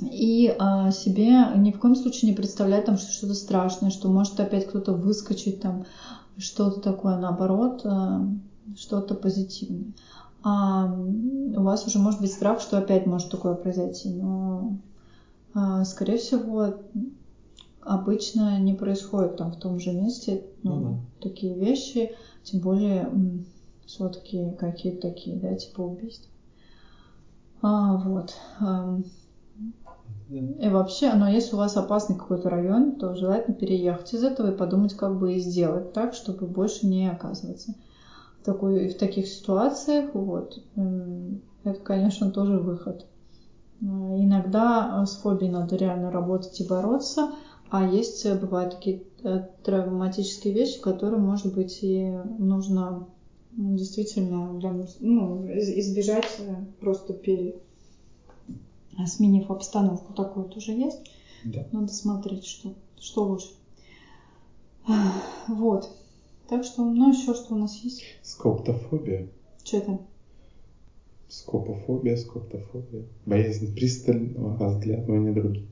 И 0.00 0.54
а, 0.58 0.90
себе 0.90 1.48
ни 1.56 1.72
в 1.72 1.78
коем 1.78 1.96
случае 1.96 2.30
не 2.30 2.36
представлять 2.36 2.84
там, 2.84 2.96
что 2.96 3.12
что-то 3.12 3.34
страшное, 3.34 3.90
что 3.90 4.08
может 4.08 4.38
опять 4.38 4.66
кто-то 4.66 4.92
выскочить 4.92 5.60
там, 5.60 5.84
что-то 6.38 6.80
такое, 6.80 7.16
наоборот, 7.18 7.82
а, 7.84 8.26
что-то 8.76 9.14
позитивное 9.14 9.92
а 10.42 10.92
у 10.92 11.62
вас 11.62 11.86
уже 11.86 11.98
может 11.98 12.20
быть 12.20 12.32
страх, 12.32 12.60
что 12.60 12.78
опять 12.78 13.06
может 13.06 13.30
такое 13.30 13.54
произойти. 13.54 14.12
Но, 14.12 14.78
а, 15.54 15.84
скорее 15.84 16.18
всего, 16.18 16.74
обычно 17.80 18.58
не 18.58 18.74
происходит 18.74 19.36
там 19.36 19.52
в 19.52 19.56
том 19.56 19.78
же 19.78 19.92
месте 19.92 20.44
ну, 20.62 20.76
ну, 20.76 20.90
да. 20.90 20.98
такие 21.20 21.58
вещи, 21.58 22.14
тем 22.42 22.60
более 22.60 23.10
все-таки 23.86 24.52
какие-то 24.58 25.08
такие, 25.08 25.36
да, 25.36 25.54
типа 25.54 25.80
убийств. 25.80 26.28
А, 27.60 27.96
вот. 27.96 28.34
И 30.28 30.68
вообще, 30.68 31.12
но 31.12 31.28
если 31.28 31.54
у 31.54 31.58
вас 31.58 31.76
опасный 31.76 32.16
какой-то 32.16 32.48
район, 32.48 32.96
то 32.96 33.14
желательно 33.14 33.54
переехать 33.54 34.14
из 34.14 34.24
этого 34.24 34.52
и 34.52 34.56
подумать, 34.56 34.94
как 34.94 35.18
бы 35.18 35.34
и 35.34 35.40
сделать 35.40 35.92
так, 35.92 36.14
чтобы 36.14 36.46
больше 36.46 36.86
не 36.86 37.10
оказываться 37.10 37.74
такой, 38.44 38.88
в 38.88 38.98
таких 38.98 39.26
ситуациях, 39.28 40.14
вот, 40.14 40.62
это, 41.64 41.80
конечно, 41.80 42.30
тоже 42.30 42.58
выход. 42.58 43.06
А, 43.82 43.84
иногда 43.84 45.04
с 45.06 45.16
фобией 45.16 45.50
надо 45.50 45.76
реально 45.76 46.10
работать 46.10 46.60
и 46.60 46.66
бороться, 46.66 47.32
а 47.70 47.86
есть, 47.86 48.26
э, 48.26 48.38
бывают 48.38 48.74
такие 48.74 49.02
э, 49.22 49.46
травматические 49.62 50.52
вещи, 50.52 50.80
которые, 50.80 51.20
может 51.20 51.54
быть, 51.54 51.78
и 51.82 52.10
нужно 52.38 53.08
действительно 53.52 54.60
ну, 55.00 55.46
избежать 55.58 56.36
э, 56.38 56.64
просто 56.80 57.14
пере, 57.14 57.56
сменив 59.06 59.50
обстановку. 59.50 60.12
Такое 60.12 60.44
тоже 60.44 60.72
есть. 60.72 61.00
Да. 61.44 61.66
Надо 61.72 61.92
смотреть, 61.92 62.44
что, 62.44 62.74
что 63.00 63.24
лучше. 63.24 63.48
Вот. 65.48 65.88
Так 66.52 66.64
что, 66.64 66.84
ну, 66.84 67.08
еще 67.08 67.32
что 67.32 67.54
у 67.54 67.56
нас 67.56 67.76
есть? 67.76 68.04
Скоптофобия. 68.20 69.26
Что 69.64 69.78
это? 69.78 69.98
Скопофобия, 71.26 72.14
скоптофобия. 72.14 73.04
Боязнь 73.24 73.74
пристального 73.74 74.58
разглядывания 74.58 75.32
других. 75.32 75.64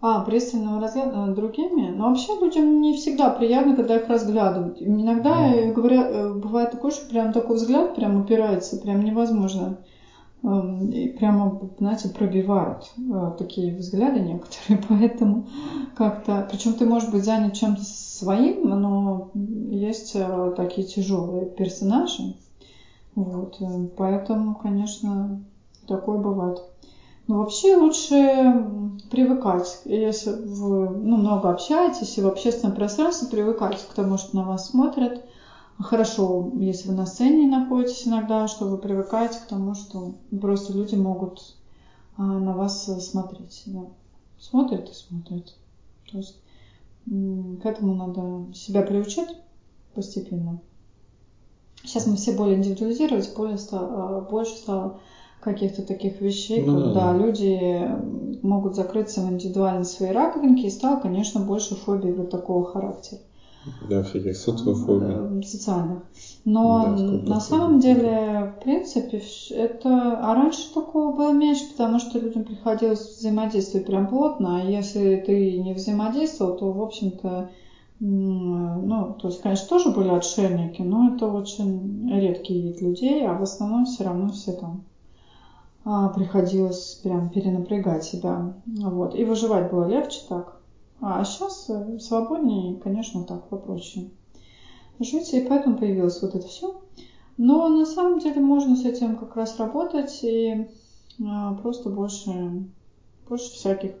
А, 0.00 0.20
пристального 0.20 0.80
разглядывания 0.80 1.34
другими? 1.34 1.90
Но 1.90 2.08
вообще 2.08 2.38
людям 2.40 2.80
не 2.80 2.94
всегда 2.94 3.30
приятно, 3.30 3.74
когда 3.74 3.96
их 3.96 4.08
разглядывают. 4.08 4.80
Иногда, 4.80 5.52
да. 5.52 5.72
говорят, 5.72 6.08
э, 6.08 6.34
бывает 6.34 6.70
такое, 6.70 6.92
что 6.92 7.08
прям 7.08 7.32
такой 7.32 7.56
взгляд 7.56 7.96
прям 7.96 8.22
упирается, 8.22 8.76
прям 8.76 9.04
невозможно. 9.04 9.78
Эм, 10.44 10.90
и 10.90 11.08
прямо, 11.08 11.58
знаете, 11.78 12.08
пробивают 12.08 12.92
э, 12.96 13.32
такие 13.36 13.74
взгляды 13.74 14.20
некоторые, 14.20 14.80
поэтому 14.88 15.48
как-то, 15.94 16.46
причем 16.48 16.74
ты 16.74 16.86
можешь 16.86 17.08
быть 17.08 17.24
занят 17.24 17.54
чем-то 17.54 17.82
своим, 17.82 18.68
но 18.68 19.30
есть 19.34 20.12
э, 20.14 20.52
такие 20.56 20.86
тяжелые 20.86 21.46
персонажи, 21.46 22.34
вот, 23.16 23.56
э, 23.60 23.88
поэтому, 23.96 24.54
конечно, 24.54 25.40
такое 25.88 26.18
бывает. 26.18 26.62
Но 27.26 27.38
вообще 27.38 27.74
лучше 27.74 28.54
привыкать, 29.10 29.80
если 29.84 30.30
вы 30.30 30.88
ну, 30.88 31.16
много 31.16 31.50
общаетесь 31.50 32.16
и 32.16 32.22
в 32.22 32.26
общественном 32.26 32.74
пространстве 32.74 33.28
привыкать 33.28 33.84
к 33.84 33.92
тому, 33.92 34.16
что 34.16 34.36
на 34.36 34.46
вас 34.46 34.66
смотрят, 34.66 35.20
хорошо, 35.78 36.52
если 36.56 36.88
вы 36.88 36.94
на 36.94 37.06
сцене 37.06 37.46
находитесь 37.46 38.06
иногда, 38.06 38.48
что 38.48 38.66
вы 38.66 38.78
привыкаете 38.78 39.38
к 39.38 39.46
тому, 39.46 39.74
что 39.74 40.14
просто 40.40 40.72
люди 40.72 40.94
могут 40.94 41.54
а, 42.16 42.22
на 42.22 42.54
вас 42.54 42.84
смотреть. 43.04 43.62
Да. 43.66 43.86
Смотрят 44.38 44.88
и 44.88 44.94
смотрят. 44.94 45.54
То 46.10 46.18
есть 46.18 46.36
к 47.06 47.64
этому 47.64 47.94
надо 47.94 48.54
себя 48.54 48.82
приучить 48.82 49.28
постепенно. 49.94 50.60
Сейчас 51.84 52.06
мы 52.06 52.16
все 52.16 52.32
более 52.32 52.56
индивидуализировать, 52.56 53.34
более 53.34 53.56
стало, 53.56 54.18
а, 54.18 54.20
больше 54.20 54.56
стало 54.56 55.00
каких-то 55.40 55.82
таких 55.82 56.20
вещей, 56.20 56.64
ну, 56.64 56.74
когда 56.74 57.12
да. 57.12 57.18
люди 57.18 57.88
могут 58.42 58.74
закрыться 58.74 59.20
в 59.20 59.30
индивидуальной 59.30 59.84
своей 59.84 60.12
раковинке, 60.12 60.66
и 60.66 60.70
стало, 60.70 61.00
конечно, 61.00 61.40
больше 61.40 61.76
фобий 61.76 62.12
вот 62.12 62.30
такого 62.30 62.64
характера. 62.64 63.20
Да, 63.88 64.02
всяких 64.02 64.36
социофобий. 64.36 65.40
Э, 65.40 65.42
социальных. 65.42 66.02
Но 66.44 66.94
да, 66.96 67.34
на 67.34 67.40
самом 67.40 67.80
деле, 67.80 68.54
в 68.56 68.64
принципе, 68.64 69.22
это... 69.50 70.18
А 70.22 70.34
раньше 70.34 70.72
такого 70.72 71.14
было 71.14 71.32
меньше, 71.32 71.70
потому 71.70 71.98
что 71.98 72.18
людям 72.18 72.44
приходилось 72.44 73.18
взаимодействовать 73.18 73.86
прям 73.86 74.08
плотно, 74.08 74.60
а 74.60 74.64
если 74.64 75.22
ты 75.24 75.58
не 75.58 75.74
взаимодействовал, 75.74 76.56
то, 76.56 76.72
в 76.72 76.82
общем-то, 76.82 77.50
ну, 78.00 79.16
то 79.20 79.28
есть, 79.28 79.40
конечно, 79.42 79.68
тоже 79.68 79.90
были 79.90 80.08
отшельники, 80.08 80.82
но 80.82 81.14
это 81.14 81.26
очень 81.26 82.08
редкий 82.10 82.62
вид 82.62 82.80
людей, 82.80 83.26
а 83.26 83.34
в 83.34 83.42
основном 83.42 83.86
все 83.86 84.04
равно 84.04 84.30
все 84.30 84.52
там 84.52 84.84
а, 85.84 86.08
приходилось 86.10 87.00
прям 87.02 87.30
перенапрягать 87.30 88.04
себя. 88.04 88.54
Вот. 88.66 89.14
И 89.14 89.24
выживать 89.24 89.70
было 89.70 89.86
легче 89.86 90.20
так. 90.28 90.57
А 91.00 91.24
сейчас 91.24 91.70
э, 91.70 91.98
свободнее, 91.98 92.76
конечно, 92.76 93.24
так 93.24 93.48
попроще 93.48 94.10
жить, 95.00 95.32
и 95.32 95.40
поэтому 95.40 95.78
появилось 95.78 96.20
вот 96.22 96.34
это 96.34 96.46
все. 96.46 96.80
Но 97.36 97.68
на 97.68 97.86
самом 97.86 98.18
деле 98.18 98.40
можно 98.40 98.74
с 98.76 98.84
этим 98.84 99.16
как 99.16 99.36
раз 99.36 99.58
работать 99.58 100.20
и 100.24 100.66
а, 101.24 101.54
просто 101.54 101.88
больше, 101.88 102.64
больше 103.28 103.52
всяких 103.52 103.92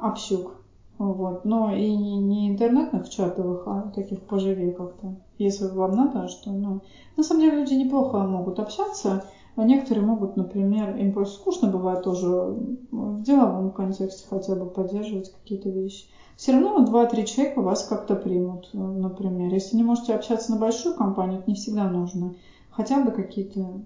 общук. 0.00 0.56
Вот. 0.98 1.44
Но 1.44 1.72
и 1.72 1.88
не 1.88 2.48
интернетных 2.48 3.08
чатовых, 3.08 3.62
а 3.66 3.92
таких 3.94 4.20
поживее 4.22 4.72
как-то. 4.72 5.16
Если 5.38 5.66
вам 5.66 5.96
надо, 5.96 6.28
что, 6.28 6.50
ну... 6.50 6.80
На 7.16 7.22
самом 7.22 7.42
деле 7.42 7.60
люди 7.60 7.74
неплохо 7.74 8.18
могут 8.18 8.58
общаться, 8.58 9.24
а 9.54 9.64
некоторые 9.64 10.06
могут, 10.06 10.36
например, 10.36 10.96
им 10.96 11.12
просто 11.12 11.36
скучно 11.36 11.68
бывает 11.68 12.04
тоже 12.04 12.26
в 12.26 13.22
деловом 13.22 13.70
контексте 13.70 14.26
хотя 14.28 14.54
бы 14.54 14.66
поддерживать 14.66 15.32
какие-то 15.32 15.68
вещи. 15.68 16.06
Все 16.36 16.52
равно 16.52 16.84
два-три 16.86 17.26
человека 17.26 17.60
вас 17.60 17.84
как-то 17.84 18.16
примут, 18.16 18.70
например. 18.72 19.52
Если 19.52 19.76
не 19.76 19.84
можете 19.84 20.14
общаться 20.14 20.50
на 20.50 20.58
большую 20.58 20.96
компанию, 20.96 21.40
это 21.40 21.50
не 21.50 21.56
всегда 21.56 21.88
нужно. 21.88 22.34
Хотя 22.70 23.02
бы 23.04 23.10
какие-то 23.10 23.82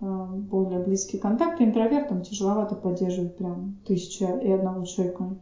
э, 0.00 0.26
более 0.50 0.80
близкие 0.80 1.22
контакты. 1.22 1.64
Интровертам 1.64 2.22
тяжеловато 2.22 2.74
поддерживать 2.74 3.36
прям 3.36 3.76
тысяча 3.86 4.26
и 4.38 4.50
одного 4.50 4.84
человека. 4.84 5.36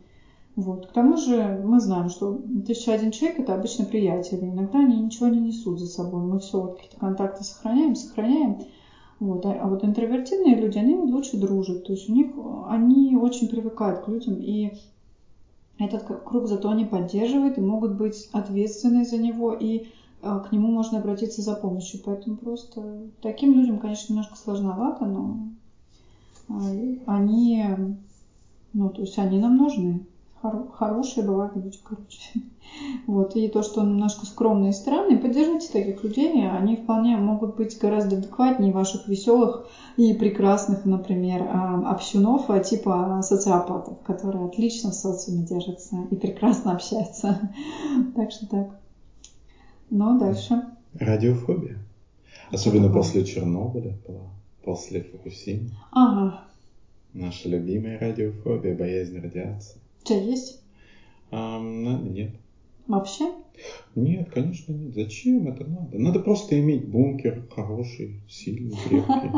Вот. 0.56 0.86
К 0.86 0.92
тому 0.92 1.16
же 1.16 1.62
мы 1.64 1.80
знаем, 1.80 2.10
что 2.10 2.38
тысяча 2.66 2.92
один 2.92 3.10
человек 3.10 3.40
это 3.40 3.54
обычно 3.54 3.86
приятели. 3.86 4.44
Иногда 4.44 4.80
они 4.80 5.00
ничего 5.00 5.28
не 5.28 5.40
несут 5.40 5.80
за 5.80 5.86
собой. 5.86 6.20
Мы 6.20 6.38
все 6.40 6.60
вот 6.60 6.76
какие-то 6.76 6.98
контакты 6.98 7.44
сохраняем, 7.44 7.94
сохраняем. 7.96 8.58
Вот. 9.18 9.46
А, 9.46 9.52
а 9.52 9.68
вот 9.68 9.84
интровертивные 9.84 10.56
люди, 10.56 10.78
они 10.78 10.94
лучше 10.94 11.36
дружат. 11.36 11.84
То 11.84 11.92
есть 11.92 12.08
у 12.08 12.12
них 12.12 12.28
они 12.68 13.16
очень 13.16 13.48
привыкают 13.48 14.00
к 14.00 14.08
людям, 14.08 14.36
и 14.40 14.72
этот 15.78 16.02
круг 16.02 16.46
зато 16.48 16.70
они 16.70 16.84
поддерживают 16.84 17.58
и 17.58 17.62
могут 17.62 17.92
быть 17.92 18.28
ответственны 18.32 19.04
за 19.04 19.18
него, 19.18 19.52
и 19.52 19.84
а, 20.22 20.38
к 20.40 20.52
нему 20.52 20.70
можно 20.70 20.98
обратиться 20.98 21.42
за 21.42 21.54
помощью. 21.54 22.00
Поэтому 22.04 22.36
просто 22.36 23.02
таким 23.20 23.54
людям, 23.54 23.78
конечно, 23.78 24.12
немножко 24.12 24.36
сложновато, 24.36 25.06
но 25.06 25.38
а, 26.48 26.70
они, 27.06 27.64
ну, 28.72 28.90
то 28.90 29.02
есть 29.02 29.18
они 29.18 29.38
нам 29.38 29.56
нужны. 29.56 30.00
Хоро- 30.46 30.70
хорошие, 30.72 31.26
бывают 31.26 31.56
люди, 31.56 31.78
короче. 31.82 32.32
Вот. 33.06 33.36
И 33.36 33.48
то, 33.48 33.62
что 33.62 33.80
он 33.80 33.92
немножко 33.92 34.26
скромный 34.26 34.70
и 34.70 34.72
странный, 34.72 35.16
поддержите 35.16 35.72
таких 35.72 36.02
людей, 36.02 36.48
они 36.48 36.76
вполне 36.76 37.16
могут 37.16 37.56
быть 37.56 37.78
гораздо 37.78 38.16
адекватнее 38.16 38.72
ваших 38.72 39.06
веселых 39.08 39.66
и 39.96 40.12
прекрасных, 40.12 40.84
например, 40.84 41.42
а, 41.42 41.90
общунов 41.90 42.50
а, 42.50 42.58
типа 42.58 43.20
социопатов, 43.22 43.98
которые 44.02 44.46
отлично 44.46 44.90
в 44.90 44.94
социуме 44.94 45.44
держатся 45.44 45.96
и 46.10 46.16
прекрасно 46.16 46.72
общаются. 46.72 47.52
Так 48.14 48.30
что 48.32 48.46
так. 48.46 48.76
Ну, 49.90 50.18
дальше. 50.18 50.64
Радиофобия. 50.98 51.78
Особенно 52.50 52.92
после 52.92 53.24
Чернобыля 53.24 53.96
была, 54.06 54.30
после 54.64 55.02
Фукусимы. 55.02 55.70
Ага. 55.92 56.42
Наша 57.14 57.48
любимая 57.48 57.98
радиофобия, 57.98 58.76
боязнь 58.76 59.18
радиации. 59.18 59.80
У 60.06 60.08
тебя 60.08 60.20
есть? 60.20 60.60
А, 61.32 61.58
нет. 61.60 62.30
Вообще? 62.86 63.28
Нет, 63.96 64.30
конечно 64.30 64.70
нет. 64.70 64.94
Зачем 64.94 65.48
это 65.48 65.64
надо? 65.64 65.98
Надо 65.98 66.20
просто 66.20 66.60
иметь 66.60 66.86
бункер 66.86 67.42
хороший, 67.50 68.20
сильный, 68.28 68.76
крепкий, 68.84 69.32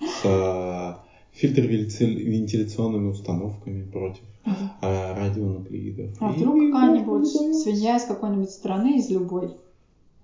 с 0.22 1.00
фильтр-вентиляционными 1.30 3.08
установками 3.08 3.84
против 3.84 4.24
а, 4.82 5.14
радионуклеидов. 5.14 6.10
А 6.20 6.28
вдруг 6.28 6.58
какая-нибудь 6.58 7.28
свинья 7.62 7.96
из 7.96 8.04
какой-нибудь 8.04 8.50
страны, 8.50 8.98
из 8.98 9.08
любой, 9.08 9.56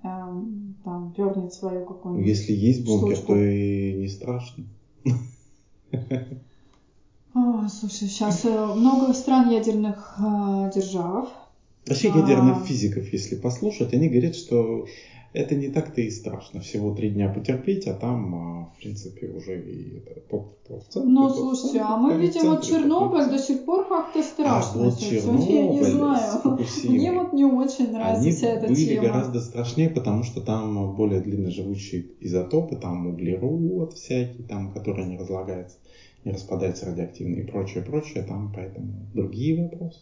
эм, 0.02 0.74
там, 0.84 1.14
пернет 1.16 1.54
свою 1.54 1.86
какую-нибудь 1.86 2.28
Если 2.28 2.52
есть 2.52 2.84
бункер, 2.84 3.18
то 3.20 3.34
и 3.34 3.94
не 3.94 4.08
страшно. 4.08 4.64
А, 7.34 7.68
слушай, 7.68 8.08
сейчас 8.08 8.44
много 8.44 9.12
стран 9.12 9.50
ядерных 9.50 10.16
э, 10.18 10.70
держав. 10.74 11.28
Вообще 11.86 12.10
А. 12.12 12.18
ядерных 12.18 12.66
физиков, 12.66 13.12
если 13.12 13.34
послушать, 13.34 13.92
они 13.92 14.08
говорят, 14.08 14.34
что 14.34 14.84
это 15.32 15.54
не 15.54 15.68
так-то 15.68 16.00
и 16.00 16.10
страшно. 16.10 16.60
Всего 16.60 16.90
три 16.90 17.10
дня 17.10 17.28
потерпеть, 17.28 17.86
а 17.86 17.94
там, 17.94 18.34
а, 18.34 18.64
в 18.74 18.80
принципе, 18.80 19.28
уже 19.28 19.60
и 19.60 20.02
центре, 20.88 21.10
Ну, 21.12 21.30
слушайте, 21.30 21.80
а 21.80 21.96
мы 21.96 22.16
видим 22.16 22.46
вот 22.46 22.62
Чернобыль 22.62 23.28
до 23.28 23.38
сих 23.38 23.64
пор 23.64 23.86
как-то 23.88 24.22
страшно. 24.22 24.80
А 24.80 24.84
вот 24.84 24.94
всё. 24.94 25.14
Я 25.16 25.32
не 25.32 25.78
Чернобыль 25.78 25.84
знаю. 25.84 26.58
Мне 26.84 27.12
вот 27.12 27.32
не 27.32 27.44
очень 27.44 27.92
нравится 27.92 28.20
Они 28.22 28.32
вся 28.32 28.48
эта 28.48 28.66
были 28.68 28.84
тема. 28.84 29.08
гораздо 29.08 29.40
страшнее, 29.40 29.90
потому 29.90 30.22
что 30.22 30.40
там 30.40 30.94
более 30.94 31.20
длинноживущие 31.20 32.06
изотопы, 32.20 32.76
там 32.76 33.06
углерод 33.06 33.92
всякий, 33.94 34.42
там, 34.42 34.72
который 34.72 35.06
не 35.06 35.16
разлагается, 35.16 35.76
не 36.24 36.32
распадается 36.32 36.86
радиоактивно 36.86 37.36
и 37.36 37.42
прочее, 37.42 37.82
прочее, 37.82 38.22
там 38.22 38.50
поэтому 38.54 38.92
другие 39.14 39.54
вопросы. 39.54 40.00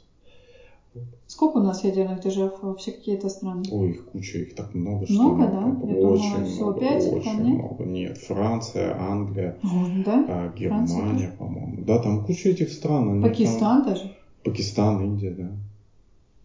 Сколько 1.26 1.58
у 1.58 1.60
нас 1.60 1.84
ядерных 1.84 2.20
держав 2.20 2.62
вообще 2.62 2.90
какие-то 2.90 3.28
страны? 3.28 3.64
Ой, 3.70 3.90
их 3.90 4.04
куча, 4.06 4.38
их 4.38 4.54
так 4.54 4.72
много, 4.74 5.04
что 5.04 5.14
Много, 5.14 5.42
нет, 5.42 5.50
да? 5.52 5.68
это 5.76 5.86
Я 5.86 6.00
думала, 6.00 6.12
очень 6.14 6.44
всего 6.44 6.70
много, 6.70 6.78
очень 6.86 7.20
вполне. 7.20 7.52
много. 7.54 7.84
Нет, 7.84 8.16
Франция, 8.16 8.98
Англия, 8.98 9.56
да? 9.62 10.24
а, 10.26 10.48
Франция 10.48 10.54
Германия, 10.56 11.34
по-моему. 11.36 11.82
Да, 11.82 11.98
там 11.98 12.24
куча 12.24 12.48
этих 12.48 12.70
стран. 12.72 13.10
они 13.10 13.22
Пакистан 13.22 13.82
даже? 13.82 14.02
там- 14.02 14.10
Пакистан, 14.44 15.00
Индия, 15.02 15.30
да. 15.32 15.50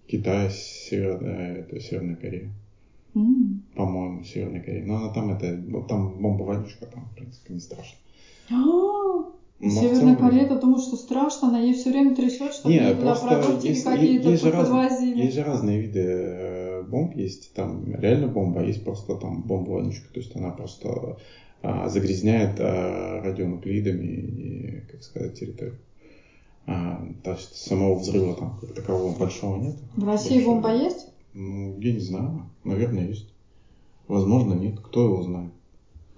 Китай, 0.08 0.50
Северная, 0.52 1.56
это 1.60 1.80
Северная 1.80 2.16
Корея. 2.18 2.50
М. 3.16 3.62
По-моему, 3.76 4.24
Северная 4.26 4.60
Корея. 4.60 4.84
Но 4.84 4.96
она 4.98 5.10
там 5.14 5.32
это, 5.32 5.58
там 5.88 6.10
бомба-вонючка, 6.20 6.88
там, 6.88 7.06
в 7.06 7.16
принципе, 7.16 7.54
не 7.54 7.62
страшно. 7.62 7.98
Но 9.64 9.70
Северная 9.70 10.16
Корея, 10.16 10.48
ты 10.48 10.60
думаешь, 10.60 10.84
что 10.84 10.96
страшно, 10.98 11.50
она 11.50 11.60
ей 11.60 11.74
все 11.76 11.92
время 11.92 12.16
трясет, 12.16 12.52
чтобы 12.54 12.74
Не, 12.74 12.96
туда 12.96 13.14
продуктики 13.14 13.84
какие-то 13.84 14.30
есть, 14.30 14.44
подвозили. 14.44 15.22
есть 15.22 15.36
же 15.36 15.44
разные 15.44 15.80
виды 15.80 16.04
э, 16.04 16.84
бомб. 16.84 17.16
Есть 17.16 17.54
там 17.54 17.86
реально 17.94 18.28
бомба, 18.28 18.62
а 18.62 18.64
есть 18.64 18.84
просто 18.84 19.16
там 19.18 19.44
бомба-вонючка. 19.44 20.12
То 20.14 20.20
есть 20.20 20.36
она 20.36 20.50
просто 20.50 21.18
а, 21.62 21.90
загрязняет 21.90 22.60
а, 22.60 23.22
радионуклеидами 23.24 24.06
и, 24.08 24.82
как 24.92 25.04
сказать, 25.04 25.40
территорию. 25.40 25.78
А, 26.66 27.06
то 27.24 27.34
есть 27.34 27.56
самого 27.56 28.00
взрыва 28.00 28.36
там 28.36 28.58
как 28.60 28.74
такового 28.74 29.16
большого 29.16 29.58
нет. 29.58 29.76
В 29.96 30.08
России 30.08 30.36
Большого. 30.38 30.54
бомба 30.56 30.74
есть? 30.74 31.08
Ну, 31.34 31.80
я 31.80 31.94
не 31.94 32.00
знаю. 32.00 32.50
Наверное, 32.64 33.08
есть. 33.08 33.32
Возможно, 34.08 34.54
нет. 34.54 34.80
Кто 34.80 35.04
его 35.06 35.22
знает? 35.22 35.52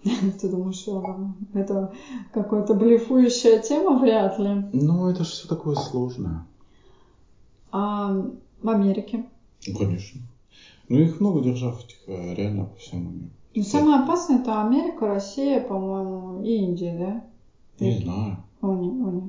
Ты 0.42 0.50
думаешь, 0.50 0.86
а, 0.88 1.34
это 1.54 1.94
какая-то 2.34 2.74
блефующая 2.74 3.60
тема? 3.60 4.00
Вряд 4.00 4.38
ли. 4.38 4.66
Ну, 4.74 5.08
это 5.08 5.24
же 5.24 5.32
все 5.32 5.48
такое 5.48 5.76
сложное. 5.76 6.46
А 7.72 8.14
в 8.62 8.70
Америке? 8.70 9.26
Конечно. 9.66 10.22
Ну, 10.90 11.00
их 11.00 11.20
много 11.20 11.42
держав 11.42 11.80
э, 12.08 12.34
реально 12.36 12.66
по 12.66 12.76
всему 12.78 13.12
миру. 13.12 13.32
Ну, 13.56 13.64
самое 13.64 14.02
опасное 14.02 14.40
это 14.40 14.62
Америка, 14.62 15.08
Россия, 15.08 15.62
по-моему, 15.62 16.44
и 16.44 16.56
Индия, 16.56 16.98
да? 17.80 17.86
Не 17.86 17.98
знаю. 18.00 18.44
У 18.62 18.74
них, 18.74 18.94
у 18.94 19.12
них. 19.12 19.24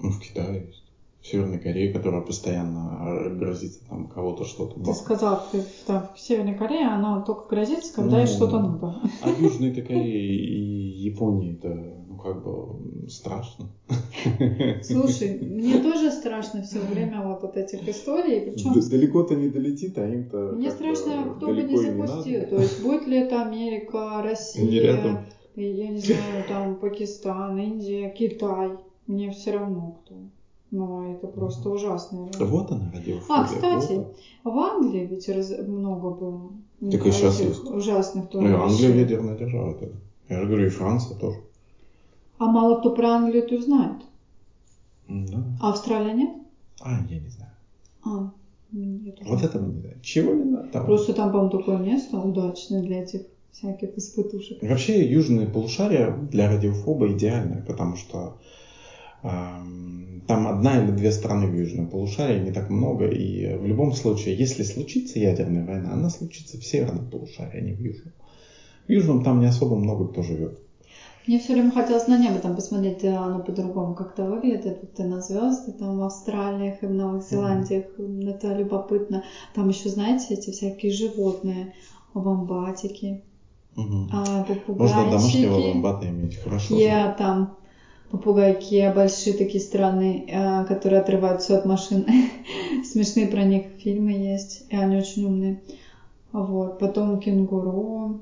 Ну, 0.00 0.10
в 0.10 0.20
Китае 0.20 0.66
есть. 0.66 0.79
В 1.22 1.26
Северной 1.26 1.58
Корее, 1.58 1.92
которая 1.92 2.22
постоянно 2.22 3.26
э, 3.26 3.34
грозится 3.36 3.80
там 3.88 4.08
кого-то 4.08 4.44
что-то. 4.44 4.80
Ты 4.82 4.94
сказал, 4.94 5.42
ты, 5.52 5.62
там, 5.86 6.08
в 6.14 6.18
Северной 6.18 6.54
Корее 6.54 6.88
она 6.88 7.20
только 7.20 7.46
грозится, 7.48 7.94
когда 7.94 8.20
ей 8.20 8.26
Ну, 8.26 8.32
что-то 8.32 8.58
надо. 8.58 8.94
А 9.22 9.28
Южной 9.38 9.74
Корее 9.74 10.34
и 10.34 11.02
Японии 11.02 11.58
это, 11.58 11.68
ну, 12.08 12.16
как 12.16 12.42
бы 12.42 13.08
страшно. 13.10 13.68
Слушай, 14.82 15.38
мне 15.40 15.82
тоже 15.82 16.10
страшно 16.10 16.62
все 16.62 16.78
время 16.80 17.22
вот 17.26 17.44
от 17.44 17.56
этих 17.56 17.86
историй, 17.86 18.40
причем 18.40 18.72
Далеко-то 18.88 19.34
не 19.34 19.48
долетит, 19.48 19.98
а 19.98 20.08
им-то 20.08 20.52
Мне 20.56 20.70
страшно, 20.70 21.34
кто 21.36 21.48
бы 21.48 21.62
не 21.62 21.64
не 21.64 21.76
запустил. 21.76 22.40
надо. 22.40 22.56
То 22.56 22.62
есть, 22.62 22.82
будет 22.82 23.06
ли 23.06 23.18
это 23.18 23.42
Америка, 23.42 24.16
Не 24.16 24.22
Россия, 24.22 25.26
я 25.56 25.88
не 25.88 25.98
знаю, 25.98 26.44
там 26.48 26.76
Пакистан, 26.76 27.58
Индия, 27.58 28.08
Китай. 28.10 28.70
Мне 29.06 29.30
все 29.32 29.52
равно 29.52 30.00
кто. 30.04 30.14
Но 30.70 31.04
это 31.04 31.26
просто 31.26 31.68
ужасно. 31.68 32.30
Вот 32.38 32.70
она, 32.70 32.90
радиофобия. 32.92 33.24
А, 33.28 33.44
кстати, 33.44 33.92
вот 33.94 34.14
в 34.44 34.56
Англии 34.58 35.04
ведь 35.04 35.28
раз- 35.28 35.58
много 35.66 36.10
было 36.10 36.50
Так 36.92 37.06
и 37.06 37.08
этих 37.10 37.48
есть. 37.48 37.64
ужасных 37.64 38.28
тоже 38.28 38.48
Ну, 38.48 38.62
Англия 38.62 38.94
ядерная 38.94 39.36
держава. 39.36 39.72
Это. 39.72 39.88
Я 40.28 40.40
же 40.40 40.46
говорю, 40.46 40.66
и 40.66 40.68
Франция 40.68 41.16
тоже. 41.16 41.38
А 42.38 42.46
мало 42.46 42.78
кто 42.78 42.90
про 42.94 43.08
Англию-то 43.08 43.60
знает. 43.60 43.96
М, 45.08 45.26
Да. 45.26 45.44
А 45.60 45.70
Австралия 45.70 46.12
нет? 46.12 46.30
А, 46.80 47.00
я 47.08 47.18
не 47.18 47.28
знаю. 47.28 47.50
А, 48.04 48.30
тоже 48.70 49.28
Вот 49.28 49.42
этого 49.42 49.66
не 49.66 49.80
знаю. 49.80 49.96
Чего 50.02 50.32
не 50.34 50.44
знаю? 50.44 50.68
Того. 50.70 50.86
Просто 50.86 51.12
там, 51.14 51.32
по-моему, 51.32 51.50
такое 51.50 51.78
место 51.78 52.16
удачное 52.20 52.80
для 52.82 53.02
этих 53.02 53.22
всяких 53.50 53.98
испытушек. 53.98 54.62
Вообще 54.62 55.04
южное 55.10 55.48
полушарие 55.48 56.16
для 56.30 56.48
радиофоба 56.48 57.10
идеальное, 57.12 57.62
потому 57.66 57.96
что 57.96 58.36
там 59.22 60.46
одна 60.48 60.82
или 60.82 60.90
две 60.92 61.10
страны 61.12 61.46
в 61.46 61.54
южном 61.54 61.88
полушарии, 61.88 62.40
не 62.40 62.52
так 62.52 62.70
много, 62.70 63.06
и 63.06 63.56
в 63.56 63.66
любом 63.66 63.92
случае, 63.92 64.36
если 64.36 64.62
случится 64.62 65.18
ядерная 65.18 65.64
война, 65.66 65.92
она 65.92 66.10
случится 66.10 66.58
в 66.58 66.64
северном 66.64 67.10
полушарии, 67.10 67.58
а 67.58 67.60
не 67.60 67.72
в 67.72 67.80
южном. 67.80 68.12
В 68.86 68.92
южном 68.92 69.22
там 69.22 69.40
не 69.40 69.46
особо 69.46 69.76
много 69.76 70.06
кто 70.08 70.22
живет. 70.22 70.58
Мне 71.26 71.38
все 71.38 71.52
время 71.52 71.70
хотелось 71.70 72.06
на 72.08 72.18
небо 72.18 72.38
там 72.38 72.56
посмотреть, 72.56 73.04
а 73.04 73.26
оно 73.26 73.40
по-другому 73.42 73.94
как-то 73.94 74.24
выглядит. 74.24 74.78
Вот 74.82 74.98
и 74.98 75.02
на 75.02 75.20
звезды 75.20 75.72
там 75.72 75.98
в 75.98 76.02
Австралиях 76.02 76.82
и 76.82 76.86
в 76.86 76.90
Новых 76.90 77.22
Зеландиях. 77.22 77.84
Это 78.26 78.54
любопытно. 78.54 79.22
Там 79.54 79.68
еще, 79.68 79.90
знаете, 79.90 80.34
эти 80.34 80.50
всякие 80.50 80.92
животные, 80.92 81.74
вамбатики, 82.14 83.20
Мгм. 83.76 84.08
а, 84.12 84.44
Можно 84.66 85.10
домашнего 85.10 85.50
попугайчики. 85.52 85.72
вамбата 85.72 86.08
иметь, 86.08 86.36
хорошо. 86.36 86.74
Я 86.76 87.08
там 87.08 87.54
попугайки 88.10 88.92
большие 88.94 89.34
такие 89.34 89.60
странные, 89.60 90.24
а, 90.32 90.64
которые 90.64 91.00
отрывают 91.00 91.40
все 91.42 91.54
от 91.54 91.64
машин. 91.64 92.06
Смешные 92.84 93.26
про 93.26 93.44
них 93.44 93.62
фильмы 93.78 94.12
есть, 94.12 94.64
и 94.68 94.76
они 94.76 94.96
очень 94.96 95.24
умные. 95.24 95.60
Вот. 96.32 96.78
Потом 96.78 97.18
кенгуру. 97.18 98.20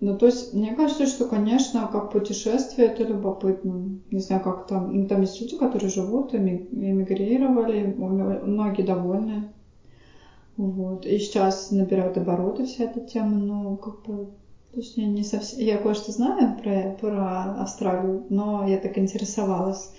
Ну, 0.00 0.14
то 0.14 0.26
есть, 0.26 0.52
мне 0.52 0.74
кажется, 0.74 1.06
что, 1.06 1.24
конечно, 1.24 1.88
как 1.90 2.10
путешествие 2.10 2.88
это 2.88 3.04
любопытно. 3.04 3.98
Не 4.10 4.20
знаю, 4.20 4.40
как 4.42 4.66
там. 4.66 4.92
Ну, 4.92 5.06
там 5.06 5.22
есть 5.22 5.40
люди, 5.40 5.56
которые 5.56 5.90
живут, 5.90 6.34
эми- 6.34 6.68
эмигрировали, 6.72 7.82
многие 7.96 8.82
довольны. 8.82 9.48
Вот. 10.56 11.06
И 11.06 11.18
сейчас 11.18 11.70
набирают 11.70 12.16
обороты 12.16 12.64
вся 12.64 12.84
эта 12.84 13.00
тема, 13.00 13.36
но 13.38 13.76
как 13.76 14.02
бы 14.02 14.28
то 14.78 14.82
есть 14.82 14.96
я 14.96 15.08
не 15.08 15.24
совсем... 15.24 15.58
Я 15.58 15.76
кое-что 15.78 16.12
знаю 16.12 16.56
про, 16.62 16.96
про 17.00 17.62
Австралию, 17.62 18.24
но 18.30 18.64
я 18.64 18.78
так 18.78 18.96
интересовалась. 18.96 19.90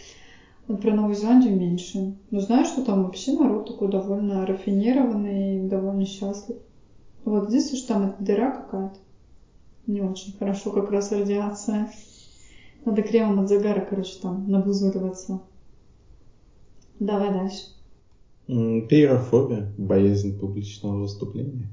Вот 0.69 0.82
про 0.82 0.93
Новую 0.93 1.15
Зеландию 1.15 1.53
меньше. 1.53 2.15
Но 2.32 2.39
знаю, 2.39 2.63
что 2.63 2.86
там 2.86 3.03
вообще 3.03 3.34
народ 3.34 3.67
такой 3.67 3.89
довольно 3.89 4.45
рафинированный 4.45 5.67
довольно 5.67 6.05
счастлив. 6.05 6.55
Вот 7.25 7.49
единственное, 7.49 7.77
что 7.77 7.88
там 7.89 8.07
эта 8.07 8.23
дыра 8.23 8.51
какая-то. 8.51 8.95
Не 9.86 9.99
очень 9.99 10.32
хорошо 10.38 10.71
как 10.71 10.89
раз 10.91 11.11
радиация. 11.11 11.91
Надо 12.86 13.01
кремом 13.01 13.41
от 13.41 13.49
загара, 13.49 13.82
короче, 13.82 14.17
там 14.21 14.49
набузуриваться. 14.49 15.41
Давай 17.01 17.34
дальше. 17.34 17.65
Пейрофобия, 18.47 19.73
боязнь 19.77 20.39
публичного 20.39 21.01
выступления. 21.01 21.67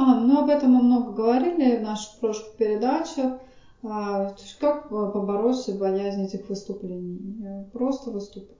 А, 0.00 0.14
ну 0.14 0.40
об 0.40 0.48
этом 0.48 0.70
мы 0.72 0.82
много 0.82 1.12
говорили 1.12 1.76
в 1.76 1.82
наших 1.82 2.18
прошлых 2.20 2.54
передачах. 2.56 3.38
А, 3.82 4.32
как 4.58 4.88
побороть 4.88 5.68
боязнь 5.78 6.24
этих 6.24 6.48
выступлений? 6.48 7.66
Просто 7.70 8.10
выступать. 8.10 8.56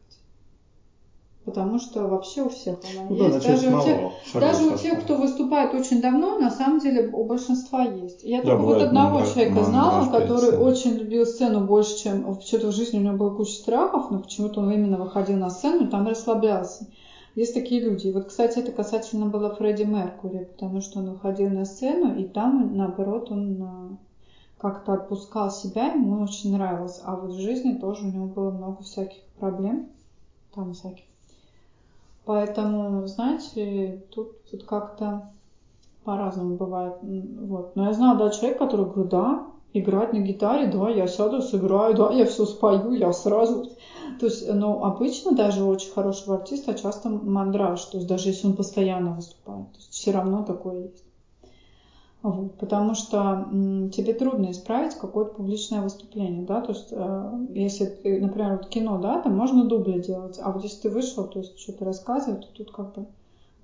Потому 1.47 1.78
что 1.78 2.07
вообще 2.07 2.43
у 2.43 2.51
всех 2.51 2.76
она 2.84 3.09
ну, 3.09 3.16
есть. 3.16 3.43
Да, 3.43 3.53
даже 3.53 3.74
у, 3.74 3.80
тех, 3.80 4.12
даже 4.34 4.66
у 4.66 4.76
тех, 4.76 5.01
кто 5.01 5.16
выступает 5.16 5.72
очень 5.72 6.03
давно, 6.03 6.38
на 6.38 6.51
самом 6.51 6.80
деле 6.80 7.09
у 7.09 7.24
большинства 7.24 7.84
есть. 7.84 8.22
Я 8.22 8.43
да, 8.43 8.49
только 8.49 8.62
вот 8.62 8.82
одного 8.82 9.20
мандра, 9.20 9.32
человека 9.32 9.64
знала, 9.64 10.11
который 10.11 10.59
очень 10.59 10.91
любил 10.99 11.24
сцену 11.24 11.64
больше, 11.64 11.97
чем 11.97 12.24
вообще-то 12.24 12.66
в 12.66 12.72
жизни 12.72 12.99
у 12.99 13.03
него 13.03 13.16
было 13.16 13.34
куча 13.34 13.53
страхов, 13.53 14.11
но 14.11 14.18
почему-то 14.18 14.61
он 14.61 14.70
именно 14.70 14.99
выходил 14.99 15.38
на 15.38 15.49
сцену 15.49 15.86
и 15.86 15.91
там 15.91 16.07
расслаблялся. 16.07 16.84
Есть 17.41 17.55
такие 17.55 17.80
люди. 17.80 18.09
И 18.09 18.12
вот, 18.12 18.26
кстати, 18.26 18.59
это 18.59 18.70
касательно 18.70 19.24
было 19.24 19.55
Фредди 19.55 19.84
Меркури, 19.84 20.45
потому 20.45 20.82
что 20.82 20.99
он 20.99 21.12
выходил 21.12 21.49
на 21.49 21.64
сцену, 21.64 22.14
и 22.14 22.24
там, 22.24 22.76
наоборот, 22.76 23.30
он 23.30 23.62
а, 23.62 23.97
как-то 24.59 24.93
отпускал 24.93 25.51
себя, 25.51 25.86
ему 25.86 26.22
очень 26.22 26.53
нравилось. 26.53 27.01
А 27.03 27.16
вот 27.16 27.30
в 27.30 27.41
жизни 27.41 27.78
тоже 27.78 28.05
у 28.05 28.11
него 28.11 28.26
было 28.26 28.51
много 28.51 28.82
всяких 28.82 29.22
проблем, 29.38 29.88
там 30.55 30.74
всяких. 30.74 31.05
Поэтому, 32.26 33.07
знаете, 33.07 34.03
тут, 34.11 34.45
тут 34.51 34.64
как-то 34.64 35.30
по-разному 36.05 36.57
бывает. 36.57 36.97
Вот. 37.01 37.74
Но 37.74 37.86
я 37.86 37.95
знала, 37.95 38.18
да, 38.18 38.28
человек, 38.28 38.59
который 38.59 38.84
говорит, 38.84 39.09
да, 39.09 39.47
играть 39.73 40.12
на 40.12 40.18
гитаре, 40.18 40.66
да, 40.66 40.91
я 40.91 41.07
сяду, 41.07 41.43
сыграю, 41.43 41.95
да, 41.95 42.12
я 42.12 42.27
все 42.27 42.45
спою, 42.45 42.93
я 42.93 43.12
сразу. 43.12 43.71
То 44.18 44.27
есть, 44.27 44.47
ну, 44.53 44.83
обычно 44.85 45.33
даже 45.33 45.62
у 45.62 45.68
очень 45.68 45.93
хорошего 45.93 46.37
артиста 46.37 46.75
часто 46.75 47.09
мандраж, 47.09 47.85
то 47.85 47.97
есть 47.99 48.09
даже 48.09 48.29
если 48.29 48.49
он 48.49 48.57
постоянно 48.57 49.14
выступает, 49.14 49.71
то 49.73 49.79
есть 49.79 49.93
все 49.93 50.11
равно 50.11 50.43
такое 50.45 50.83
есть. 50.83 51.05
Вот, 52.23 52.59
потому 52.59 52.95
что 52.95 53.49
м, 53.51 53.89
тебе 53.91 54.12
трудно 54.12 54.51
исправить 54.51 54.95
какое-то 54.95 55.33
публичное 55.37 55.81
выступление, 55.81 56.45
да, 56.45 56.61
то 56.61 56.73
есть 56.73 56.89
э, 56.91 57.47
если 57.55 57.87
ты, 57.87 58.21
например, 58.21 58.59
вот 58.59 58.68
кино, 58.68 58.99
да, 58.99 59.23
там 59.23 59.35
можно 59.35 59.64
дубли 59.64 60.01
делать, 60.01 60.39
а 60.39 60.53
вот 60.53 60.62
если 60.62 60.83
ты 60.83 60.91
вышел, 60.91 61.25
то 61.27 61.39
есть 61.39 61.59
что-то 61.59 61.87
рассказывать, 61.87 62.43
то 62.43 62.49
тут 62.53 62.73
как 62.73 62.95
бы 62.95 63.07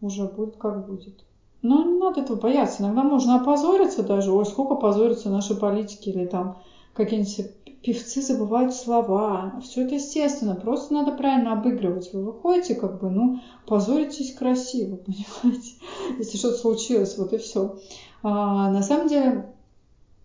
уже 0.01 0.25
будет 0.25 0.57
как 0.57 0.87
будет. 0.87 1.23
Но 1.67 1.83
не 1.83 1.99
надо 1.99 2.21
этого 2.21 2.39
бояться. 2.39 2.83
Иногда 2.83 3.03
можно 3.03 3.41
опозориться 3.41 4.05
даже. 4.05 4.33
Ой, 4.33 4.47
сколько 4.47 4.77
позорятся 4.77 5.31
наши 5.31 5.57
политики 5.57 6.11
или 6.11 6.25
там 6.25 6.59
какие-нибудь 6.95 7.51
певцы 7.83 8.23
забывают 8.23 8.73
слова. 8.73 9.61
Все 9.63 9.85
это 9.85 9.97
естественно. 9.97 10.55
Просто 10.55 10.95
надо 10.95 11.11
правильно 11.11 11.55
обыгрывать. 11.55 12.13
Вы 12.13 12.23
выходите, 12.23 12.77
как 12.77 13.01
бы, 13.01 13.11
ну, 13.11 13.41
позоритесь 13.67 14.33
красиво, 14.33 14.97
понимаете? 15.43 15.73
Если 16.19 16.39
что-то 16.39 16.59
случилось, 16.59 17.19
вот 17.19 17.33
и 17.33 17.39
все. 17.39 17.77
А, 18.23 18.71
на 18.71 18.83
самом 18.83 19.09
деле, 19.09 19.53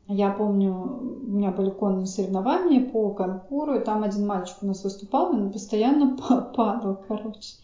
я 0.07 0.29
помню, 0.29 0.73
у 0.73 1.31
меня 1.31 1.49
были 1.49 1.71
конные 1.71 2.05
соревнования 2.05 2.87
по 2.87 3.09
конкуру, 3.09 3.75
и 3.75 3.83
там 3.83 4.03
один 4.03 4.27
мальчик 4.27 4.57
у 4.61 4.67
нас 4.67 4.83
выступал, 4.83 5.31
он 5.31 5.51
постоянно 5.51 6.17
падал, 6.55 7.01
короче. 7.07 7.55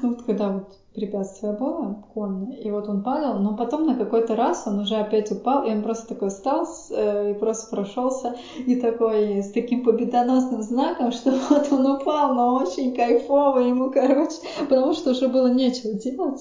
Ну, 0.00 0.10
вот 0.10 0.22
когда 0.22 0.50
вот 0.50 0.78
препятствие 0.96 1.52
было 1.52 2.02
конное, 2.14 2.56
и 2.56 2.70
вот 2.70 2.88
он 2.88 3.02
падал, 3.02 3.38
но 3.38 3.54
потом 3.54 3.86
на 3.86 3.94
какой-то 3.94 4.34
раз 4.34 4.64
он 4.66 4.80
уже 4.80 4.96
опять 4.96 5.30
упал, 5.30 5.64
и 5.64 5.70
он 5.70 5.82
просто 5.82 6.08
такой 6.08 6.30
встал 6.30 6.66
э, 6.90 7.32
и 7.32 7.34
просто 7.34 7.70
прошелся, 7.70 8.34
и 8.66 8.76
такой 8.76 9.42
с 9.42 9.52
таким 9.52 9.84
победоносным 9.84 10.62
знаком, 10.62 11.12
что 11.12 11.32
вот 11.50 11.70
он 11.70 11.86
упал, 11.86 12.34
но 12.34 12.54
очень 12.54 12.94
кайфово 12.94 13.58
ему, 13.58 13.90
короче, 13.90 14.36
потому 14.68 14.94
что 14.94 15.10
уже 15.10 15.28
было 15.28 15.48
нечего 15.48 15.92
делать, 15.92 16.40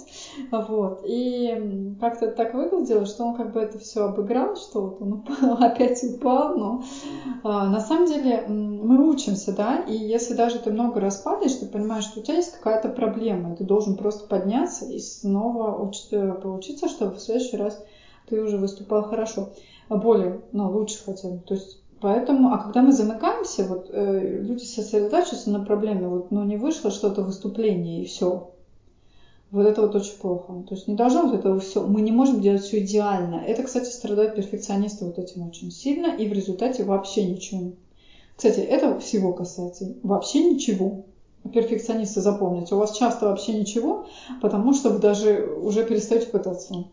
вот, 0.51 1.01
и 1.05 1.95
как-то 1.99 2.29
так 2.29 2.53
выглядело, 2.53 3.05
что 3.05 3.25
он 3.25 3.35
как 3.35 3.53
бы 3.53 3.59
это 3.59 3.77
все 3.77 4.05
обыграл, 4.05 4.55
что 4.55 4.81
вот 4.81 5.01
он 5.01 5.13
упал, 5.13 5.57
опять 5.59 6.01
упал, 6.03 6.55
но 6.57 6.83
а, 7.43 7.69
на 7.69 7.81
самом 7.81 8.07
деле 8.07 8.45
мы 8.47 9.07
учимся, 9.07 9.53
да, 9.53 9.83
и 9.87 9.93
если 9.93 10.33
даже 10.33 10.59
ты 10.59 10.71
много 10.71 10.99
раз 11.01 11.17
падаешь, 11.17 11.55
ты 11.55 11.67
понимаешь, 11.67 12.05
что 12.05 12.21
у 12.21 12.23
тебя 12.23 12.35
есть 12.37 12.53
какая-то 12.53 12.89
проблема, 12.89 13.55
ты 13.55 13.63
должен 13.63 13.97
просто 13.97 14.27
подняться 14.27 14.44
подняться 14.45 14.85
и 14.85 14.99
снова 14.99 15.81
учиться, 15.81 16.33
поучиться, 16.41 16.87
чтобы 16.87 17.15
в 17.15 17.21
следующий 17.21 17.57
раз 17.57 17.83
ты 18.27 18.41
уже 18.41 18.57
выступал 18.57 19.03
хорошо, 19.03 19.49
более, 19.89 20.41
ну, 20.51 20.71
лучше 20.71 21.03
хотя 21.03 21.29
бы. 21.29 21.39
То 21.39 21.55
есть 21.55 21.81
Поэтому, 22.01 22.53
а 22.53 22.57
когда 22.57 22.81
мы 22.81 22.91
замыкаемся, 22.91 23.63
вот 23.63 23.89
э, 23.89 24.39
люди 24.41 24.63
сосредотачиваются 24.63 25.49
на 25.49 25.63
проблеме, 25.63 26.07
вот, 26.07 26.29
ну, 26.29 26.43
не 26.43 26.57
вышло 26.57 26.91
что-то 26.91 27.23
выступление 27.23 28.03
и 28.03 28.05
все. 28.05 28.51
Вот 29.49 29.65
это 29.65 29.81
вот 29.81 29.95
очень 29.95 30.17
плохо. 30.19 30.61
То 30.67 30.75
есть 30.75 30.87
не 30.87 30.95
должно 30.95 31.23
вот 31.23 31.33
этого 31.33 31.59
все. 31.59 31.87
Мы 31.87 32.01
не 32.01 32.11
можем 32.11 32.41
делать 32.41 32.61
все 32.61 32.83
идеально. 32.83 33.35
Это, 33.35 33.63
кстати, 33.63 33.89
страдают 33.89 34.35
перфекционисты 34.35 35.05
вот 35.05 35.17
этим 35.17 35.47
очень 35.47 35.71
сильно, 35.71 36.07
и 36.07 36.27
в 36.27 36.33
результате 36.33 36.83
вообще 36.83 37.25
ничего. 37.25 37.71
Кстати, 38.35 38.59
это 38.59 38.99
всего 38.99 39.33
касается. 39.33 39.95
Вообще 40.03 40.43
ничего 40.43 41.05
перфекционисты, 41.53 42.21
запомните, 42.21 42.75
у 42.75 42.77
вас 42.77 42.95
часто 42.97 43.27
вообще 43.27 43.53
ничего, 43.53 44.05
потому 44.41 44.73
что 44.73 44.89
вы 44.89 44.99
даже 44.99 45.45
уже 45.45 45.85
перестаете 45.85 46.27
пытаться. 46.27 46.85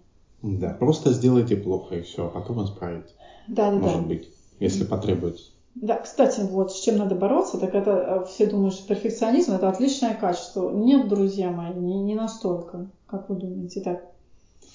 Да, 0.42 0.74
просто 0.78 1.12
сделайте 1.12 1.56
плохо 1.56 1.96
и 1.96 2.02
все, 2.02 2.26
а 2.26 2.28
потом 2.28 2.64
исправите. 2.64 3.10
Да, 3.48 3.70
да, 3.70 3.76
Может 3.76 4.02
да. 4.02 4.08
быть, 4.08 4.28
если 4.60 4.84
потребуется. 4.84 5.50
Да, 5.74 5.96
кстати, 5.96 6.40
вот 6.40 6.72
с 6.72 6.80
чем 6.80 6.98
надо 6.98 7.14
бороться, 7.14 7.58
так 7.58 7.74
это 7.74 7.90
э, 7.90 8.24
все 8.26 8.46
думают, 8.46 8.74
что 8.74 8.86
перфекционизм 8.86 9.52
это 9.52 9.68
отличное 9.70 10.14
качество. 10.14 10.70
Нет, 10.70 11.08
друзья 11.08 11.50
мои, 11.50 11.72
не, 11.72 12.02
не 12.02 12.14
настолько, 12.14 12.90
как 13.06 13.30
вы 13.30 13.36
думаете. 13.36 13.80
Так, 13.80 14.04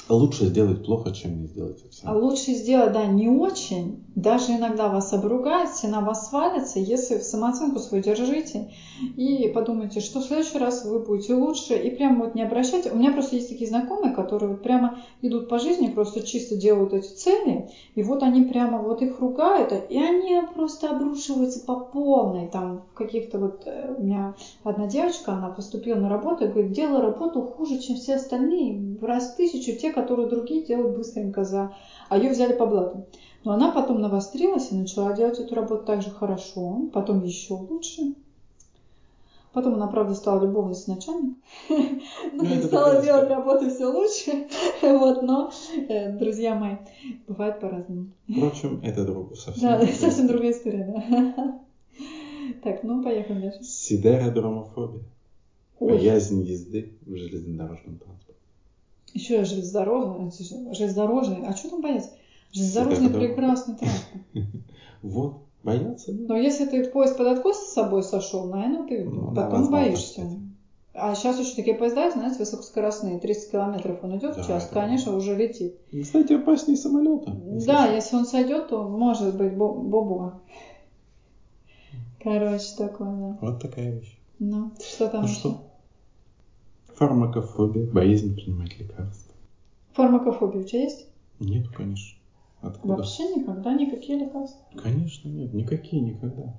Лучше 0.10 0.45
сделать 0.45 0.86
плохо, 0.86 1.12
чем 1.12 1.41
не 1.41 1.47
сделать 1.47 1.80
совсем. 1.80 2.10
А 2.10 2.14
лучше 2.14 2.53
сделать, 2.53 2.93
да, 2.93 3.05
не 3.05 3.28
очень. 3.28 4.05
Даже 4.16 4.53
иногда 4.53 4.88
вас 4.88 5.12
обругают, 5.14 5.72
все 5.72 5.88
вас 5.88 6.30
свалятся, 6.30 6.80
если 6.80 7.18
в 7.18 7.24
самооценку 7.24 7.80
свою 7.80 8.03
держите 8.03 8.72
и 9.16 9.51
подумайте, 9.53 9.99
что 9.99 10.20
в 10.20 10.24
следующий 10.24 10.58
раз 10.58 10.86
вы 10.86 10.99
будете 10.99 11.36
лучше. 11.36 11.76
И 11.76 11.89
прямо 11.95 12.26
вот 12.26 12.36
не 12.36 12.43
обращайте. 12.43 12.91
У 12.91 12.95
меня 12.95 13.12
просто 13.12 13.36
есть 13.36 13.49
такие 13.49 13.70
знакомые, 13.70 14.14
которые 14.14 14.51
вот 14.51 14.64
прямо 14.64 14.99
идут 15.22 15.49
по 15.49 15.60
жизни, 15.60 15.88
просто 15.88 16.22
чисто 16.22 16.55
делают 16.55 16.93
эти 16.93 17.14
цели, 17.14 17.70
и 17.95 18.03
вот 18.03 18.24
они 18.24 18.43
прямо 18.43 18.80
вот 18.80 19.01
их 19.01 19.20
ругают, 19.20 19.74
и 19.89 19.97
они 19.97 20.41
просто 20.55 20.89
обрушиваются 20.89 21.66
по 21.66 21.76
полной. 21.80 22.47
Там 22.47 22.84
в 22.91 22.93
каких-то 22.93 23.39
вот... 23.39 23.64
Э, 23.66 23.95
у 23.97 24.03
меня 24.03 24.36
одна 24.64 24.88
девочка, 24.88 25.34
она 25.34 25.49
поступила 25.49 25.97
на 25.97 26.10
работу 26.10 26.45
и 26.45 26.47
говорит, 26.47 26.72
делала 26.72 27.01
работу 27.01 27.41
хуже, 27.41 27.80
чем 27.80 27.95
все 27.97 28.16
остальные, 28.16 28.97
в 28.99 29.03
раз 29.03 29.36
тысячу 29.36 29.78
те, 29.78 29.91
которую 29.98 30.30
другие 30.30 30.64
делают 30.64 30.95
быстренько 30.95 31.43
за... 31.43 31.76
А 32.10 32.18
ее 32.18 32.30
взяли 32.30 32.54
по 32.54 32.66
блату. 32.66 33.06
Но 33.43 33.54
она 33.54 33.72
потом 33.72 34.00
навострилась 34.00 34.72
и 34.72 34.76
начала 34.76 35.14
делать 35.14 35.39
эту 35.39 35.56
работу 35.56 35.86
так 35.86 36.02
же 36.02 36.10
хорошо, 36.12 36.82
потом 36.93 37.24
еще 37.24 37.54
лучше. 37.54 38.14
Потом 39.54 39.74
она, 39.74 39.88
правда, 39.88 40.14
стала 40.14 40.41
любовной 40.45 40.76
с 40.76 40.86
начальником. 40.88 41.41
Ну, 41.70 42.43
ну 42.43 42.62
стала 42.62 43.02
делать 43.02 43.30
работу 43.30 43.70
все 43.70 43.86
лучше. 43.86 44.48
Вот, 44.82 45.24
но, 45.24 45.52
э, 45.89 46.16
друзья 46.16 46.54
мои, 46.54 46.76
бывает 47.28 47.60
по-разному. 47.60 48.12
Впрочем, 48.30 48.80
это 48.84 49.04
друг 49.04 49.36
совсем. 49.36 49.70
Да, 49.70 49.88
совсем 49.88 50.28
другая 50.28 50.52
история, 50.52 50.86
да. 50.86 51.60
Так, 52.64 52.84
ну, 52.84 53.04
поехали 53.04 53.41
дальше. 53.41 53.64
Сидеродромофобия. 53.64 55.02
Боязнь 55.80 56.43
езды 56.43 56.93
в 57.06 57.16
железнодорожном 57.16 57.98
транспорте. 57.98 58.26
Еще 59.18 59.43
железнодорожный, 59.45 60.32
железнодорожный, 60.76 61.47
а 61.47 61.55
что 61.55 61.72
там 61.72 61.82
бояться? 61.82 62.11
Железнодорожный 62.51 63.09
прекрасный 63.09 63.76
транспорт. 63.76 64.24
Вот, 65.03 65.41
бояться. 65.63 66.12
Но 66.12 66.36
если 66.37 66.66
ты 66.66 66.83
поезд 66.89 67.17
под 67.17 67.28
откос 67.28 67.58
с 67.58 67.74
собой 67.74 68.04
сошел, 68.04 68.46
наверное, 68.47 68.87
ты 68.87 69.04
ну, 69.05 69.33
потом 69.33 69.66
да, 69.66 69.70
боишься. 69.70 70.28
А 70.93 71.16
сейчас 71.16 71.39
еще 71.39 71.55
такие 71.55 71.75
поезда, 71.75 72.12
знаете, 72.12 72.39
высокоскоростные, 72.39 73.20
30 73.20 73.51
километров 73.51 74.04
он 74.04 74.17
идет 74.17 74.36
да, 74.36 74.43
в 74.43 74.47
час, 74.47 74.66
это... 74.66 74.74
конечно, 74.74 75.16
уже 75.16 75.36
летит. 75.36 75.78
Кстати, 76.01 76.33
опаснее 76.33 76.78
самолета. 76.78 77.36
Если 77.46 77.67
да, 77.67 77.87
если 77.87 78.16
он 78.16 78.25
сойдет, 78.25 78.70
то 78.70 78.87
может 78.87 79.36
быть 79.36 79.55
бобо. 79.55 80.42
Короче, 82.24 82.75
такое, 82.78 83.16
да. 83.16 83.37
Вот 83.42 83.62
такая 83.62 83.92
вещь. 83.92 84.17
Ну, 84.39 84.71
что 84.79 85.08
там 85.08 85.21
ну, 85.21 85.28
еще? 85.28 85.39
Что? 85.39 85.67
Фармакофобия, 86.97 87.86
боязнь 87.86 88.33
принимать 88.33 88.79
лекарства. 88.79 89.32
Фармакофобия 89.93 90.61
у 90.61 90.63
тебя 90.63 90.82
есть? 90.82 91.07
Нет, 91.39 91.67
конечно. 91.67 92.17
Откуда? 92.61 92.95
Вообще 92.95 93.36
никогда 93.36 93.71
никакие 93.74 94.17
лекарства? 94.17 94.59
Конечно 94.82 95.29
нет, 95.29 95.53
никакие 95.53 96.01
никогда. 96.01 96.55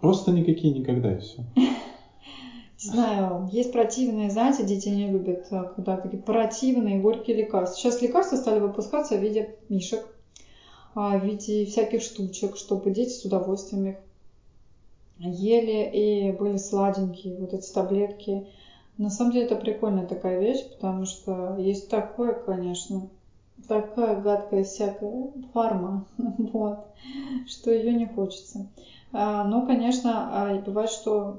Просто 0.00 0.32
никакие 0.32 0.72
никогда 0.72 1.14
и 1.14 1.20
все. 1.20 1.44
Знаю, 2.78 3.46
есть 3.52 3.72
противные, 3.72 4.30
знаете, 4.30 4.64
дети 4.64 4.88
не 4.88 5.10
любят, 5.10 5.48
а, 5.50 5.64
когда 5.64 5.98
такие 5.98 6.22
противные, 6.22 7.00
горькие 7.00 7.36
лекарства. 7.36 7.78
Сейчас 7.78 8.00
лекарства 8.00 8.36
стали 8.36 8.60
выпускаться 8.60 9.18
в 9.18 9.20
виде 9.22 9.56
мишек, 9.68 10.06
а, 10.94 11.18
в 11.18 11.24
виде 11.24 11.66
всяких 11.66 12.00
штучек, 12.00 12.56
чтобы 12.56 12.90
дети 12.90 13.10
с 13.10 13.24
удовольствием 13.26 13.86
их 13.86 13.96
ели 15.18 15.90
и 15.92 16.32
были 16.32 16.56
сладенькие, 16.56 17.36
вот 17.36 17.52
эти 17.52 17.70
таблетки 17.70 18.46
На 18.96 19.10
самом 19.10 19.32
деле 19.32 19.46
это 19.46 19.56
прикольная 19.56 20.06
такая 20.06 20.38
вещь, 20.40 20.68
потому 20.70 21.04
что 21.04 21.56
есть 21.58 21.88
такое, 21.90 22.32
конечно, 22.32 23.08
такая 23.66 24.20
гадкая 24.20 24.64
всякая 24.64 25.32
фарма, 25.52 26.06
вот, 26.18 26.86
что 27.46 27.72
ее 27.72 27.92
не 27.92 28.06
хочется. 28.06 28.68
Ну, 29.12 29.64
конечно, 29.64 30.28
а, 30.32 30.60
бывает, 30.60 30.90
что 30.90 31.38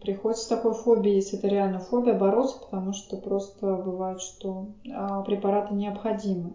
приходится 0.00 0.48
такой 0.48 0.74
фобией, 0.74 1.16
если 1.16 1.38
это 1.38 1.46
реально 1.46 1.78
фобия, 1.78 2.14
бороться, 2.18 2.58
потому 2.58 2.94
что 2.94 3.16
просто 3.16 3.76
бывает, 3.76 4.20
что 4.20 4.70
а, 4.92 5.22
препараты 5.22 5.74
необходимы. 5.74 6.54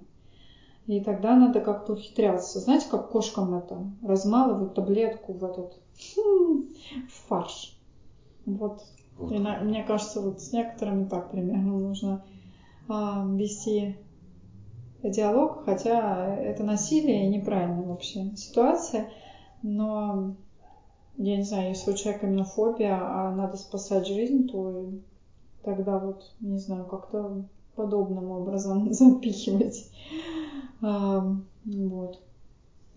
И 0.87 0.99
тогда 0.99 1.35
надо 1.35 1.61
как-то 1.61 1.93
ухитряться. 1.93 2.59
Знаете, 2.59 2.87
как 2.91 3.11
кошкам 3.11 3.55
это? 3.55 3.79
Размалывают 4.03 4.75
таблетку 4.75 5.31
в 5.31 5.43
этот 5.43 5.79
фарш. 7.27 7.79
Вот. 8.45 8.83
Вот. 9.17 9.31
И 9.31 9.39
на, 9.39 9.59
мне 9.59 9.83
кажется, 9.83 10.21
вот 10.21 10.41
с 10.41 10.51
некоторыми 10.51 11.05
так 11.05 11.31
примерно 11.31 11.77
нужно 11.77 12.25
а, 12.87 13.25
вести 13.25 13.95
диалог, 15.03 15.63
хотя 15.65 16.35
это 16.35 16.63
насилие 16.63 17.25
и 17.25 17.29
неправильная 17.29 17.87
вообще 17.87 18.35
ситуация. 18.35 19.09
Но 19.61 20.35
я 21.17 21.37
не 21.37 21.43
знаю, 21.43 21.69
если 21.69 21.91
у 21.91 21.95
человека 21.95 22.27
именно 22.27 22.43
фобия, 22.43 22.95
а 22.95 23.31
надо 23.31 23.57
спасать 23.57 24.07
жизнь, 24.07 24.47
то 24.47 24.89
тогда 25.63 25.97
вот, 25.97 26.33
не 26.39 26.57
знаю, 26.59 26.85
как-то 26.85 27.43
подобным 27.75 28.31
образом 28.31 28.91
запихивать. 28.93 29.89
А, 30.81 31.25
вот. 31.65 32.19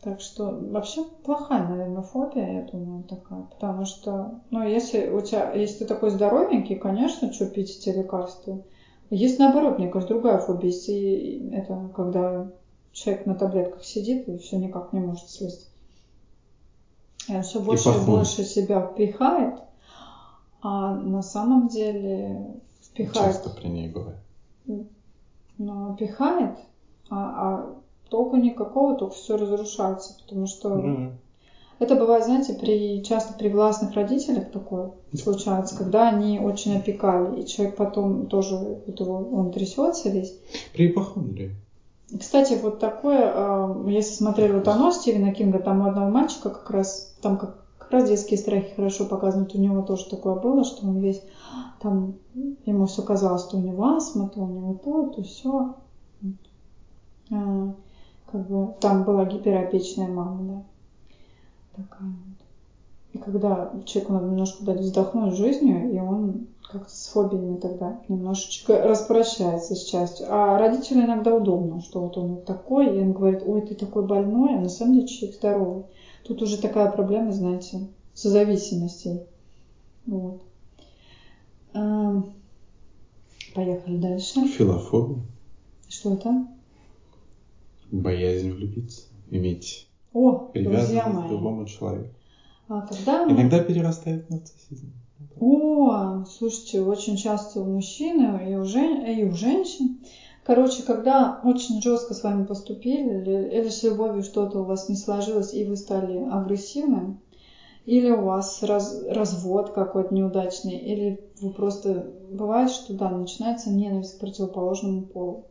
Так 0.09 0.23
что 0.23 0.59
вообще 0.71 1.05
плохая, 1.23 1.69
наверное, 1.69 2.01
фобия, 2.01 2.63
я 2.63 2.63
думаю, 2.63 3.05
такая. 3.05 3.43
Потому 3.43 3.85
что, 3.85 4.41
ну, 4.51 4.67
если 4.67 5.11
у 5.11 5.21
тебя, 5.21 5.53
если 5.53 5.81
ты 5.81 5.85
такой 5.85 6.09
здоровенький, 6.09 6.77
конечно, 6.77 7.31
что 7.31 7.45
пить 7.45 7.77
эти 7.77 7.91
лекарства. 7.91 8.63
Есть 9.11 9.39
наоборот, 9.39 9.79
мне 9.79 9.89
кажется, 9.89 10.15
другая 10.15 10.39
фобия. 10.39 10.71
Если 10.71 11.53
это 11.53 11.91
когда 11.95 12.51
человек 12.93 13.27
на 13.27 13.35
таблетках 13.35 13.85
сидит 13.85 14.27
и 14.31 14.39
все 14.39 14.57
никак 14.57 14.95
не 14.95 15.01
может 15.01 15.29
слезть. 15.29 15.69
И 17.29 17.37
он 17.37 17.43
все 17.43 17.61
больше 17.61 17.91
и, 17.91 17.93
и 17.93 18.07
больше 18.07 18.45
себя 18.45 18.81
впихает, 18.81 19.57
а 20.63 20.95
на 20.95 21.21
самом 21.21 21.69
деле 21.69 22.55
впихает. 22.81 23.35
Часто 23.35 23.51
при 23.51 23.69
ней 23.69 23.91
бывает. 23.91 24.21
Но 25.59 25.95
пихает, 25.97 26.57
а, 27.11 27.17
а 27.19 27.75
толку 28.09 28.37
никакого, 28.37 28.97
только 28.97 29.15
все 29.15 29.37
разрушается, 29.37 30.17
потому 30.23 30.47
что 30.47 30.71
mm-hmm. 30.71 31.13
это 31.79 31.95
бывает, 31.95 32.25
знаете, 32.25 32.55
при 32.55 33.03
часто 33.03 33.35
при 33.35 33.49
властных 33.49 33.95
родителях 33.95 34.51
такое 34.51 34.93
случается, 35.15 35.77
когда 35.77 36.09
они 36.09 36.41
очень 36.41 36.77
опекали, 36.77 37.41
и 37.41 37.47
человек 37.47 37.77
потом 37.77 38.27
тоже 38.27 38.57
вот 38.57 39.01
его, 39.01 39.29
он 39.33 39.53
трясется 39.53 40.09
весь. 40.09 40.39
При 40.73 40.91
ипохондрии. 40.91 41.55
Кстати, 42.19 42.59
вот 42.63 42.79
такое, 42.79 43.31
а, 43.35 43.85
если 43.87 44.15
смотрели 44.15 44.53
вот 44.53 44.69
оно 44.69 44.91
Стивена 44.91 45.33
Кинга, 45.33 45.59
там 45.59 45.83
у 45.83 45.91
одного 45.91 46.11
мальчика 46.11 46.49
как 46.49 46.71
раз, 46.71 47.15
там 47.21 47.37
как, 47.37 47.65
как 47.77 47.91
раз 47.91 48.09
детские 48.09 48.39
страхи 48.39 48.75
хорошо 48.75 49.05
показаны, 49.05 49.47
у 49.53 49.59
него 49.59 49.83
тоже 49.83 50.07
такое 50.09 50.35
было, 50.35 50.65
что 50.65 50.87
он 50.87 51.01
весь, 51.01 51.23
там, 51.81 52.15
ему 52.65 52.87
все 52.87 53.03
казалось, 53.03 53.43
что 53.43 53.59
у 53.59 53.61
него 53.61 53.85
астма, 53.89 54.31
то 54.31 54.41
у 54.41 54.47
него 54.47 54.81
то, 54.83 55.09
то 55.09 55.23
все. 55.23 55.75
А, 58.29 58.33
как 58.33 58.49
бы 58.49 58.75
там 58.81 59.05
была 59.05 59.25
гиперопечная 59.25 60.09
мама, 60.09 60.43
да. 60.43 60.63
Такая 61.83 62.09
вот. 62.09 62.39
И 63.15 63.19
когда 63.19 63.73
человеку 63.87 64.13
надо 64.13 64.27
немножко 64.27 64.65
дать 64.65 64.81
вздохнуть 64.81 65.37
жизнью, 65.37 65.93
и 65.93 65.99
он 65.99 66.47
как-то 66.71 66.95
с 66.95 67.09
фобиями 67.09 67.57
тогда 67.57 67.99
немножечко 68.09 68.83
распрощается 68.83 69.75
с 69.75 69.85
частью. 69.85 70.27
А 70.29 70.59
родителю 70.59 71.05
иногда 71.05 71.35
удобно, 71.35 71.81
что 71.81 72.01
вот 72.01 72.19
он 72.19 72.35
вот 72.35 72.45
такой, 72.45 72.95
и 72.95 73.01
он 73.01 73.13
говорит, 73.13 73.43
ой, 73.47 73.63
ты 73.63 73.75
такой 73.75 74.05
больной, 74.07 74.55
а 74.55 74.61
на 74.61 74.69
самом 74.69 74.95
деле 74.95 75.07
человек 75.09 75.37
здоровый. 75.37 75.85
Тут 76.25 76.43
уже 76.43 76.59
такая 76.59 76.91
проблема, 76.91 77.33
знаете, 77.33 77.87
созависимостей. 78.13 79.23
Вот. 80.05 80.43
Поехали 83.55 83.97
дальше. 83.97 84.47
Филофобия. 84.47 85.23
Что 85.89 86.13
это? 86.13 86.47
Боязнь 87.91 88.51
влюбиться, 88.53 89.03
иметь 89.31 89.89
О, 90.13 90.49
привязанность 90.53 91.27
к 91.27 91.29
другому 91.29 91.67
человеку. 91.67 92.15
А 92.69 92.83
когда 92.83 93.25
мы... 93.25 93.33
Иногда 93.33 93.61
перерастает 93.61 94.27
в 94.27 94.31
нарциссизм. 94.31 94.93
О, 95.41 96.25
слушайте, 96.25 96.83
очень 96.83 97.17
часто 97.17 97.61
у 97.61 97.65
мужчин 97.65 98.37
и 98.41 98.57
у, 98.57 98.65
жен... 98.65 99.05
и 99.05 99.25
у 99.25 99.33
женщин. 99.33 100.01
Короче, 100.45 100.83
когда 100.83 101.41
очень 101.45 101.81
жестко 101.83 102.15
с 102.15 102.23
вами 102.23 102.45
поступили, 102.45 103.21
или, 103.21 103.61
или 103.61 103.69
с 103.69 103.83
любовью 103.83 104.23
что-то 104.23 104.61
у 104.61 104.65
вас 104.65 104.89
не 104.89 104.97
сложилось, 104.97 105.55
и 105.55 105.65
вы 105.65 105.77
стали 105.77 106.19
агрессивным, 106.31 107.21
или 107.87 108.11
у 108.11 108.23
вас 108.23 108.63
раз, 108.63 109.03
развод 109.09 109.73
какой-то 109.73 110.15
неудачный, 110.15 110.77
или 110.77 111.21
вы 111.41 111.51
просто... 111.51 112.13
Бывает, 112.31 112.71
что 112.71 112.93
да, 112.93 113.09
начинается 113.11 113.71
ненависть 113.71 114.17
к 114.17 114.21
противоположному 114.21 115.03
полу. 115.03 115.47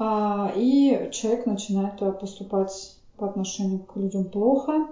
А, 0.00 0.50
и 0.56 1.10
человек 1.12 1.46
начинает 1.46 1.96
поступать 2.18 2.96
по 3.16 3.26
отношению 3.26 3.78
к 3.78 3.94
людям 3.96 4.24
плохо, 4.24 4.88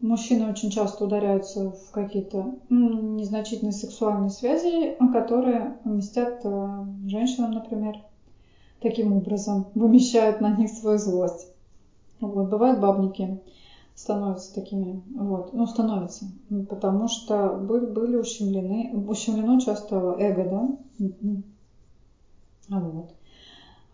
Мужчины 0.00 0.48
очень 0.48 0.70
часто 0.70 1.04
ударяются 1.04 1.72
в 1.72 1.90
какие-то 1.90 2.54
незначительные 2.70 3.72
сексуальные 3.72 4.30
связи, 4.30 4.96
которые 5.12 5.76
вместят 5.82 6.40
э, 6.44 6.84
женщинам, 7.08 7.50
например, 7.50 7.98
таким 8.80 9.12
образом, 9.12 9.66
вымещают 9.74 10.40
на 10.40 10.50
них 10.56 10.70
свою 10.70 10.98
злость. 10.98 11.48
Вот, 12.20 12.46
бывают 12.46 12.78
бабники, 12.78 13.40
становятся 13.96 14.54
такими, 14.54 15.02
вот, 15.16 15.52
ну, 15.52 15.66
становятся, 15.66 16.26
потому 16.68 17.08
что 17.08 17.56
были, 17.60 17.86
были 17.86 18.16
ущемлены, 18.16 18.92
ущемлено 18.92 19.58
часто 19.58 20.14
эго, 20.16 20.44
да, 20.44 20.68
м-м. 21.00 21.42
вот. 22.68 23.17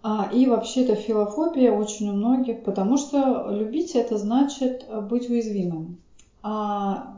А, 0.07 0.29
и 0.31 0.47
вообще 0.47 0.83
это 0.83 0.97
филофобия 0.97 1.73
очень 1.73 2.11
у 2.11 2.13
многих, 2.13 2.63
потому 2.63 2.99
что 2.99 3.49
любить 3.51 3.95
это 3.95 4.19
значит 4.19 4.87
быть 5.09 5.31
уязвимым. 5.31 5.97
А, 6.43 7.17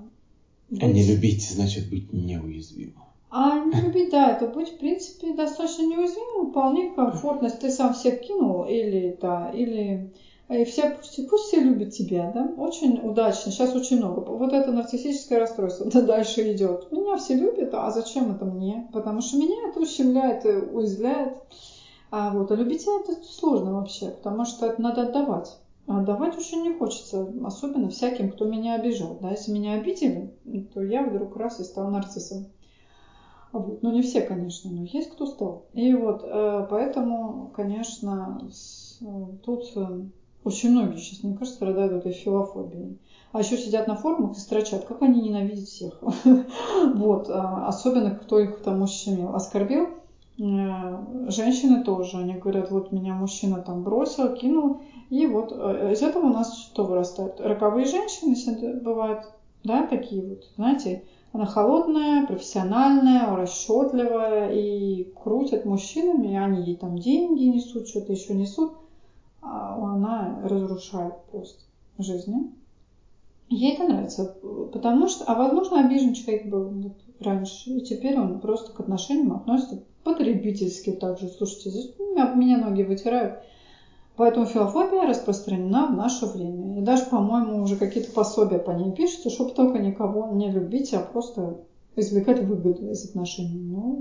быть... 0.71 0.83
а 0.85 0.87
не 0.87 1.03
любить 1.03 1.51
значит 1.51 1.91
быть 1.91 2.13
неуязвимым. 2.13 3.03
А 3.29 3.59
не 3.59 3.81
любить, 3.81 4.11
да, 4.11 4.37
это 4.37 4.47
быть, 4.47 4.69
в 4.69 4.79
принципе, 4.79 5.35
достаточно 5.35 5.83
неуязвимым, 5.83 6.53
вполне 6.53 6.93
комфортно, 6.93 7.47
если 7.47 7.59
ты 7.59 7.71
сам 7.71 7.93
всех 7.93 8.21
кинул, 8.21 8.65
или, 8.67 9.19
да, 9.21 9.51
или 9.51 10.13
и 10.49 10.63
все, 10.63 10.91
пусть, 10.91 11.29
пусть 11.29 11.45
все 11.47 11.59
любят 11.59 11.93
тебя, 11.93 12.31
да, 12.33 12.53
очень 12.57 13.01
удачно, 13.03 13.51
сейчас 13.51 13.75
очень 13.75 13.97
много. 13.97 14.21
Вот 14.21 14.53
это 14.53 14.71
нарциссическое 14.71 15.41
расстройство, 15.41 15.87
да, 15.91 16.03
дальше 16.03 16.53
идет. 16.53 16.93
Меня 16.93 17.17
все 17.17 17.35
любят, 17.35 17.71
а 17.73 17.91
зачем 17.91 18.31
это 18.31 18.45
мне? 18.45 18.89
Потому 18.93 19.23
что 19.23 19.39
меня 19.39 19.69
это 19.69 19.81
ущемляет, 19.81 20.45
уязвляет. 20.73 21.35
А 22.19 22.31
вот, 22.31 22.51
а 22.51 22.55
любить 22.55 22.87
это 22.87 23.23
сложно 23.25 23.75
вообще, 23.75 24.09
потому 24.09 24.47
что 24.47 24.65
это 24.65 24.81
надо 24.81 25.03
отдавать. 25.03 25.59
А 25.87 25.99
отдавать 25.99 26.35
очень 26.35 26.63
не 26.63 26.73
хочется, 26.73 27.31
особенно 27.45 27.91
всяким, 27.91 28.31
кто 28.31 28.47
меня 28.47 28.77
обижал. 28.77 29.19
Да? 29.21 29.33
Если 29.33 29.53
меня 29.53 29.75
обидели, 29.75 30.33
то 30.73 30.83
я 30.83 31.03
вдруг 31.03 31.37
раз 31.37 31.61
и 31.61 31.65
стал 31.65 31.91
нарциссом. 31.91 32.47
Вот. 33.53 33.83
Ну, 33.83 33.93
не 33.93 34.01
все, 34.01 34.23
конечно, 34.23 34.71
но 34.71 34.85
есть 34.85 35.11
кто 35.11 35.27
стал. 35.27 35.67
И 35.75 35.93
вот, 35.93 36.23
э, 36.25 36.67
поэтому, 36.71 37.53
конечно, 37.55 38.41
тут 39.45 39.73
э, 39.77 40.01
очень 40.43 40.71
многие 40.71 40.97
сейчас, 40.97 41.23
мне 41.23 41.35
кажется, 41.35 41.57
страдают 41.57 41.93
этой 41.93 42.13
филофобией. 42.13 42.99
А 43.33 43.41
еще 43.41 43.59
сидят 43.59 43.89
на 43.89 43.95
форумах 43.95 44.39
и 44.39 44.41
строчат, 44.41 44.87
как 44.87 45.03
они 45.03 45.21
ненавидят 45.21 45.69
всех. 45.69 46.03
Вот. 46.95 47.29
А 47.29 47.67
особенно, 47.69 48.13
кто 48.13 48.39
их 48.39 48.63
там 48.63 48.81
ущемил, 48.81 49.35
оскорбил. 49.35 49.91
Э, 50.39 51.29
женщины 51.29 51.83
тоже, 51.83 52.19
они 52.19 52.35
говорят, 52.35 52.71
вот 52.71 52.93
меня 52.93 53.15
мужчина 53.15 53.63
там 53.63 53.83
бросил, 53.83 54.35
кинул, 54.35 54.83
и 55.09 55.27
вот 55.27 55.53
э, 55.53 55.93
из 55.93 56.03
этого 56.03 56.27
у 56.27 56.33
нас 56.33 56.59
что 56.59 56.85
вырастает? 56.85 57.41
Роковые 57.41 57.87
женщины 57.87 58.81
бывают, 58.81 59.31
да, 59.65 59.87
такие 59.87 60.23
вот, 60.23 60.45
знаете, 60.57 61.05
она 61.33 61.47
холодная, 61.47 62.27
профессиональная, 62.27 63.35
расчетливая, 63.35 64.51
и 64.53 65.05
крутят 65.23 65.65
мужчинами, 65.65 66.33
и 66.33 66.37
они 66.37 66.65
ей 66.65 66.77
там 66.77 66.99
деньги 66.99 67.45
несут, 67.45 67.89
что-то 67.89 68.13
еще 68.13 68.35
несут, 68.35 68.75
а 69.41 69.75
она 69.77 70.41
разрушает 70.45 71.15
просто 71.31 71.63
жизни. 71.99 72.53
Ей 73.49 73.75
это 73.75 73.85
нравится, 73.85 74.37
потому 74.73 75.09
что, 75.09 75.25
а 75.25 75.35
возможно, 75.35 75.81
обижен 75.81 76.13
человек 76.13 76.47
был 76.47 76.93
раньше, 77.21 77.71
и 77.71 77.81
теперь 77.81 78.19
он 78.19 78.41
просто 78.41 78.73
к 78.73 78.81
отношениям 78.81 79.33
относится 79.33 79.83
потребительски 80.07 80.93
также. 80.93 81.28
Слушайте, 81.28 81.70
здесь 81.70 81.91
меня 82.15 82.59
ноги 82.59 82.83
вытирают. 82.83 83.43
Поэтому 84.16 84.47
филофобия 84.47 85.07
распространена 85.07 85.89
в 85.89 85.97
наше 85.97 86.27
время. 86.27 86.78
И 86.78 86.83
даже, 86.83 87.05
по-моему, 87.07 87.62
уже 87.62 87.77
какие-то 87.77 88.12
пособия 88.12 88.59
по 88.59 88.70
ней 88.70 88.93
пишутся, 88.93 89.28
чтобы 89.28 89.51
только 89.51 89.78
никого 89.78 90.28
не 90.35 90.51
любить, 90.51 90.95
а 90.95 91.01
просто 91.01 91.59
извлекать 91.97 92.41
выгоду 92.41 92.91
из 92.91 93.05
отношений. 93.05 93.59
Но 93.59 93.99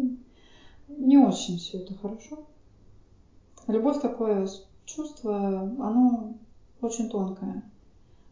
не 0.88 1.18
очень 1.18 1.57
все 1.57 1.80
это 1.80 1.95
хорошо. 1.95 2.45
Любовь 3.68 3.99
такое 3.99 4.48
чувство, 4.86 5.60
оно 5.60 6.38
очень 6.82 7.10
тонкое. 7.10 7.64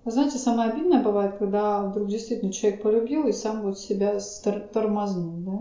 Вы 0.06 0.12
знаете, 0.12 0.38
самое 0.38 0.70
обидное 0.70 1.02
бывает, 1.02 1.38
когда 1.38 1.82
вдруг 1.82 2.08
действительно 2.08 2.52
человек 2.52 2.82
полюбил 2.82 3.28
и 3.28 3.34
сам 3.34 3.62
вот 3.64 3.80
себя 3.80 4.20
тормознул, 4.74 5.38
да, 5.38 5.60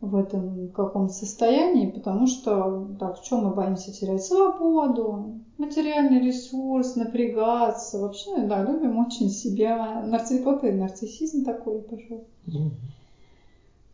в 0.00 0.14
этом 0.14 0.68
каком-то 0.68 1.12
состоянии, 1.12 1.90
потому 1.90 2.26
что, 2.26 2.88
так, 3.00 3.18
в 3.18 3.24
чем 3.24 3.44
мы 3.44 3.54
боимся 3.54 3.92
терять? 3.92 4.22
Свободу, 4.22 5.40
материальный 5.58 6.20
ресурс, 6.20 6.96
напрягаться. 6.96 7.98
Вообще, 7.98 8.46
да, 8.46 8.62
любим 8.62 8.98
очень 8.98 9.30
себя. 9.30 10.02
Нарцисс, 10.02 10.44
вот 10.44 10.64
и 10.64 10.70
нарциссизм 10.70 11.44
такой 11.44 11.80
пошел. 11.80 12.24
Mm-hmm. 12.46 12.70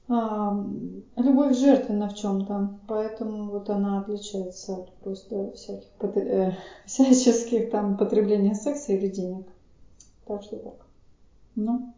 А, 0.09 0.67
любовь 1.17 1.57
жертвенна 1.57 2.09
в 2.09 2.15
чем-то, 2.15 2.81
поэтому 2.87 3.51
вот 3.51 3.71
она 3.71 4.01
отличается 4.01 4.75
от 4.75 4.93
просто 4.97 5.53
всяких 5.53 5.89
э, 6.01 6.53
всяческих 6.87 7.71
там 7.71 7.97
потребления 7.97 8.55
секса 8.55 8.93
или 8.93 9.09
денег. 9.09 9.47
Так 10.27 10.43
что 10.43 10.57
так. 10.57 10.87
Ну. 11.55 11.95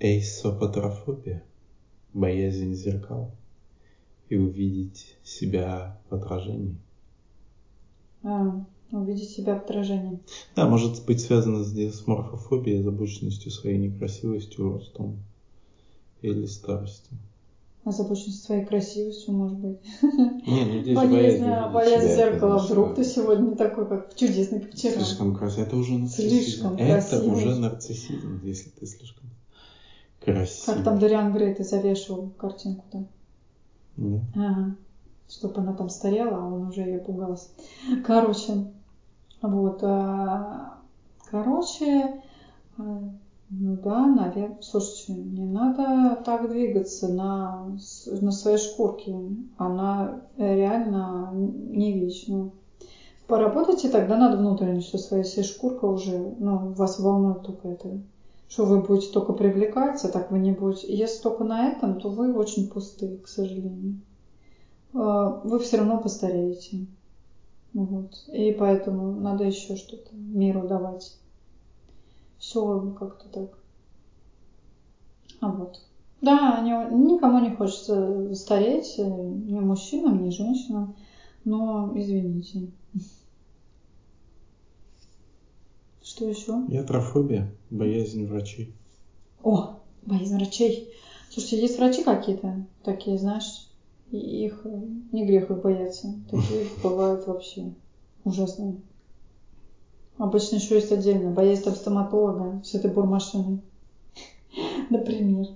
Эйсопатрофобия. 0.00 1.42
Боязнь 2.12 2.74
зеркал. 2.74 3.30
И 4.28 4.36
увидеть 4.36 5.16
себя 5.22 5.98
в 6.10 6.14
отражении. 6.14 6.76
А, 8.22 8.64
увидеть 8.90 9.30
себя 9.30 9.54
в 9.54 9.62
отражении. 9.62 10.18
Да, 10.56 10.68
может 10.68 11.04
быть 11.06 11.20
связано 11.20 11.62
с 11.62 11.72
дисморфофобией, 11.72 12.80
озабоченностью 12.80 13.52
своей 13.52 13.78
некрасивостью, 13.78 14.72
ростом 14.72 15.18
или 16.22 16.46
старостью. 16.46 17.18
Озабоченность 17.84 18.42
своей 18.42 18.64
красивостью, 18.64 19.32
может 19.32 19.58
быть. 19.58 19.78
Не, 20.02 20.64
ну 20.64 20.82
здесь 20.82 20.96
боязнь, 20.96 21.44
боязнь, 21.44 21.72
боязнь 21.72 22.16
зеркала. 22.16 22.58
Вдруг 22.58 22.96
ты 22.96 23.04
сегодня 23.04 23.50
не 23.50 23.54
такой, 23.54 23.86
как 23.86 24.16
чудесный, 24.16 24.60
как 24.60 24.72
вчера. 24.72 24.94
Слишком 24.94 25.36
красивый. 25.36 25.66
Это 25.66 25.76
уже 25.76 25.98
нарциссизм. 25.98 26.30
Слишком 26.30 26.76
Это 26.76 27.22
уже 27.22 27.54
нарциссизм, 27.54 28.40
если 28.42 28.70
ты 28.70 28.86
слишком 28.86 29.30
красивый. 30.20 30.76
Как 30.76 30.84
там 30.84 30.98
Дориан 30.98 31.32
Грей, 31.32 31.54
ты 31.54 31.64
завешивал 31.64 32.30
картинку-то? 32.36 33.04
Да. 33.96 34.20
Ага. 34.34 34.76
Чтобы 35.28 35.60
она 35.60 35.72
там 35.72 35.88
старела, 35.88 36.36
а 36.36 36.46
он 36.46 36.68
уже 36.68 36.82
ее 36.82 36.98
пугался. 36.98 37.48
Короче, 38.04 38.72
вот. 39.42 39.80
А, 39.82 40.78
короче, 41.30 42.22
а, 42.78 43.10
ну 43.50 43.76
да, 43.76 44.06
наверное. 44.06 44.58
Слушайте, 44.60 45.14
не 45.14 45.46
надо 45.46 46.20
так 46.24 46.48
двигаться 46.48 47.08
на, 47.08 47.76
на 48.20 48.32
своей 48.32 48.58
шкурке. 48.58 49.14
Она 49.56 50.20
реально 50.36 51.30
не 51.34 51.92
вечна. 51.92 52.50
Поработайте 53.26 53.88
тогда 53.88 54.16
над 54.16 54.38
внутренностью 54.38 54.98
своей, 55.00 55.24
если 55.24 55.42
шкурка 55.42 55.86
уже, 55.86 56.34
ну, 56.38 56.72
вас 56.72 57.00
волнует 57.00 57.42
только 57.42 57.68
это. 57.68 58.00
Что 58.48 58.64
вы 58.64 58.80
будете 58.80 59.12
только 59.12 59.32
привлекаться, 59.32 60.08
так 60.08 60.30
вы 60.30 60.38
не 60.38 60.52
будете. 60.52 60.94
Если 60.94 61.22
только 61.22 61.44
на 61.44 61.68
этом, 61.68 62.00
то 62.00 62.08
вы 62.08 62.34
очень 62.34 62.68
пустые, 62.68 63.18
к 63.18 63.28
сожалению. 63.28 64.00
А, 64.94 65.40
вы 65.44 65.58
все 65.58 65.78
равно 65.78 66.00
постареете. 66.00 66.86
Вот. 67.74 68.24
И 68.28 68.52
поэтому 68.52 69.20
надо 69.20 69.44
еще 69.44 69.76
что-то 69.76 70.14
миру 70.14 70.66
давать 70.66 71.16
все 72.38 72.94
как-то 72.98 73.28
так. 73.28 73.58
А 75.40 75.50
вот. 75.50 75.82
Да, 76.22 76.60
не, 76.60 76.70
никому 76.96 77.40
не 77.40 77.54
хочется 77.54 78.34
стареть, 78.34 78.94
э, 78.98 79.04
ни 79.04 79.58
мужчинам, 79.60 80.24
ни 80.24 80.30
женщинам, 80.30 80.96
но 81.44 81.92
извините. 81.94 82.70
Что 86.16 86.30
еще? 86.30 86.64
Ятрофобия, 86.68 87.52
боязнь 87.68 88.24
врачей. 88.26 88.74
О, 89.42 89.80
боязнь 90.06 90.34
врачей. 90.34 90.90
Слушайте, 91.28 91.60
есть 91.60 91.76
врачи 91.76 92.02
какие-то 92.02 92.64
такие, 92.82 93.18
знаешь, 93.18 93.68
их 94.10 94.64
не 95.12 95.26
грех 95.26 95.50
их 95.50 95.60
бояться. 95.60 96.14
Такие 96.30 96.68
бывают 96.82 97.26
вообще 97.26 97.70
ужасные. 98.24 98.80
Обычно 100.16 100.56
еще 100.56 100.76
есть 100.76 100.90
отдельно 100.90 101.32
боязнь 101.32 101.64
там 101.64 101.74
стоматолога 101.74 102.62
с 102.64 102.72
этой 102.72 102.90
бурмашиной. 102.90 103.60
Например. 104.88 105.48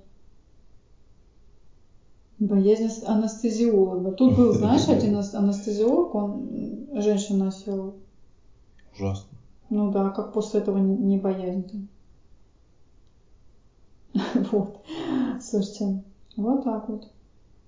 Боязнь 2.38 3.02
анестезиолога. 3.06 4.12
Тут 4.12 4.36
был, 4.36 4.52
знаешь, 4.52 4.86
один 4.88 5.16
анестезиолог, 5.16 6.14
он 6.14 6.86
женщину 7.00 7.46
носил. 7.46 7.94
Ужасно. 8.92 9.39
Ну 9.70 9.92
да, 9.92 10.10
как 10.10 10.32
после 10.32 10.60
этого 10.60 10.78
не 10.78 11.18
боязнь-то. 11.18 11.76
Вот. 14.50 14.84
Слушайте, 15.40 16.02
вот 16.36 16.64
так 16.64 16.88
вот. 16.88 17.08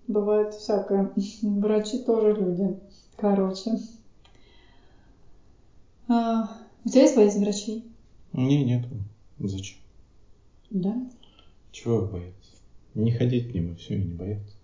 Бывает 0.09 0.53
всякое. 0.55 1.13
Врачи 1.43 1.99
тоже 1.99 2.35
люди. 2.35 2.79
Короче. 3.17 3.79
А, 6.09 6.51
у 6.85 6.89
тебя 6.89 7.03
есть 7.03 7.17
боязнь 7.17 7.41
врачей? 7.43 7.85
Не, 8.33 8.65
нету. 8.65 8.89
Зачем? 9.39 9.79
Да? 10.71 10.95
Чего 11.71 12.03
бояться? 12.03 12.53
Не 12.95 13.13
ходить 13.13 13.51
к 13.51 13.55
ним 13.55 13.73
и 13.73 13.77
все, 13.77 13.97
и 13.97 14.05
не 14.05 14.15
бояться. 14.15 14.57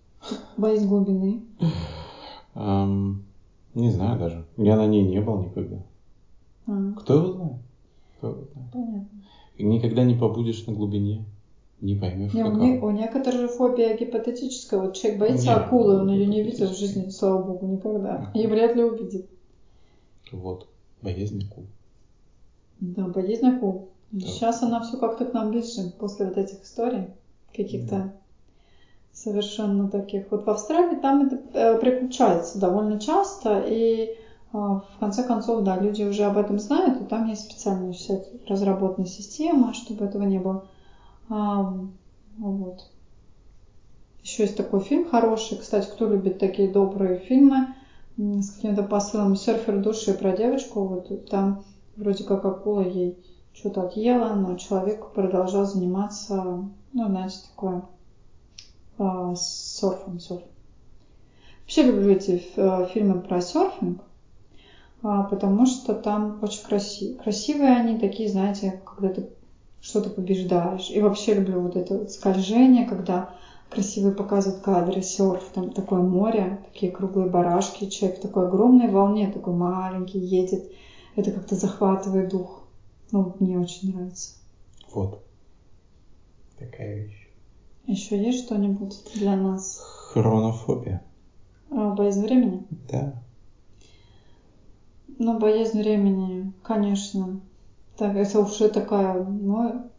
Боязнь 0.57 0.87
глубины? 0.87 1.41
Um, 2.53 3.23
не 3.73 3.91
знаю 3.91 4.19
даже. 4.19 4.45
Я 4.57 4.75
на 4.75 4.85
ней 4.85 5.03
не 5.03 5.21
был 5.21 5.41
никогда. 5.41 5.77
Кто 6.97 7.13
его 7.13 7.33
знает? 7.33 7.57
Кто 8.17 8.27
его 8.29 8.43
знает? 8.53 8.71
Понятно. 8.71 9.09
И 9.57 9.63
никогда 9.63 10.03
не 10.03 10.15
побудешь 10.15 10.65
на 10.67 10.73
глубине. 10.73 11.25
Не 11.81 11.95
поймешь, 11.95 12.33
не, 12.33 12.43
какова. 12.43 12.61
у, 12.61 12.65
не, 12.65 12.79
у 12.79 12.89
некоторых 12.91 13.51
фобия 13.51 13.95
гипотетическая. 13.95 14.81
Вот 14.81 14.95
человек 14.97 15.19
боится 15.19 15.45
не, 15.45 15.53
акулы, 15.53 16.01
он 16.01 16.09
ее 16.09 16.25
не 16.25 16.43
видел 16.43 16.67
в 16.67 16.77
жизни, 16.77 17.09
слава 17.09 17.41
богу, 17.41 17.67
никогда. 17.67 18.31
И 18.33 18.45
вряд 18.47 18.75
ли 18.75 18.83
увидит. 18.83 19.29
Вот. 20.33 20.67
Боязнь 21.01 21.47
акул. 21.49 21.65
Да, 22.81 23.07
боязнь 23.07 23.47
акул. 23.47 23.89
Да. 24.11 24.27
Сейчас 24.27 24.61
она 24.61 24.81
все 24.81 24.97
как-то 24.97 25.25
к 25.25 25.33
нам 25.33 25.51
ближе 25.51 25.91
после 25.97 26.25
вот 26.25 26.37
этих 26.37 26.63
историй 26.63 27.07
каких-то 27.55 27.95
да. 27.95 28.13
совершенно 29.13 29.89
таких. 29.89 30.29
Вот 30.31 30.45
в 30.45 30.49
Австралии 30.49 30.99
там 30.99 31.27
это 31.27 31.41
э, 31.53 31.79
приключается 31.79 32.59
довольно 32.59 32.99
часто, 32.99 33.63
и 33.65 34.17
в 34.51 34.83
конце 34.99 35.23
концов, 35.23 35.63
да, 35.63 35.77
люди 35.77 36.03
уже 36.03 36.23
об 36.23 36.37
этом 36.37 36.57
знают, 36.57 37.01
и 37.01 37.05
там 37.05 37.27
есть 37.27 37.43
специальная 37.43 37.93
вся 37.93 38.19
разработанная 38.47 39.07
система, 39.07 39.73
чтобы 39.73 40.05
этого 40.05 40.23
не 40.23 40.39
было. 40.39 40.65
А, 41.29 41.75
вот. 42.39 42.89
Еще 44.23 44.43
есть 44.43 44.57
такой 44.57 44.79
фильм 44.79 45.07
хороший. 45.07 45.57
Кстати, 45.57 45.87
кто 45.87 46.07
любит 46.07 46.39
такие 46.39 46.67
добрые 46.67 47.17
фильмы 47.17 47.75
с 48.17 48.51
каким-то 48.51 48.83
посылом 48.83 49.35
«Серфер 49.35 49.81
души» 49.81 50.13
про 50.13 50.35
девочку, 50.35 50.83
вот 50.83 51.29
там 51.29 51.63
вроде 51.95 52.23
как 52.23 52.43
акула 52.43 52.81
ей 52.81 53.17
что-то 53.53 53.83
отъела, 53.83 54.33
но 54.33 54.55
человек 54.55 55.11
продолжал 55.11 55.65
заниматься, 55.65 56.65
ну, 56.93 57.07
знаете, 57.07 57.37
такое 57.49 57.83
э, 58.97 59.33
серфом, 59.35 60.19
серф. 60.19 60.41
Вообще 61.61 61.83
люблю 61.83 62.11
эти 62.11 62.41
э, 62.55 62.87
фильмы 62.93 63.21
про 63.21 63.41
серфинг, 63.41 64.01
потому 65.01 65.65
что 65.65 65.93
там 65.93 66.39
очень 66.41 66.63
красивые. 66.63 67.17
Красивые 67.19 67.75
они 67.75 67.99
такие, 67.99 68.29
знаете, 68.29 68.81
когда 68.85 69.13
ты 69.13 69.29
что-то 69.81 70.09
побеждаешь. 70.09 70.89
И 70.89 70.99
вообще 70.99 71.35
люблю 71.35 71.61
вот 71.61 71.75
это 71.75 71.97
вот 71.97 72.11
скольжение, 72.11 72.85
когда 72.85 73.35
красивые 73.69 74.13
показывают 74.13 74.61
кадры, 74.61 75.01
серф, 75.01 75.43
там 75.53 75.71
такое 75.71 76.01
море, 76.01 76.59
такие 76.71 76.91
круглые 76.91 77.29
барашки, 77.29 77.85
человек 77.85 78.19
в 78.19 78.21
такой 78.21 78.47
огромной 78.47 78.89
волне, 78.89 79.31
такой 79.31 79.53
маленький, 79.53 80.19
едет 80.19 80.71
это 81.15 81.31
как-то 81.31 81.55
захватывает 81.55 82.29
дух. 82.29 82.63
Ну, 83.11 83.35
мне 83.39 83.57
очень 83.59 83.93
нравится. 83.93 84.31
Вот. 84.91 85.23
Такая 86.57 87.03
вещь. 87.03 87.29
Еще 87.85 88.21
есть 88.21 88.45
что-нибудь 88.45 89.01
для 89.15 89.35
нас? 89.35 89.79
Хронофобия. 90.11 91.03
А, 91.71 91.91
боязнь 91.91 92.23
времени? 92.23 92.65
Да. 92.89 93.23
Ну, 95.19 95.37
боязнь 95.37 95.77
времени, 95.77 96.53
конечно. 96.63 97.41
Так, 97.97 98.15
это 98.15 98.39
уже 98.39 98.69
такая, 98.69 99.21
ну, 99.21 99.91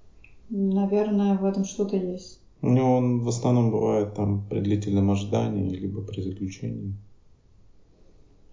наверное, 0.48 1.36
в 1.36 1.44
этом 1.44 1.64
что-то 1.64 1.97
есть. 1.97 2.40
Ну, 2.62 2.97
он 2.97 3.20
в 3.20 3.28
основном 3.28 3.70
бывает 3.70 4.14
там 4.14 4.47
при 4.48 4.60
длительном 4.60 5.10
ожидании, 5.10 5.76
либо 5.76 6.01
при 6.01 6.22
заключении. 6.22 6.94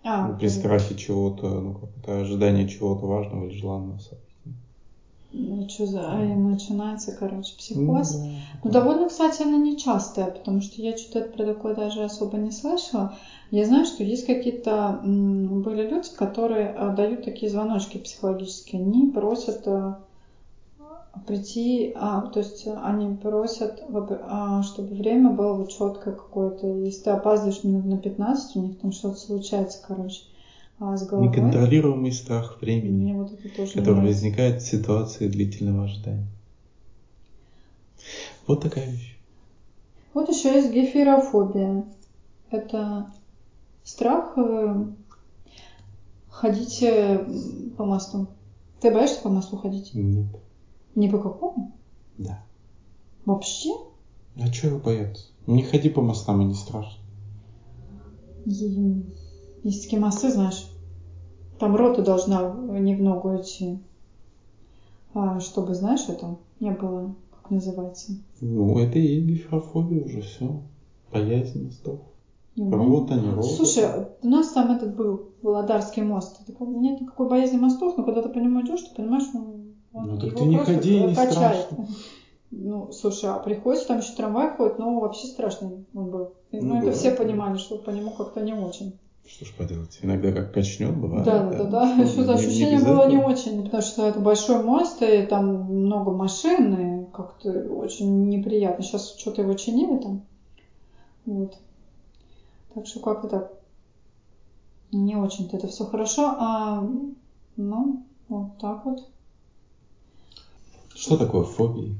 А, 0.03 0.33
при 0.33 0.47
страхе 0.47 0.95
чего-то, 0.95 1.47
ну, 1.61 1.73
как 1.73 1.89
это 1.97 2.19
ожидание 2.21 2.67
чего-то 2.67 3.05
важного 3.05 3.45
или 3.45 3.57
желанного 3.57 3.99
события. 3.99 4.26
Ну, 5.33 5.67
что 5.67 5.85
за... 5.85 6.11
А, 6.11 6.23
и 6.23 6.33
начинается, 6.33 7.11
короче, 7.11 7.55
психоз. 7.57 8.15
Ну, 8.15 8.23
да, 8.23 8.59
Ну, 8.63 8.71
довольно, 8.71 9.07
кстати, 9.09 9.41
она 9.41 9.57
нечастая, 9.57 10.31
потому 10.31 10.61
что 10.61 10.81
я 10.81 10.95
что-то 10.97 11.29
про 11.29 11.45
такое 11.45 11.75
даже 11.75 12.03
особо 12.03 12.37
не 12.37 12.51
слышала. 12.51 13.13
Я 13.51 13.65
знаю, 13.65 13.85
что 13.85 14.03
есть 14.03 14.25
какие-то 14.25 14.99
были 15.03 15.87
люди, 15.87 16.09
которые 16.15 16.69
а, 16.69 16.91
дают 16.91 17.23
такие 17.23 17.51
звоночки 17.51 17.97
психологические. 17.97 18.81
Они 18.81 19.11
просят 19.11 19.67
а, 19.67 19.99
прийти, 21.25 21.91
а, 21.95 22.21
то 22.21 22.39
есть 22.39 22.65
они 22.65 23.15
просят, 23.15 23.83
а, 24.21 24.61
чтобы 24.63 24.95
время 24.95 25.29
было 25.31 25.53
вот 25.53 25.69
четкое 25.69 26.13
какое-то. 26.13 26.67
Если 26.67 27.03
ты 27.03 27.09
опаздываешь 27.11 27.63
минут 27.63 27.85
на 27.85 27.97
15, 27.97 28.55
у 28.55 28.61
них 28.61 28.79
там 28.79 28.91
что-то 28.91 29.17
случается, 29.17 29.79
короче, 29.85 30.23
а, 30.79 30.95
с 30.97 31.05
головой. 31.07 31.29
Неконтролируемый 31.29 32.11
страх 32.11 32.61
времени, 32.61 33.03
Мне 33.11 33.13
вот 33.15 33.31
это 33.31 33.43
тоже 33.49 33.71
не 33.73 33.79
который 33.79 33.95
нравится. 33.95 34.23
возникает 34.25 34.61
в 34.61 34.67
ситуации 34.67 35.27
длительного 35.27 35.85
ожидания. 35.85 36.27
Вот 38.45 38.61
такая 38.61 38.89
вещь. 38.89 39.17
Вот 40.13 40.29
еще 40.29 40.53
есть 40.53 40.71
гефирофобия. 40.73 41.83
Это 42.49 43.11
страх 43.83 44.37
э, 44.37 44.85
ходить 46.29 46.81
э, 46.81 47.27
по 47.77 47.83
мосту. 47.85 48.27
Ты 48.79 48.91
боишься 48.93 49.21
по 49.21 49.29
мосту 49.29 49.57
ходить? 49.57 49.91
Нет. 49.93 50.27
Ни 50.95 51.09
по 51.09 51.17
какому? 51.19 51.73
Да. 52.17 52.43
Вообще? 53.25 53.71
А 54.39 54.47
чего 54.49 54.79
бояться? 54.79 55.25
Не 55.47 55.63
ходи 55.63 55.89
по 55.89 56.01
мостам, 56.01 56.41
и 56.41 56.45
не 56.45 56.53
страшно. 56.53 57.01
Е- 58.45 59.03
Есть 59.63 59.83
такие 59.83 60.01
мосты, 60.01 60.29
знаешь, 60.31 60.69
там 61.59 61.75
рота 61.75 62.01
должна 62.03 62.53
не 62.79 62.95
в 62.95 63.01
ногу 63.01 63.35
идти. 63.37 63.79
А, 65.13 65.39
чтобы, 65.39 65.73
знаешь, 65.73 66.05
это 66.07 66.35
не 66.59 66.71
было, 66.71 67.15
как 67.31 67.49
называется. 67.49 68.11
Ну, 68.41 68.77
это 68.77 68.99
и 68.99 69.01
есть 69.15 69.25
гифрофобия 69.25 70.03
уже, 70.05 70.21
все. 70.21 70.61
У 72.55 72.63
меня- 72.63 72.77
Рота, 72.77 73.15
не 73.15 73.29
рота. 73.29 73.47
Слушай, 73.49 74.07
у 74.21 74.27
нас 74.27 74.51
там 74.51 74.71
этот 74.71 74.95
был 74.95 75.29
Володарский 75.41 76.01
мост. 76.03 76.39
Это, 76.47 76.63
нет 76.65 77.01
никакой 77.01 77.27
боязни 77.29 77.57
мостов, 77.57 77.97
но 77.97 78.03
когда 78.03 78.21
ты 78.21 78.29
по 78.29 78.39
нему 78.39 78.61
идешь, 78.61 78.81
ты 78.81 78.95
понимаешь, 78.95 79.25
он, 79.33 79.73
он 79.93 80.05
Ну, 80.07 80.17
так 80.17 80.29
его 80.31 80.37
ты 80.39 80.45
не 80.45 80.57
ходи, 80.57 80.99
не 81.01 81.15
качает. 81.15 81.31
страшно. 81.65 81.87
Ну, 82.49 82.93
слушай, 82.93 83.29
а 83.29 83.39
приходится, 83.39 83.89
там 83.89 83.97
еще 83.99 84.13
трамвай 84.15 84.49
ходит, 84.55 84.79
но 84.79 84.97
вообще 85.01 85.27
страшный 85.27 85.83
он 85.93 86.09
был. 86.09 86.31
Ну, 86.53 86.61
Ну, 86.61 86.67
это 86.75 86.79
бывает. 86.79 86.95
все 86.95 87.11
понимали, 87.11 87.57
что 87.57 87.77
по 87.77 87.89
нему 87.89 88.11
как-то 88.11 88.41
не 88.41 88.53
очень. 88.53 88.93
Что 89.27 89.45
ж 89.45 89.51
поделать, 89.51 89.99
иногда 90.01 90.31
как 90.31 90.53
качнет, 90.53 90.95
бывает. 90.95 91.25
Да, 91.25 91.43
да, 91.43 91.63
да, 91.65 91.65
да. 91.65 92.05
Что-то 92.07 92.33
не- 92.33 92.39
не 92.39 92.47
ощущение 92.47 92.75
без 92.77 92.83
было 92.83 93.05
не 93.07 93.15
этого. 93.17 93.29
очень, 93.29 93.63
потому 93.63 93.83
что 93.83 94.07
это 94.07 94.19
большой 94.19 94.63
мост, 94.63 95.01
и 95.01 95.21
там 95.23 95.63
много 95.63 96.11
машин, 96.11 96.73
и 97.03 97.11
как-то 97.11 97.51
очень 97.73 98.29
неприятно. 98.29 98.83
Сейчас 98.83 99.15
что-то 99.17 99.41
его 99.41 99.53
чинили 99.53 99.97
там. 99.97 100.21
Вот. 101.25 101.57
Так 102.73 102.85
что 102.87 102.99
как-то 103.01 103.27
так. 103.27 103.51
Не 104.93 105.17
очень-то 105.17 105.57
это 105.57 105.67
все 105.67 105.85
хорошо, 105.85 106.33
а 106.39 106.87
ну, 107.57 108.03
вот 108.29 108.57
так 108.59 108.85
вот. 108.85 109.05
Что 110.95 111.17
такое 111.17 111.43
фобии? 111.43 111.97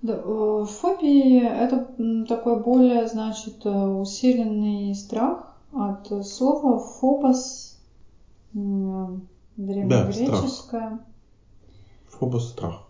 Да, 0.00 0.14
э, 0.24 0.64
Фобии 0.66 1.42
это 1.42 2.24
такой 2.26 2.58
более, 2.58 3.06
значит, 3.06 3.66
э, 3.66 3.86
усиленный 3.86 4.94
страх 4.94 5.49
от 5.72 6.26
слова 6.26 6.78
фобос, 6.78 7.78
древнегреческое. 8.52 11.00
Фобос 12.08 12.50
страх. 12.50 12.88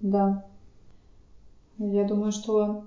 Да. 0.00 0.46
Я 1.78 2.04
думаю, 2.04 2.32
что 2.32 2.84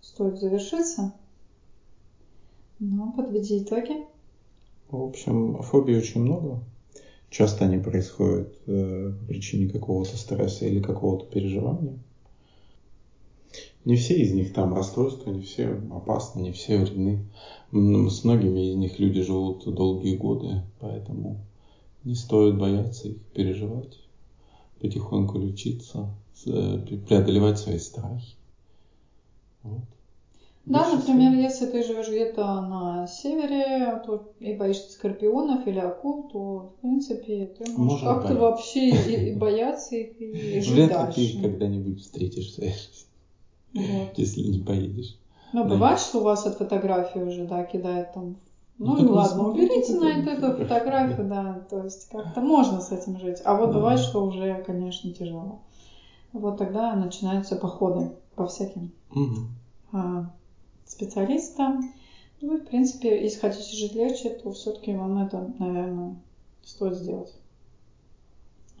стоит 0.00 0.38
завершиться. 0.38 1.14
Ну, 2.78 3.12
подведи 3.12 3.62
итоги. 3.62 4.06
В 4.90 5.02
общем, 5.02 5.62
фобий 5.62 5.96
очень 5.96 6.22
много. 6.22 6.62
Часто 7.30 7.64
они 7.64 7.78
происходят 7.78 8.54
э, 8.66 9.12
по 9.18 9.26
причине 9.26 9.70
какого-то 9.70 10.18
стресса 10.18 10.66
или 10.66 10.82
какого-то 10.82 11.24
переживания. 11.26 11.98
Не 13.84 13.94
все 13.94 14.20
из 14.20 14.32
них 14.32 14.52
там 14.52 14.74
расстройства, 14.74 15.30
не 15.30 15.40
все 15.42 15.68
опасны, 15.92 16.40
не 16.40 16.50
все 16.52 16.78
вредны. 16.78 17.20
М, 17.72 18.10
С 18.10 18.24
многими 18.24 18.68
из 18.70 18.74
них 18.74 18.98
люди 18.98 19.22
живут 19.22 19.64
долгие 19.72 20.14
годы, 20.16 20.62
поэтому 20.80 21.38
не 22.04 22.14
стоит 22.14 22.58
бояться 22.58 23.08
их, 23.08 23.18
переживать, 23.34 23.98
потихоньку 24.80 25.38
лечиться, 25.38 26.08
преодолевать 27.06 27.58
свои 27.58 27.78
страхи. 27.78 28.36
Вот. 29.62 29.82
Да, 30.64 30.86
Больше 30.86 30.96
например, 30.98 31.32
всего- 31.32 31.42
если 31.42 31.66
ты 31.66 31.82
живешь 31.82 32.08
где-то 32.08 32.60
на 32.60 33.06
севере 33.06 34.00
то 34.04 34.32
и 34.40 34.52
боишься 34.52 34.90
скорпионов 34.92 35.66
или 35.66 35.78
акул, 35.78 36.28
то, 36.28 36.72
в 36.76 36.80
принципе, 36.80 37.46
ты 37.58 37.70
можешь 37.72 38.04
как-то 38.04 38.36
вообще 38.36 38.90
и, 38.90 39.28
и 39.28 39.32
бояться 39.38 39.96
их, 39.96 40.20
и 40.20 40.60
жить 40.60 40.86
Вряд 40.86 40.88
дальше. 40.88 41.20
ли 41.20 41.26
ты 41.32 41.40
когда-нибудь 41.40 42.00
встретишь 42.00 42.46
в 42.48 42.54
своей 42.54 42.70
жизни, 42.72 43.06
Вот. 43.74 44.18
если 44.18 44.40
не 44.42 44.60
поедешь. 44.60 45.16
Ну, 45.52 45.64
Да. 45.64 45.70
бывает, 45.70 45.98
что 45.98 46.18
у 46.18 46.22
вас 46.22 46.46
от 46.46 46.56
фотографии 46.56 47.18
уже, 47.20 47.44
да, 47.44 47.64
кидает 47.64 48.12
там. 48.12 48.36
Ну, 48.78 48.96
Ну, 48.96 49.04
и 49.04 49.08
ладно, 49.08 49.48
уберите 49.48 49.92
на 49.94 50.08
потом 50.08 50.28
эту 50.28 50.40
фотографию. 50.56 50.66
фотографию, 50.66 51.28
да, 51.28 51.66
то 51.70 51.84
есть 51.84 52.08
как-то 52.08 52.40
можно 52.40 52.80
с 52.80 52.90
этим 52.90 53.18
жить. 53.18 53.38
А 53.44 53.54
вот 53.54 53.66
Да. 53.70 53.74
бывает, 53.78 54.00
что 54.00 54.24
уже, 54.24 54.62
конечно, 54.66 55.12
тяжело. 55.12 55.60
Вот 56.32 56.56
тогда 56.58 56.94
начинаются 56.94 57.56
походы 57.56 58.10
по 58.34 58.46
всяким 58.46 58.90
Мгм. 59.10 59.48
а, 59.92 60.30
специалистам. 60.86 61.92
Ну 62.40 62.56
и, 62.56 62.60
в 62.60 62.64
принципе, 62.64 63.22
если 63.22 63.38
хотите 63.38 63.76
жить 63.76 63.94
легче, 63.94 64.30
то 64.30 64.50
все-таки 64.52 64.94
вам 64.94 65.18
это, 65.18 65.52
наверное, 65.58 66.16
стоит 66.64 66.94
сделать. 66.96 67.32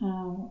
А, 0.00 0.24
вот. 0.24 0.50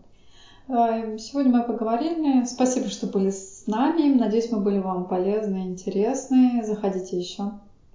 А, 0.69 1.17
Сегодня 1.17 1.51
мы 1.51 1.63
поговорили. 1.63 2.45
Спасибо, 2.45 2.87
что 2.87 3.07
были 3.07 3.31
с 3.31 3.50
нами. 3.67 4.13
Надеюсь, 4.13 4.51
мы 4.51 4.59
были 4.59 4.79
вам 4.79 5.07
полезны 5.07 5.65
и 5.65 5.69
интересны. 5.69 6.63
Заходите 6.65 7.19
еще. 7.19 7.51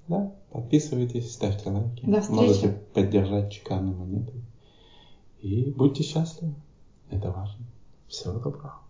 Да, 0.09 0.33
подписывайтесь, 0.51 1.33
ставьте 1.33 1.71
лайки. 1.71 2.05
До 2.07 2.21
встречи. 2.21 2.41
Можете 2.41 2.69
поддержать 2.95 3.53
чеканной 3.53 3.95
монетой. 3.95 4.41
И 5.41 5.73
будьте 5.77 6.03
счастливы. 6.03 6.55
Это 7.11 7.31
важно. 7.31 7.65
Всего 8.09 8.35
доброго. 8.35 8.86